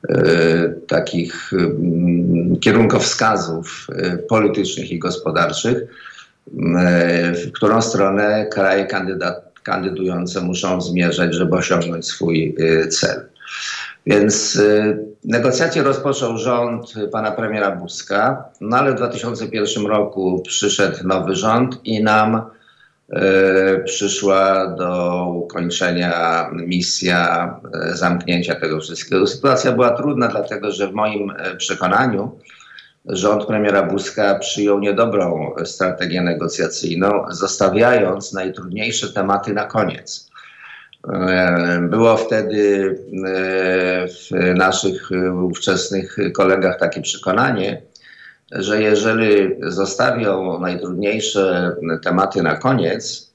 e, 0.10 0.70
takich 0.88 1.52
kierunkowskazów 2.62 3.88
politycznych 4.30 4.92
i 4.92 5.00
gospodarczych, 5.00 5.78
w 7.34 7.52
którą 7.54 7.82
stronę 7.82 8.48
kraje 8.52 8.86
kandydat, 8.86 9.60
kandydujące 9.64 10.42
muszą 10.42 10.82
zmierzać, 10.82 11.34
żeby 11.34 11.56
osiągnąć 11.56 12.06
swój 12.06 12.56
cel. 12.90 13.26
Więc 14.10 14.56
y, 14.56 14.98
negocjacje 15.26 15.84
rozpoczął 15.84 16.38
rząd 16.38 16.94
pana 17.12 17.32
premiera 17.32 17.72
Buzka, 17.72 18.44
no 18.62 18.78
ale 18.78 18.92
w 18.92 18.96
2001 18.96 19.86
roku 19.86 20.44
przyszedł 20.48 21.08
nowy 21.08 21.36
rząd 21.36 21.80
i 21.84 22.04
nam 22.04 22.42
y, 23.14 23.20
przyszła 23.86 24.68
do 24.68 25.26
ukończenia 25.36 26.46
misja 26.54 27.56
y, 27.92 27.98
zamknięcia 27.98 28.56
tego 28.56 28.80
wszystkiego. 28.80 29.28
Sytuacja 29.28 29.72
była 29.72 29.90
trudna, 29.90 30.28
dlatego 30.28 30.72
że 30.72 30.88
w 30.88 30.94
moim 30.94 31.34
przekonaniu 31.58 32.40
rząd 33.06 33.46
premiera 33.46 33.84
Buzka 33.84 34.40
przyjął 34.40 34.80
niedobrą 34.80 35.54
strategię 35.66 36.22
negocjacyjną, 36.22 37.26
zostawiając 37.30 38.34
najtrudniejsze 38.34 39.14
tematy 39.14 39.54
na 39.54 39.66
koniec. 39.66 40.30
E, 41.08 41.80
było 41.90 42.18
wtedy 42.18 42.96
e, 43.26 44.08
w 44.08 44.56
naszych 44.56 45.10
ówczesnych 45.44 46.18
kolegach 46.34 46.80
takie 46.80 47.02
przekonanie, 47.02 47.82
że 48.52 48.82
jeżeli 48.82 49.56
zostawią 49.62 50.60
najtrudniejsze 50.60 51.76
tematy 52.04 52.44
na 52.44 52.56
koniec, 52.56 53.34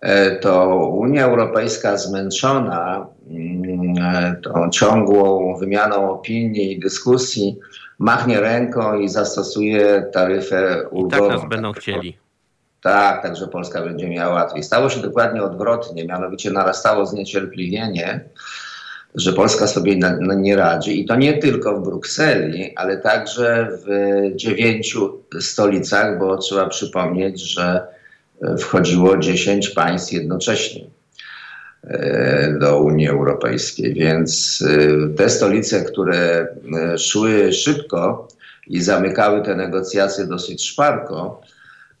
e, 0.00 0.36
to 0.36 0.76
Unia 0.88 1.24
Europejska 1.24 1.96
zmęczona 1.96 3.06
mm, 3.30 4.40
tą 4.42 4.70
ciągłą 4.70 5.56
wymianą 5.56 6.10
opinii 6.10 6.72
i 6.72 6.80
dyskusji 6.80 7.58
machnie 7.98 8.40
ręką 8.40 8.98
i 8.98 9.08
zastosuje 9.08 10.06
taryfę 10.12 10.88
ulgową. 10.90 11.26
I 11.26 11.28
tak 11.28 11.40
nas 11.40 11.48
będą 11.48 11.72
chcieli. 11.72 12.21
Tak, 12.82 13.22
także 13.22 13.48
Polska 13.48 13.82
będzie 13.82 14.08
miała 14.08 14.34
łatwiej. 14.34 14.62
Stało 14.62 14.90
się 14.90 15.00
dokładnie 15.00 15.42
odwrotnie, 15.42 16.04
mianowicie 16.04 16.50
narastało 16.50 17.06
zniecierpliwienie, 17.06 18.24
że 19.14 19.32
Polska 19.32 19.66
sobie 19.66 19.98
nie 20.36 20.56
radzi 20.56 21.00
i 21.00 21.04
to 21.04 21.16
nie 21.16 21.38
tylko 21.38 21.76
w 21.76 21.84
Brukseli, 21.84 22.76
ale 22.76 22.96
także 22.96 23.68
w 23.70 23.86
dziewięciu 24.36 25.22
stolicach, 25.40 26.18
bo 26.18 26.38
trzeba 26.38 26.68
przypomnieć, 26.68 27.40
że 27.40 27.86
wchodziło 28.58 29.16
dziesięć 29.16 29.68
państw 29.68 30.12
jednocześnie 30.12 30.84
e, 31.84 32.56
do 32.60 32.80
Unii 32.80 33.08
Europejskiej, 33.08 33.94
więc 33.94 34.64
e, 34.68 35.16
te 35.16 35.30
stolice, 35.30 35.84
które 35.84 36.46
e, 36.76 36.98
szły 36.98 37.52
szybko 37.52 38.28
i 38.66 38.82
zamykały 38.82 39.42
te 39.42 39.54
negocjacje 39.54 40.26
dosyć 40.26 40.68
szparko, 40.68 41.40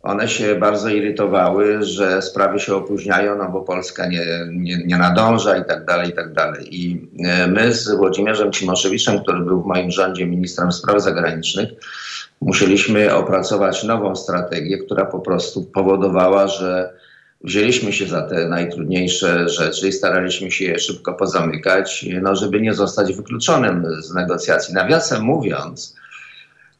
one 0.02 0.28
się 0.28 0.54
bardzo 0.54 0.88
irytowały, 0.88 1.82
że 1.82 2.22
sprawy 2.22 2.60
się 2.60 2.74
opóźniają, 2.74 3.38
no 3.38 3.48
bo 3.48 3.60
Polska 3.60 4.06
nie, 4.06 4.26
nie, 4.52 4.84
nie 4.86 4.98
nadąża 4.98 5.56
i 5.56 5.64
tak 5.64 5.84
dalej, 5.84 6.10
i 6.10 6.12
tak 6.12 6.32
dalej. 6.32 6.76
I 6.76 7.08
e, 7.24 7.46
my 7.46 7.74
z 7.74 7.90
Włodzimierzem 7.90 8.52
Cimoszewiczem, 8.52 9.20
który 9.20 9.40
był 9.40 9.62
w 9.62 9.66
moim 9.66 9.90
rządzie 9.90 10.26
ministrem 10.26 10.72
spraw 10.72 11.02
zagranicznych, 11.02 11.68
musieliśmy 12.40 13.14
opracować 13.14 13.84
nową 13.84 14.16
strategię, 14.16 14.78
która 14.78 15.04
po 15.04 15.20
prostu 15.20 15.64
powodowała, 15.64 16.48
że 16.48 16.92
wzięliśmy 17.44 17.92
się 17.92 18.06
za 18.06 18.22
te 18.22 18.48
najtrudniejsze 18.48 19.48
rzeczy 19.48 19.88
i 19.88 19.92
staraliśmy 19.92 20.50
się 20.50 20.64
je 20.64 20.78
szybko 20.78 21.14
pozamykać, 21.14 22.06
no 22.22 22.36
żeby 22.36 22.60
nie 22.60 22.74
zostać 22.74 23.12
wykluczonym 23.12 23.86
z 24.00 24.14
negocjacji. 24.14 24.74
Nawiasem 24.74 25.22
mówiąc, 25.22 25.96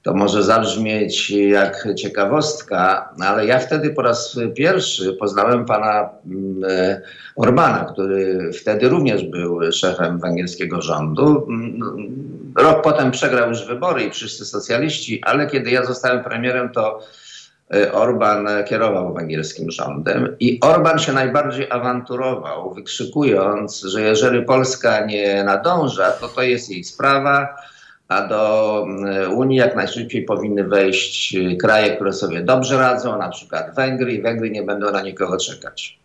To 0.03 0.15
może 0.15 0.43
zabrzmieć 0.43 1.31
jak 1.31 1.89
ciekawostka, 1.99 3.09
ale 3.21 3.47
ja 3.47 3.59
wtedy 3.59 3.91
po 3.91 4.03
raz 4.03 4.39
pierwszy 4.55 5.13
poznałem 5.13 5.65
pana 5.65 6.11
mm, 6.27 6.65
e, 6.71 7.01
Orbana, 7.37 7.85
który 7.93 8.51
wtedy 8.53 8.89
również 8.89 9.25
był 9.25 9.73
szefem 9.73 10.21
węgierskiego 10.21 10.83
rządu. 10.83 11.47
Mm, 11.49 11.81
rok 12.57 12.83
potem 12.83 13.11
przegrał 13.11 13.49
już 13.49 13.67
wybory 13.67 14.03
i 14.03 14.11
wszyscy 14.11 14.45
socjaliści, 14.45 15.21
ale 15.25 15.47
kiedy 15.47 15.71
ja 15.71 15.85
zostałem 15.85 16.25
premierem, 16.25 16.71
to 16.71 17.01
e, 17.75 17.93
Orban 17.93 18.49
kierował 18.69 19.15
węgierskim 19.15 19.71
rządem 19.71 20.37
i 20.41 20.61
Orban 20.61 20.99
się 20.99 21.13
najbardziej 21.13 21.71
awanturował, 21.71 22.75
wykrzykując, 22.75 23.81
że 23.81 24.01
jeżeli 24.01 24.43
Polska 24.43 25.07
nie 25.07 25.45
nadąża, 25.45 26.11
to 26.11 26.29
to 26.29 26.43
jest 26.43 26.71
jej 26.71 26.85
sprawa 26.85 27.49
a 28.13 28.27
do 28.27 28.85
mm, 28.89 29.33
Unii 29.33 29.59
jak 29.59 29.77
najszybciej 29.77 30.23
powinny 30.23 30.65
wejść 30.65 31.35
y, 31.35 31.57
kraje, 31.57 31.97
które 31.97 32.13
sobie 32.13 32.43
dobrze 32.43 32.79
radzą, 32.79 33.19
na 33.19 33.29
przykład 33.29 33.75
Węgry 33.75 34.13
i 34.13 34.23
Węgry 34.23 34.51
nie 34.51 34.63
będą 34.63 34.93
na 34.93 35.03
nikogo 35.03 35.37
czekać. 35.37 36.02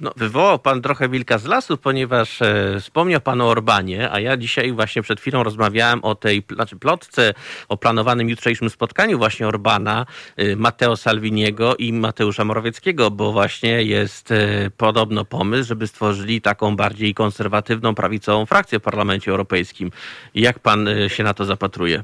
No, 0.00 0.12
wywołał 0.16 0.58
pan 0.58 0.82
trochę 0.82 1.08
wilka 1.08 1.38
z 1.38 1.44
lasu, 1.44 1.76
ponieważ 1.76 2.42
e, 2.42 2.76
wspomniał 2.80 3.20
pan 3.20 3.40
o 3.40 3.48
Orbanie, 3.48 4.10
a 4.10 4.20
ja 4.20 4.36
dzisiaj 4.36 4.72
właśnie 4.72 5.02
przed 5.02 5.20
chwilą 5.20 5.42
rozmawiałem 5.42 6.04
o 6.04 6.14
tej 6.14 6.42
znaczy 6.50 6.76
plotce, 6.76 7.34
o 7.68 7.76
planowanym 7.76 8.28
jutrzejszym 8.28 8.70
spotkaniu 8.70 9.18
właśnie 9.18 9.48
Orbana, 9.48 10.06
e, 10.36 10.56
Matteo 10.56 10.96
Salviniego 10.96 11.76
i 11.76 11.92
Mateusza 11.92 12.44
Morawieckiego, 12.44 13.10
bo 13.10 13.32
właśnie 13.32 13.82
jest 13.82 14.30
e, 14.30 14.70
podobno 14.76 15.24
pomysł, 15.24 15.68
żeby 15.68 15.86
stworzyli 15.86 16.40
taką 16.40 16.76
bardziej 16.76 17.14
konserwatywną, 17.14 17.94
prawicową 17.94 18.46
frakcję 18.46 18.78
w 18.78 18.82
Parlamencie 18.82 19.30
Europejskim. 19.30 19.90
Jak 20.34 20.58
pan 20.58 20.88
e, 20.88 21.10
się 21.10 21.24
na 21.24 21.34
to 21.34 21.44
zapatruje? 21.44 22.02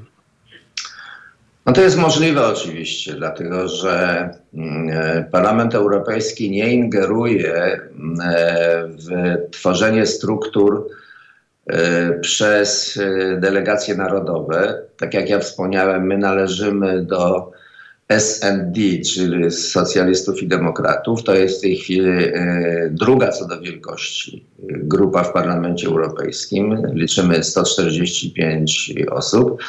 No 1.65 1.73
to 1.73 1.81
jest 1.81 1.97
możliwe 1.97 2.47
oczywiście, 2.47 3.13
dlatego 3.13 3.67
że 3.67 4.29
mm, 4.53 4.89
e, 4.89 5.23
Parlament 5.31 5.75
Europejski 5.75 6.51
nie 6.51 6.73
ingeruje 6.73 7.53
mm, 7.53 8.19
e, 8.21 8.87
w 8.87 9.37
tworzenie 9.51 10.05
struktur 10.05 10.87
e, 11.67 12.19
przez 12.19 12.99
delegacje 13.37 13.95
narodowe. 13.95 14.81
Tak 14.97 15.13
jak 15.13 15.29
ja 15.29 15.39
wspomniałem, 15.39 16.07
my 16.07 16.17
należymy 16.17 17.05
do 17.05 17.51
SND, 18.09 18.75
czyli 19.13 19.51
Socjalistów 19.51 20.43
i 20.43 20.47
Demokratów. 20.47 21.23
To 21.23 21.35
jest 21.35 21.57
w 21.57 21.61
tej 21.61 21.77
chwili 21.77 22.09
druga 22.89 23.29
co 23.29 23.47
do 23.47 23.61
wielkości 23.61 24.45
grupa 24.63 25.23
w 25.23 25.33
Parlamencie 25.33 25.87
Europejskim. 25.87 26.77
Liczymy 26.93 27.43
145 27.43 28.93
osób. 29.11 29.61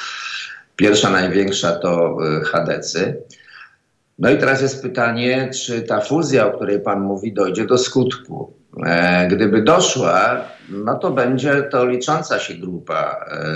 Pierwsza, 0.77 1.11
największa 1.11 1.73
to 1.73 2.17
y, 2.41 2.45
Hadecy. 2.45 3.23
No 4.19 4.31
i 4.31 4.39
teraz 4.39 4.63
jest 4.63 4.83
pytanie, 4.83 5.51
czy 5.55 5.83
ta 5.83 6.01
fuzja, 6.01 6.47
o 6.47 6.53
której 6.53 6.81
Pan 6.81 7.01
mówi, 7.01 7.33
dojdzie 7.33 7.67
do 7.67 7.79
skutku. 7.79 8.53
E, 8.87 9.29
gdyby 9.29 9.63
doszła, 9.63 10.45
no 10.69 10.95
to 10.95 11.11
będzie 11.11 11.63
to 11.63 11.87
licząca 11.87 12.39
się 12.39 12.55
grupa. 12.55 13.27
E, 13.31 13.47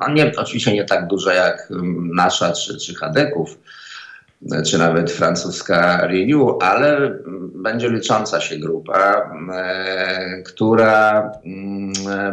no 0.00 0.14
nie, 0.14 0.32
oczywiście 0.36 0.72
nie 0.72 0.84
tak 0.84 1.06
duża 1.06 1.34
jak 1.34 1.68
nasza 2.14 2.52
czy, 2.52 2.78
czy 2.78 2.94
Hadeków, 2.94 3.58
czy 4.66 4.78
nawet 4.78 5.10
francuska 5.10 6.06
Renew, 6.06 6.48
ale 6.60 7.18
będzie 7.54 7.90
licząca 7.90 8.40
się 8.40 8.56
grupa, 8.56 9.30
e, 9.54 10.42
która 10.42 11.32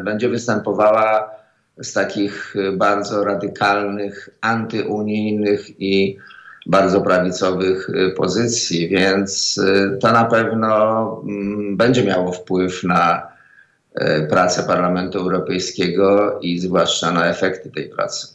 będzie 0.04 0.30
występowała 0.30 1.41
z 1.82 1.94
takich 1.94 2.56
y, 2.56 2.72
bardzo 2.72 3.24
radykalnych, 3.24 4.30
antyunijnych 4.42 5.82
i 5.82 6.18
bardzo 6.66 7.02
prawicowych 7.02 7.90
y, 7.90 8.12
pozycji, 8.12 8.90
więc 8.90 9.58
y, 9.58 9.98
to 10.02 10.12
na 10.12 10.26
pewno 10.26 11.22
mm, 11.28 11.78
będzie 11.78 12.04
miało 12.04 12.32
wpływ 12.32 12.84
na 12.84 13.32
pracę 14.30 14.64
Parlamentu 14.64 15.20
Europejskiego 15.20 16.40
i 16.42 16.60
zwłaszcza 16.60 17.12
na 17.12 17.30
efekty 17.30 17.72
tej 17.72 17.90
pracy. 17.90 18.28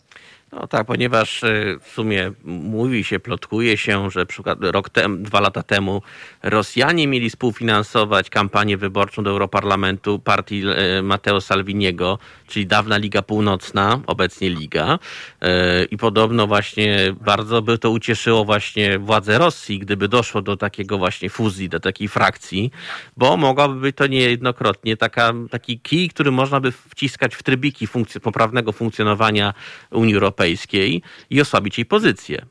No 0.53 0.67
tak, 0.67 0.87
ponieważ 0.87 1.43
y, 1.43 1.79
w 1.83 1.89
sumie 1.89 2.33
mówi 2.45 3.05
się, 3.05 3.21
plotkuje 3.21 3.77
się, 3.77 4.11
że 4.11 4.27
przykład 4.27 4.59
rok 4.61 4.91
temu, 4.91 5.17
dwa 5.17 5.41
lata 5.41 5.63
temu 5.63 6.03
Rosjanie 6.43 7.07
mieli 7.07 7.31
współfinansować 7.31 8.31
kampanię 8.31 8.77
wyborczą 8.77 9.23
do 9.25 9.31
Europarlamentu 9.31 10.19
partii 10.19 10.63
y, 10.99 11.03
Matteo 11.03 11.41
Salviniego, 11.41 12.19
czyli 12.47 12.67
dawna 12.67 12.97
Liga 12.97 13.23
Północna, 13.23 14.01
obecnie 14.07 14.51
Liga. 14.51 14.99
Y, 15.43 15.49
I 15.85 15.97
podobno 15.97 16.47
właśnie 16.47 17.15
bardzo 17.21 17.63
by 17.63 17.79
to 17.79 17.91
ucieszyło 17.91 18.45
właśnie 18.45 18.99
władze 18.99 19.39
Rosji, 19.39 19.79
gdyby 19.79 20.09
doszło 20.09 20.43
do 20.43 20.57
takiego 20.57 20.99
właśnie 20.99 21.31
fuzji, 21.31 21.69
do 21.69 21.81
takiej 21.81 22.09
frakcji, 22.09 22.71
bo 23.17 23.37
mogłaby 23.37 23.81
być 23.81 23.97
to 23.97 24.07
niejednokrotnie 24.07 24.97
taka, 24.97 25.33
taki 25.51 25.81
kij, 25.81 26.09
który 26.09 26.31
można 26.31 26.61
by 26.61 26.73
wciskać 26.73 27.35
w 27.35 27.43
trybiki 27.43 27.87
funkcje, 27.87 28.21
poprawnego 28.21 28.73
funkcjonowania 28.73 29.55
Unii 29.91 30.15
Europejskiej 30.15 30.36
Europejskiej 30.37 31.03
i 31.31 31.41
osłabić 31.41 31.79
jej 31.79 31.87
pozycję. 31.87 32.47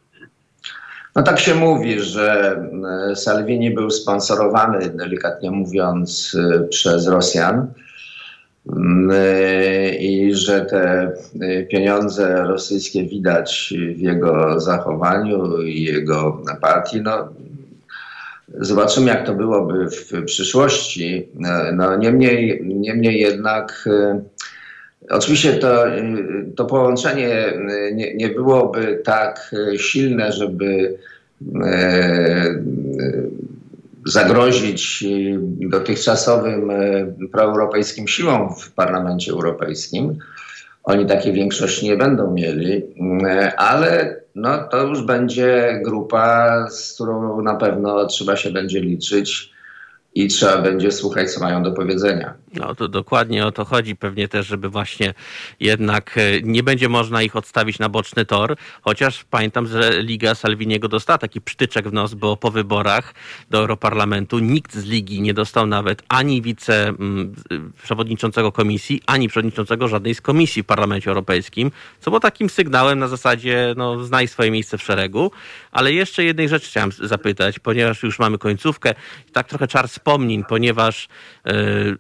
No 1.16 1.24
tak 1.24 1.40
się 1.40 1.56
mówi, 1.56 2.00
że 2.00 2.58
e, 3.12 3.16
Salvini 3.16 3.72
był 3.72 3.92
sponsorowany, 3.92 4.90
delikatnie 4.90 5.52
mówiąc, 5.52 6.38
e, 6.40 6.60
przez 6.68 7.08
Rosjan 7.08 7.68
mm, 8.72 9.12
e, 9.14 9.96
i 9.96 10.34
że 10.34 10.66
te 10.66 11.12
pieniądze 11.72 12.44
rosyjskie 12.44 13.04
widać 13.04 13.74
w 13.96 14.00
jego 14.00 14.60
zachowaniu 14.60 15.62
i 15.62 15.84
jego 15.84 16.42
partii. 16.62 17.02
No, 17.02 17.30
zobaczymy, 18.48 19.08
jak 19.08 19.26
to 19.26 19.34
byłoby 19.34 19.90
w 19.90 20.26
przyszłości. 20.26 21.28
No, 21.74 21.98
niemniej, 21.98 22.62
niemniej 22.64 23.20
jednak 23.20 23.90
Oczywiście 25.10 25.54
to, 25.54 25.84
to 26.56 26.66
połączenie 26.66 27.54
nie, 27.94 28.16
nie 28.16 28.30
byłoby 28.30 29.02
tak 29.04 29.56
silne, 29.78 30.32
żeby 30.32 30.98
e, 31.64 32.56
zagrozić 34.06 35.04
dotychczasowym 35.60 36.72
e, 36.72 37.06
proeuropejskim 37.32 38.08
siłom 38.08 38.56
w 38.56 38.72
Parlamencie 38.72 39.32
Europejskim. 39.32 40.18
Oni 40.84 41.06
takiej 41.06 41.34
większości 41.34 41.86
nie 41.86 41.98
będą 41.98 42.34
mieli, 42.34 42.84
e, 43.28 43.60
ale 43.60 44.22
no, 44.36 44.58
to 44.72 44.84
już 44.84 45.02
będzie 45.02 45.82
grupa, 45.84 46.68
z 46.70 46.94
którą 46.94 47.42
na 47.42 47.56
pewno 47.56 48.06
trzeba 48.06 48.36
się 48.36 48.52
będzie 48.52 48.80
liczyć 48.80 49.52
i 50.16 50.28
trzeba 50.28 50.62
będzie 50.62 50.92
słuchać, 50.92 51.32
co 51.32 51.40
mają 51.40 51.64
do 51.64 51.72
powiedzenia. 51.72 52.34
No 52.56 52.76
to 52.76 52.88
dokładnie 52.88 53.46
o 53.46 53.52
to 53.52 53.66
chodzi. 53.66 53.96
Pewnie 53.96 54.28
też, 54.28 54.48
żeby 54.48 54.70
właśnie 54.70 55.14
jednak 55.60 56.18
e, 56.18 56.42
nie 56.42 56.64
będzie 56.64 56.90
można 56.90 57.22
ich 57.22 57.36
odstawić 57.36 57.80
na 57.80 57.90
boczny 57.90 58.26
tor, 58.26 58.56
chociaż 58.82 59.24
pamiętam, 59.24 59.68
że 59.68 60.04
Liga 60.04 60.36
Salviniego 60.36 60.88
dostała 60.88 61.18
taki 61.18 61.42
przytyczek 61.42 61.90
w 61.90 61.94
nos, 61.94 62.14
bo 62.14 62.38
po 62.38 62.52
wyborach 62.52 63.14
do 63.50 63.58
Europarlamentu 63.58 64.40
nikt 64.40 64.76
z 64.76 64.86
Ligi 64.86 65.22
nie 65.22 65.34
dostał 65.34 65.68
nawet 65.68 66.04
ani 66.10 66.42
wiceprzewodniczącego 66.42 68.52
komisji, 68.52 69.02
ani 69.06 69.28
przewodniczącego 69.28 69.88
żadnej 69.88 70.16
z 70.16 70.22
komisji 70.22 70.64
w 70.64 70.66
Parlamencie 70.66 71.10
Europejskim, 71.10 71.72
co 72.00 72.12
było 72.12 72.20
takim 72.20 72.50
sygnałem 72.50 73.00
na 73.00 73.08
zasadzie, 73.08 73.74
no 73.78 74.04
znaj 74.04 74.28
swoje 74.28 74.52
miejsce 74.52 74.78
w 74.78 74.84
szeregu. 74.84 75.32
Ale 75.72 75.94
jeszcze 75.94 76.24
jednej 76.24 76.50
rzeczy 76.50 76.68
chciałem 76.68 76.92
zapytać, 76.92 77.60
ponieważ 77.60 78.04
już 78.04 78.20
mamy 78.20 78.38
końcówkę, 78.38 78.94
tak 79.34 79.48
trochę 79.48 79.68
czar 79.68 79.90
wspomnień, 79.90 80.44
ponieważ 80.44 81.06
e, 81.06 81.08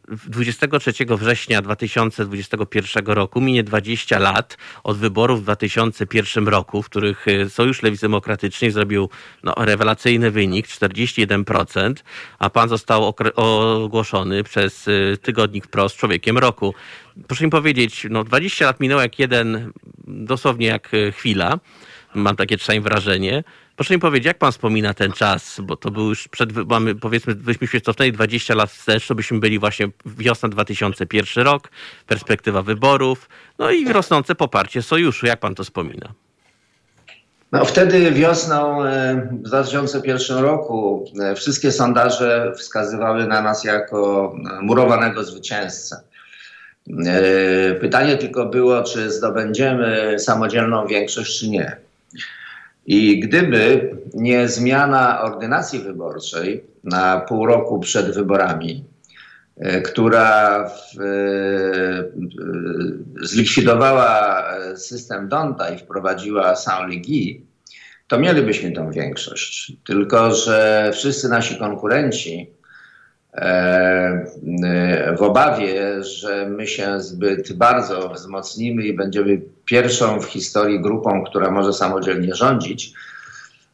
w 0.07 0.29
23 0.45 0.93
września 1.09 1.61
2021 1.61 3.05
roku 3.05 3.41
minie 3.41 3.63
20 3.63 4.19
lat 4.19 4.57
od 4.83 4.97
wyborów 4.97 5.39
w 5.39 5.43
2001 5.43 6.47
roku, 6.47 6.81
w 6.81 6.85
których 6.89 7.27
e, 7.27 7.49
Sojusz 7.49 7.83
Lewicy 7.83 8.01
Demokratycznej 8.01 8.71
zrobił 8.71 9.09
no, 9.43 9.53
rewelacyjny 9.57 10.31
wynik 10.31 10.67
41%, 10.67 11.93
a 12.39 12.49
pan 12.49 12.69
został 12.69 13.13
ogłoszony 13.35 14.43
przez 14.43 14.87
e, 14.87 15.17
tygodnik 15.17 15.65
Wprost 15.65 15.97
Człowiekiem 15.97 16.37
Roku. 16.37 16.73
Proszę 17.27 17.45
mi 17.45 17.51
powiedzieć, 17.51 18.07
no 18.09 18.23
20 18.23 18.65
lat 18.65 18.79
minęło 18.79 19.01
jak 19.01 19.19
jeden, 19.19 19.71
dosłownie 20.07 20.67
jak 20.67 20.91
chwila, 21.11 21.59
mam 22.15 22.35
takie 22.35 22.57
czasami 22.57 22.81
wrażenie. 22.81 23.43
Proszę 23.75 23.93
mi 23.93 23.99
powiedzieć, 23.99 24.25
jak 24.25 24.37
pan 24.37 24.51
wspomina 24.51 24.93
ten 24.93 25.11
czas, 25.11 25.59
bo 25.63 25.75
to 25.75 25.91
był 25.91 26.09
już 26.09 26.27
przed, 26.27 26.67
mamy 26.69 26.95
powiedzmy, 26.95 27.35
byśmy 27.35 27.67
się 27.67 27.81
cofnęli 27.81 28.11
20 28.11 28.55
lat 28.55 28.71
wstecz, 28.71 29.07
to 29.07 29.15
byśmy 29.15 29.39
byli 29.39 29.59
właśnie 29.59 29.87
wiosna 30.05 30.49
2001 30.49 31.43
rok, 31.43 31.69
perspektywa 32.07 32.61
wyborów, 32.61 33.29
no 33.59 33.71
i 33.71 33.93
rosnące 33.93 34.35
poparcie 34.35 34.81
sojuszu. 34.81 35.25
Jak 35.25 35.39
pan 35.39 35.55
to 35.55 35.63
wspomina? 35.63 36.13
No, 37.51 37.65
wtedy 37.65 38.11
wiosną 38.11 38.83
e, 38.83 39.15
w 39.31 39.41
2001 39.41 40.37
roku 40.37 41.05
e, 41.21 41.35
wszystkie 41.35 41.71
sondaże 41.71 42.53
wskazywały 42.57 43.27
na 43.27 43.41
nas 43.41 43.63
jako 43.63 44.33
e, 44.59 44.61
murowanego 44.61 45.23
zwycięzcę. 45.23 46.01
Pytanie 47.81 48.17
tylko 48.17 48.45
było, 48.45 48.83
czy 48.83 49.11
zdobędziemy 49.11 50.15
samodzielną 50.19 50.87
większość, 50.87 51.39
czy 51.39 51.49
nie. 51.49 51.77
I 52.85 53.19
gdyby 53.19 53.95
nie 54.13 54.47
zmiana 54.47 55.21
ordynacji 55.21 55.79
wyborczej 55.79 56.63
na 56.83 57.19
pół 57.19 57.45
roku 57.45 57.79
przed 57.79 58.15
wyborami, 58.15 58.85
E, 59.57 59.81
która 59.81 60.69
w, 60.69 61.01
e, 61.01 62.03
zlikwidowała 63.21 64.43
system 64.75 65.29
Donta 65.29 65.69
i 65.69 65.77
wprowadziła 65.77 66.55
Saint-Ligi, 66.55 67.45
to 68.07 68.19
mielibyśmy 68.19 68.71
tą 68.71 68.91
większość. 68.91 69.73
Tylko, 69.85 70.35
że 70.35 70.89
wszyscy 70.93 71.29
nasi 71.29 71.59
konkurenci 71.59 72.49
e, 73.33 74.25
w 75.17 75.21
obawie, 75.21 76.03
że 76.03 76.49
my 76.49 76.67
się 76.67 76.99
zbyt 76.99 77.53
bardzo 77.53 78.09
wzmocnimy 78.09 78.83
i 78.83 78.93
będziemy 78.93 79.41
pierwszą 79.65 80.19
w 80.19 80.25
historii 80.25 80.81
grupą, 80.81 81.23
która 81.23 81.51
może 81.51 81.73
samodzielnie 81.73 82.35
rządzić, 82.35 82.93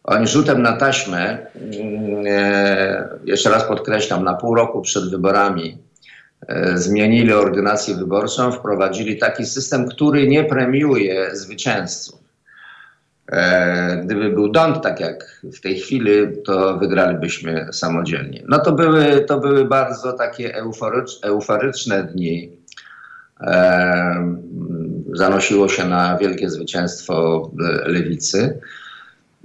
oni 0.03 0.27
rzutem 0.27 0.61
na 0.61 0.77
taśmę, 0.77 1.37
mm, 1.55 2.23
e, 2.27 3.09
jeszcze 3.25 3.49
raz 3.49 3.63
podkreślam, 3.63 4.23
na 4.23 4.33
pół 4.33 4.55
roku 4.55 4.81
przed 4.81 5.11
wyborami 5.11 5.77
e, 6.47 6.77
zmienili 6.77 7.33
ordynację 7.33 7.95
wyborczą, 7.95 8.51
wprowadzili 8.51 9.17
taki 9.17 9.45
system, 9.45 9.87
który 9.87 10.27
nie 10.27 10.43
premiuje 10.43 11.35
zwycięzców. 11.35 12.21
E, 13.31 14.01
gdyby 14.05 14.29
był 14.29 14.51
Dont, 14.51 14.83
tak 14.83 14.99
jak 14.99 15.41
w 15.43 15.61
tej 15.61 15.79
chwili, 15.79 16.11
to 16.45 16.77
wygralibyśmy 16.77 17.67
samodzielnie. 17.71 18.43
No 18.47 18.59
to 18.59 18.71
były, 18.71 19.25
to 19.27 19.39
były 19.39 19.65
bardzo 19.65 20.13
takie 20.13 20.55
euforycz, 20.55 21.19
euforyczne 21.23 22.03
dni. 22.03 22.61
Zanosiło 25.13 25.69
się 25.69 25.85
na 25.85 26.17
wielkie 26.17 26.49
zwycięstwo 26.49 27.49
lewicy. 27.85 28.59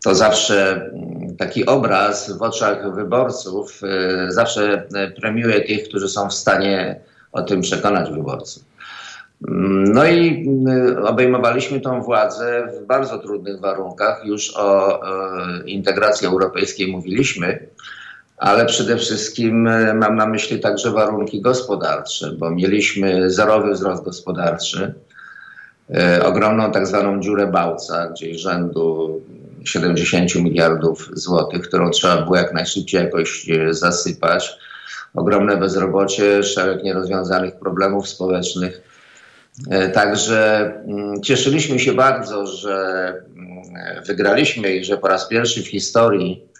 to 0.04 0.16
zawsze 0.16 0.76
mm, 0.76 1.38
taki 1.38 1.66
obraz 1.66 2.38
w 2.38 2.42
oczach 2.42 2.96
wyborców 2.96 3.82
e, 3.84 4.32
zawsze 4.32 4.88
premiuje 5.22 5.62
tych, 5.62 5.90
którzy 5.90 6.10
są 6.10 6.30
w 6.30 6.34
stanie 6.34 7.00
o 7.32 7.42
tym 7.42 7.62
przekonać 7.62 8.12
wyborców. 8.12 8.64
Mm, 9.48 9.84
no 9.84 10.06
i 10.06 10.48
mm, 10.48 11.06
obejmowaliśmy 11.06 11.82
tą 11.82 12.02
władzę 12.02 12.68
w 12.82 12.86
bardzo 12.86 13.18
trudnych 13.18 13.60
warunkach. 13.60 14.26
Już 14.26 14.54
o 14.58 15.00
integracji 15.66 16.28
europejskiej 16.28 16.92
mówiliśmy, 16.92 17.68
ale 18.42 18.66
przede 18.66 18.98
wszystkim 18.98 19.68
e, 19.68 19.94
mam 19.94 20.16
na 20.16 20.26
myśli 20.26 20.60
także 20.60 20.92
warunki 20.92 21.42
gospodarcze, 21.42 22.32
bo 22.32 22.52
mieliśmy 22.52 23.32
zerowy 23.32 23.72
wzrost 23.72 24.04
gospodarczy. 24.04 24.94
E, 25.96 26.26
ogromną 26.26 26.72
tak 26.72 26.88
zwaną 26.88 27.20
dziurę 27.20 27.48
Bałca, 27.48 28.08
gdzieś 28.08 28.38
rzędu 28.38 29.22
70 29.64 30.36
miliardów 30.36 31.10
złotych, 31.14 31.62
którą 31.62 31.90
trzeba 31.90 32.22
było 32.22 32.36
jak 32.36 32.54
najszybciej 32.54 33.04
jakoś 33.04 33.50
e, 33.50 33.74
zasypać. 33.74 34.58
Ogromne 35.14 35.58
bezrobocie, 35.58 36.44
szereg 36.44 36.84
nierozwiązanych 36.84 37.56
problemów 37.56 38.10
społecznych. 38.10 38.82
Także 39.94 40.72
mm, 40.88 41.22
cieszyliśmy 41.22 41.80
się 41.80 41.94
bardzo, 41.94 42.48
że 42.48 43.08
mm, 43.36 44.04
wygraliśmy 44.06 44.76
i 44.76 44.84
że 44.84 44.98
po 44.98 45.08
raz 45.08 45.28
pierwszy 45.28 45.64
w 45.64 45.68
historii, 45.68 46.51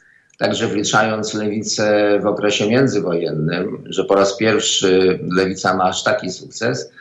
także 0.42 0.68
wliczając 0.68 1.34
lewicę 1.34 2.20
w 2.24 2.26
okresie 2.26 2.70
międzywojennym, 2.70 3.84
że 3.86 4.04
po 4.04 4.16
raz 4.16 4.38
pierwszy 4.38 5.20
lewica 5.36 5.76
ma 5.76 5.84
aż 5.84 6.04
taki 6.04 6.30
sukces 6.30 6.92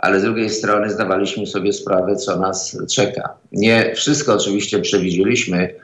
ale 0.00 0.20
z 0.20 0.22
drugiej 0.22 0.50
strony 0.50 0.90
zdawaliśmy 0.90 1.46
sobie 1.46 1.72
sprawę, 1.72 2.16
co 2.16 2.36
nas 2.36 2.76
czeka. 2.90 3.34
Nie 3.52 3.94
wszystko 3.94 4.34
oczywiście 4.34 4.78
przewidzieliśmy. 4.78 5.74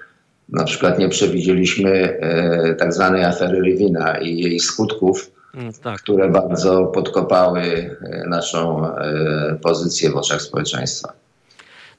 Na 0.49 0.65
przykład 0.65 0.99
nie 0.99 1.09
przewidzieliśmy 1.09 1.91
e, 1.91 2.75
tak 2.75 2.95
zwanej 2.95 3.25
afery 3.25 3.61
Rywina 3.61 4.19
i 4.19 4.39
jej 4.39 4.61
skutków, 4.61 5.31
mm, 5.55 5.73
tak. 5.73 6.01
które 6.01 6.29
bardzo 6.29 6.87
podkopały 6.87 7.61
e, 7.61 8.27
naszą 8.29 8.87
e, 8.95 9.59
pozycję 9.63 10.11
w 10.11 10.17
oczach 10.17 10.43
społeczeństwa. 10.43 11.13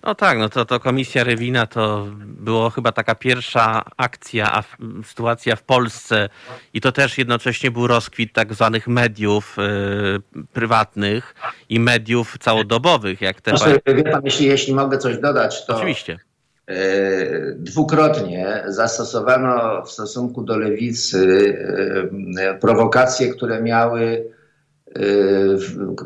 No 0.04 0.16
tak, 0.16 0.38
no 0.38 0.50
to, 0.50 0.66
to 0.66 0.80
komisja 0.80 1.24
Rewina 1.24 1.66
to 1.66 2.08
było 2.20 2.70
chyba 2.70 2.92
taka 2.92 3.16
pierwsza 3.16 3.84
akcja, 3.98 4.54
a 4.54 4.64
sytuacja 5.06 5.56
w 5.56 5.64
Polsce 5.64 6.30
i 6.74 6.82
to 6.82 6.92
też 6.92 7.18
jednocześnie 7.18 7.72
był 7.72 7.88
rozkwit 7.88 8.34
tak 8.34 8.54
zwanych 8.54 8.88
mediów 8.88 9.58
y, 9.60 10.46
prywatnych 10.54 11.36
i 11.70 11.80
mediów 11.80 12.38
całodobowych, 12.40 13.22
jak 13.22 13.42
te... 13.42 13.52
Proszę, 13.52 13.80
wie 13.88 14.04
pan, 14.04 14.22
jeśli, 14.26 14.46
jeśli 14.46 14.74
mogę 14.74 14.98
coś 14.98 15.18
dodać, 15.18 15.66
to... 15.66 15.76
Oczywiście. 15.76 16.20
Y, 16.70 17.56
dwukrotnie 17.58 18.64
zastosowano 18.68 19.86
w 19.86 19.92
stosunku 19.92 20.44
do 20.44 20.58
lewicy 20.58 21.18
y, 22.56 22.60
prowokacje, 22.60 23.30
które 23.30 23.62
miały 23.62 24.24
Y, 24.32 24.37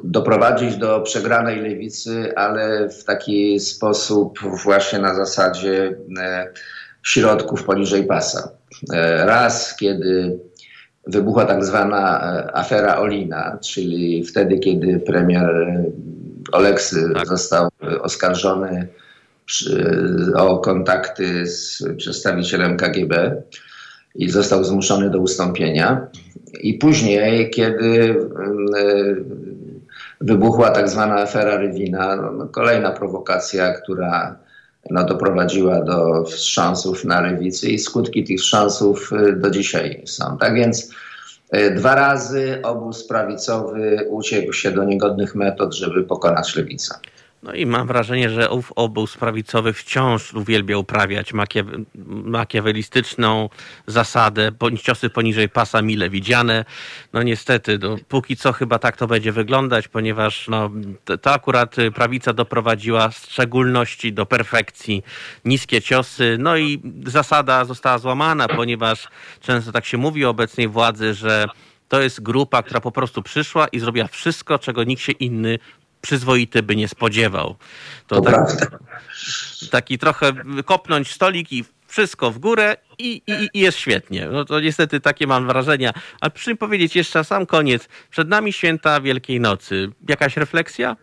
doprowadzić 0.03 0.77
do 0.77 1.01
przegranej 1.01 1.61
lewicy, 1.61 2.33
ale 2.35 2.89
w 2.89 3.03
taki 3.03 3.59
sposób 3.59 4.39
właśnie 4.63 4.99
na 4.99 5.15
zasadzie 5.15 5.95
e, 6.19 6.47
środków 7.03 7.63
poniżej 7.63 8.03
pasa. 8.03 8.51
E, 8.93 9.25
raz, 9.25 9.75
kiedy 9.75 10.39
wybuchła 11.07 11.45
tak 11.45 11.65
zwana 11.65 12.21
afera 12.53 12.97
Olina, 12.99 13.57
czyli 13.61 14.25
wtedy, 14.25 14.59
kiedy 14.59 14.99
premier 14.99 15.77
Oleksy 16.51 17.09
tak. 17.13 17.27
został 17.27 17.69
oskarżony 18.01 18.87
o 20.35 20.57
kontakty 20.57 21.47
z 21.47 21.83
przedstawicielem 21.97 22.77
KGB 22.77 23.41
i 24.15 24.29
został 24.29 24.63
zmuszony 24.63 25.09
do 25.09 25.19
ustąpienia. 25.19 26.07
I 26.61 26.73
później, 26.73 27.49
kiedy 27.49 28.15
e, 28.79 29.15
wybuchła 30.21 30.69
tak 30.69 30.89
zwana 30.89 31.15
afera 31.15 31.57
Rywina, 31.57 32.15
no, 32.15 32.31
no, 32.31 32.47
kolejna 32.47 32.91
prowokacja, 32.91 33.73
która 33.73 34.35
no, 34.89 35.05
doprowadziła 35.05 35.81
do 35.81 36.23
wstrząsów 36.23 37.05
na 37.05 37.21
lewicy 37.21 37.69
i 37.69 37.79
skutki 37.79 38.23
tych 38.23 38.39
wstrząsów 38.39 39.09
e, 39.13 39.33
do 39.33 39.49
dzisiaj 39.49 40.01
są. 40.05 40.37
Tak 40.37 40.53
więc 40.53 40.91
e, 41.51 41.71
dwa 41.71 41.95
razy 41.95 42.59
obóz 42.63 43.07
prawicowy 43.07 44.07
uciekł 44.09 44.53
się 44.53 44.71
do 44.71 44.83
niegodnych 44.83 45.35
metod, 45.35 45.75
żeby 45.75 46.03
pokonać 46.03 46.55
lewicę. 46.55 46.95
No 47.43 47.53
i 47.53 47.65
mam 47.65 47.87
wrażenie, 47.87 48.29
że 48.29 48.49
ów 48.49 48.71
obóz 48.75 49.17
prawicowy 49.17 49.73
wciąż 49.73 50.33
uwielbia 50.33 50.77
uprawiać 50.77 51.31
makiawelistyczną 52.25 53.49
zasadę, 53.87 54.51
ciosy 54.83 55.09
poniżej 55.09 55.49
pasa 55.49 55.81
mile 55.81 56.09
widziane. 56.09 56.65
No 57.13 57.23
niestety, 57.23 57.79
no, 57.81 57.95
póki 58.07 58.35
co 58.35 58.53
chyba 58.53 58.79
tak 58.79 58.97
to 58.97 59.07
będzie 59.07 59.31
wyglądać, 59.31 59.87
ponieważ 59.87 60.47
no, 60.47 60.71
to, 61.05 61.17
to 61.17 61.33
akurat 61.33 61.75
prawica 61.95 62.33
doprowadziła 62.33 63.09
w 63.09 63.15
szczególności 63.15 64.13
do 64.13 64.25
perfekcji 64.25 65.03
niskie 65.45 65.81
ciosy. 65.81 66.37
No 66.39 66.57
i 66.57 66.81
zasada 67.05 67.65
została 67.65 67.97
złamana, 67.97 68.47
ponieważ 68.47 69.07
często 69.41 69.71
tak 69.71 69.85
się 69.85 69.97
mówi 69.97 70.25
o 70.25 70.29
obecnej 70.29 70.67
władzy, 70.67 71.13
że 71.13 71.45
to 71.91 72.01
jest 72.01 72.23
grupa, 72.23 72.63
która 72.63 72.81
po 72.81 72.91
prostu 72.91 73.23
przyszła 73.23 73.67
i 73.67 73.79
zrobiła 73.79 74.07
wszystko, 74.07 74.59
czego 74.59 74.83
nikt 74.83 75.01
się 75.01 75.11
inny 75.11 75.59
przyzwoity 76.01 76.63
by 76.63 76.75
nie 76.75 76.87
spodziewał. 76.87 77.55
To, 78.07 78.21
to 78.21 78.31
tak, 78.31 78.47
taki 79.71 79.97
trochę 79.97 80.33
kopnąć 80.65 81.11
stolik 81.11 81.51
i 81.51 81.65
wszystko 81.87 82.31
w 82.31 82.39
górę 82.39 82.77
i, 82.99 83.21
i, 83.27 83.49
i, 83.53 83.59
jest 83.59 83.77
świetnie. 83.77 84.27
No 84.31 84.45
to 84.45 84.59
niestety 84.59 84.99
takie 84.99 85.27
mam 85.27 85.47
wrażenia. 85.47 85.93
Ale 86.21 86.31
przy 86.31 86.55
powiedzieć 86.55 86.95
jeszcze 86.95 87.19
na 87.19 87.23
sam 87.23 87.45
koniec, 87.45 87.87
przed 88.09 88.27
nami 88.27 88.53
święta 88.53 89.01
Wielkiej 89.01 89.39
Nocy. 89.39 89.89
Jakaś 90.09 90.37
refleksja? 90.37 90.95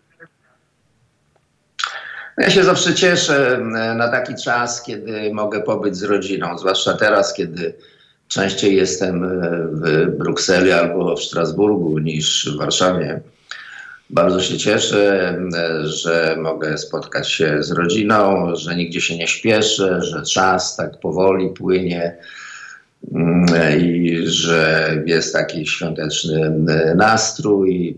Ja 2.38 2.50
się 2.50 2.64
zawsze 2.64 2.94
cieszę 2.94 3.60
na 3.96 4.08
taki 4.08 4.34
czas, 4.44 4.82
kiedy 4.82 5.34
mogę 5.34 5.62
pobyć 5.62 5.96
z 5.96 6.02
rodziną, 6.02 6.58
zwłaszcza 6.58 6.94
teraz, 6.94 7.34
kiedy 7.34 7.74
częściej 8.28 8.76
jestem 8.76 9.40
w 9.72 10.06
Brukseli 10.18 10.72
albo 10.72 11.16
w 11.16 11.22
Strasburgu 11.22 11.98
niż 11.98 12.50
w 12.54 12.58
Warszawie. 12.58 13.20
Bardzo 14.10 14.40
się 14.40 14.58
cieszę, 14.58 15.36
że 15.84 16.36
mogę 16.40 16.78
spotkać 16.78 17.32
się 17.32 17.62
z 17.62 17.70
rodziną, 17.70 18.52
że 18.56 18.76
nigdzie 18.76 19.00
się 19.00 19.16
nie 19.16 19.28
śpieszę, 19.28 20.02
że 20.02 20.22
czas 20.22 20.76
tak 20.76 21.00
powoli 21.00 21.48
płynie 21.48 22.16
mm, 23.14 23.46
i 23.80 24.16
że 24.26 24.90
jest 25.06 25.32
taki 25.32 25.66
świąteczny 25.66 26.64
nastrój. 26.96 27.96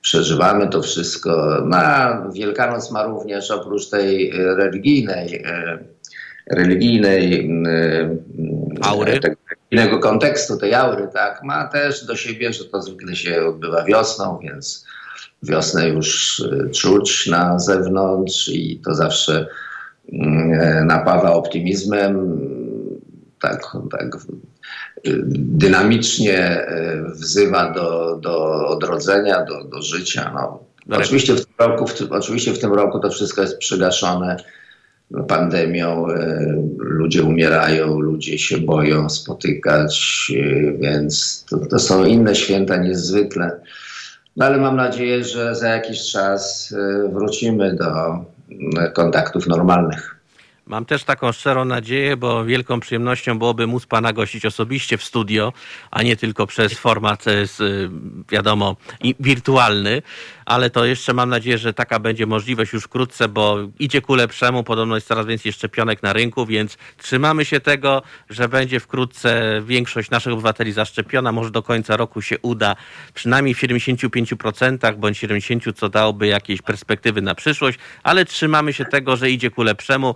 Przeżywamy 0.00 0.68
to 0.68 0.82
wszystko. 0.82 1.62
Ma, 1.66 2.22
Wielkanoc 2.34 2.90
ma 2.90 3.06
również 3.06 3.50
oprócz 3.50 3.88
tej 3.88 4.32
religijnej, 4.32 5.44
religijnej 6.50 7.50
Aury. 8.80 9.20
Tego, 9.20 9.36
innego 9.70 9.98
kontekstu 9.98 10.56
tej 10.56 10.74
aury, 10.74 11.08
tak, 11.12 11.42
ma 11.42 11.68
też 11.68 12.04
do 12.04 12.16
siebie, 12.16 12.52
że 12.52 12.64
to 12.64 12.82
zwykle 12.82 13.16
się 13.16 13.46
odbywa 13.46 13.84
wiosną, 13.84 14.38
więc 14.42 14.86
wiosnę 15.42 15.88
już 15.88 16.38
y, 16.38 16.70
czuć 16.74 17.26
na 17.26 17.58
zewnątrz 17.58 18.48
i 18.48 18.80
to 18.84 18.94
zawsze 18.94 19.46
mm, 20.12 20.86
napawa 20.86 21.32
optymizmem, 21.32 22.40
tak, 23.40 23.62
tak 23.90 24.16
y, 24.16 25.22
dynamicznie 25.34 26.68
y, 26.68 27.02
wzywa 27.12 27.72
do, 27.72 28.18
do 28.22 28.66
odrodzenia, 28.66 29.44
do, 29.44 29.64
do 29.64 29.82
życia. 29.82 30.32
No. 30.34 30.70
Oczywiście, 30.98 31.34
w 31.34 31.46
tym 31.46 31.54
roku, 31.58 31.86
w, 31.86 32.12
oczywiście 32.12 32.52
w 32.52 32.58
tym 32.58 32.72
roku 32.72 33.00
to 33.00 33.10
wszystko 33.10 33.42
jest 33.42 33.58
przygaszone 33.58 34.36
pandemią. 35.28 36.06
Ludzie 36.78 37.22
umierają, 37.22 38.00
ludzie 38.00 38.38
się 38.38 38.58
boją 38.58 39.08
spotykać, 39.08 40.32
więc 40.80 41.44
to, 41.50 41.58
to 41.58 41.78
są 41.78 42.04
inne 42.04 42.34
święta 42.34 42.76
niezwykle. 42.76 43.60
No 44.36 44.44
ale 44.44 44.58
mam 44.58 44.76
nadzieję, 44.76 45.24
że 45.24 45.54
za 45.54 45.68
jakiś 45.68 46.10
czas 46.12 46.74
wrócimy 47.12 47.76
do 47.76 47.90
kontaktów 48.94 49.46
normalnych. 49.46 50.19
Mam 50.70 50.84
też 50.84 51.04
taką 51.04 51.32
szczerą 51.32 51.64
nadzieję, 51.64 52.16
bo 52.16 52.44
wielką 52.44 52.80
przyjemnością 52.80 53.38
byłoby 53.38 53.66
móc 53.66 53.86
Pana 53.86 54.12
gościć 54.12 54.46
osobiście 54.46 54.98
w 54.98 55.04
studio, 55.04 55.52
a 55.90 56.02
nie 56.02 56.16
tylko 56.16 56.46
przez 56.46 56.72
format, 56.72 57.24
wiadomo, 58.30 58.76
wirtualny. 59.20 60.02
Ale 60.46 60.70
to 60.70 60.84
jeszcze 60.84 61.14
mam 61.14 61.28
nadzieję, 61.28 61.58
że 61.58 61.74
taka 61.74 61.98
będzie 61.98 62.26
możliwość 62.26 62.72
już 62.72 62.84
wkrótce, 62.84 63.28
bo 63.28 63.58
idzie 63.78 64.00
ku 64.00 64.14
lepszemu, 64.14 64.64
podobno 64.64 64.94
jest 64.94 65.06
coraz 65.06 65.26
więcej 65.26 65.52
szczepionek 65.52 66.02
na 66.02 66.12
rynku, 66.12 66.46
więc 66.46 66.78
trzymamy 66.96 67.44
się 67.44 67.60
tego, 67.60 68.02
że 68.30 68.48
będzie 68.48 68.80
wkrótce 68.80 69.62
większość 69.66 70.10
naszych 70.10 70.32
obywateli 70.32 70.72
zaszczepiona, 70.72 71.32
może 71.32 71.50
do 71.50 71.62
końca 71.62 71.96
roku 71.96 72.22
się 72.22 72.38
uda, 72.38 72.76
przynajmniej 73.14 73.54
w 73.54 73.58
75% 73.58 74.96
bądź 74.96 75.24
70%, 75.24 75.72
co 75.72 75.88
dałoby 75.88 76.26
jakieś 76.26 76.62
perspektywy 76.62 77.22
na 77.22 77.34
przyszłość, 77.34 77.78
ale 78.02 78.24
trzymamy 78.24 78.72
się 78.72 78.84
tego, 78.84 79.16
że 79.16 79.30
idzie 79.30 79.50
ku 79.50 79.62
lepszemu. 79.62 80.14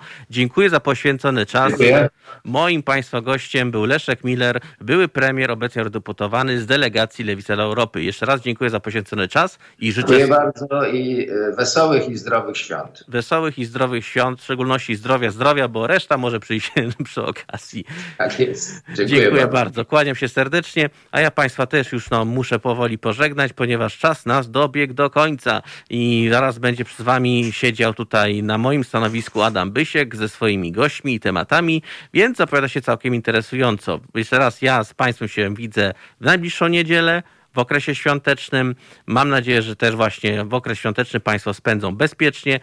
Za 0.68 0.80
poświęcony 0.80 1.46
czas. 1.46 1.68
Dziękuję. 1.68 2.08
Moim 2.44 2.82
Państwa 2.82 3.20
gościem 3.20 3.70
był 3.70 3.84
Leszek 3.84 4.24
Miller, 4.24 4.60
były 4.80 5.08
premier, 5.08 5.50
obecnie 5.50 5.80
eurodeputowany 5.80 6.60
z 6.60 6.66
delegacji 6.66 7.24
Lewicy 7.24 7.54
dla 7.54 7.64
Europy. 7.64 8.02
Jeszcze 8.02 8.26
raz 8.26 8.40
dziękuję 8.40 8.70
za 8.70 8.80
poświęcony 8.80 9.28
czas 9.28 9.58
i 9.78 9.92
życzę 9.92 10.08
Dziękuję 10.08 10.28
bardzo 10.28 10.86
i 10.86 11.28
e, 11.30 11.56
wesołych 11.56 12.08
i 12.08 12.16
zdrowych 12.16 12.56
świąt. 12.56 13.04
Wesołych 13.08 13.58
i 13.58 13.64
zdrowych 13.64 14.06
świąt, 14.06 14.40
w 14.40 14.44
szczególności 14.44 14.96
zdrowia, 14.96 15.30
zdrowia, 15.30 15.68
bo 15.68 15.86
reszta 15.86 16.16
może 16.16 16.40
przyjść 16.40 16.72
przy 17.04 17.22
okazji. 17.22 17.84
Tak 18.18 18.40
jest. 18.40 18.84
Dziękuję, 18.86 19.06
Dziękuję 19.08 19.30
bardzo. 19.40 19.52
bardzo. 19.52 19.84
Kłaniam 19.84 20.16
się 20.16 20.28
serdecznie, 20.28 20.90
a 21.10 21.20
ja 21.20 21.30
Państwa 21.30 21.66
też 21.66 21.92
już 21.92 22.10
no, 22.10 22.24
muszę 22.24 22.58
powoli 22.58 22.98
pożegnać, 22.98 23.52
ponieważ 23.52 23.98
czas 23.98 24.26
nas 24.26 24.50
dobiegł 24.50 24.94
do 24.94 25.10
końca 25.10 25.62
i 25.90 26.28
zaraz 26.30 26.58
będzie 26.58 26.84
z 26.98 27.02
Wami 27.02 27.52
siedział 27.52 27.94
tutaj 27.94 28.42
na 28.42 28.58
moim 28.58 28.84
stanowisku 28.84 29.42
Adam 29.42 29.70
Bysiek 29.72 30.16
ze 30.16 30.28
swoimi 30.34 30.72
gośćmi 30.72 31.14
i 31.14 31.20
tematami, 31.20 31.82
więc 32.14 32.36
zapowiada 32.38 32.68
się 32.68 32.80
całkiem 32.80 33.14
interesująco. 33.14 34.00
Jeszcze 34.14 34.38
raz 34.38 34.62
ja 34.62 34.84
z 34.84 34.94
Państwem 34.94 35.28
się 35.28 35.54
widzę 35.54 35.94
w 36.20 36.24
najbliższą 36.24 36.68
niedzielę 36.68 37.22
w 37.54 37.58
okresie 37.58 37.94
świątecznym. 37.94 38.74
Mam 39.06 39.28
nadzieję, 39.28 39.62
że 39.62 39.76
też 39.76 39.96
właśnie 39.96 40.44
w 40.44 40.54
okres 40.54 40.78
świąteczny 40.78 41.20
Państwo 41.20 41.54
spędzą 41.54 41.96
bezpiecznie 41.96 42.60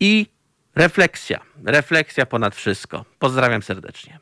i 0.00 0.26
refleksja. 0.74 1.40
Refleksja 1.64 2.26
ponad 2.26 2.54
wszystko. 2.54 3.04
Pozdrawiam 3.18 3.62
serdecznie. 3.62 4.18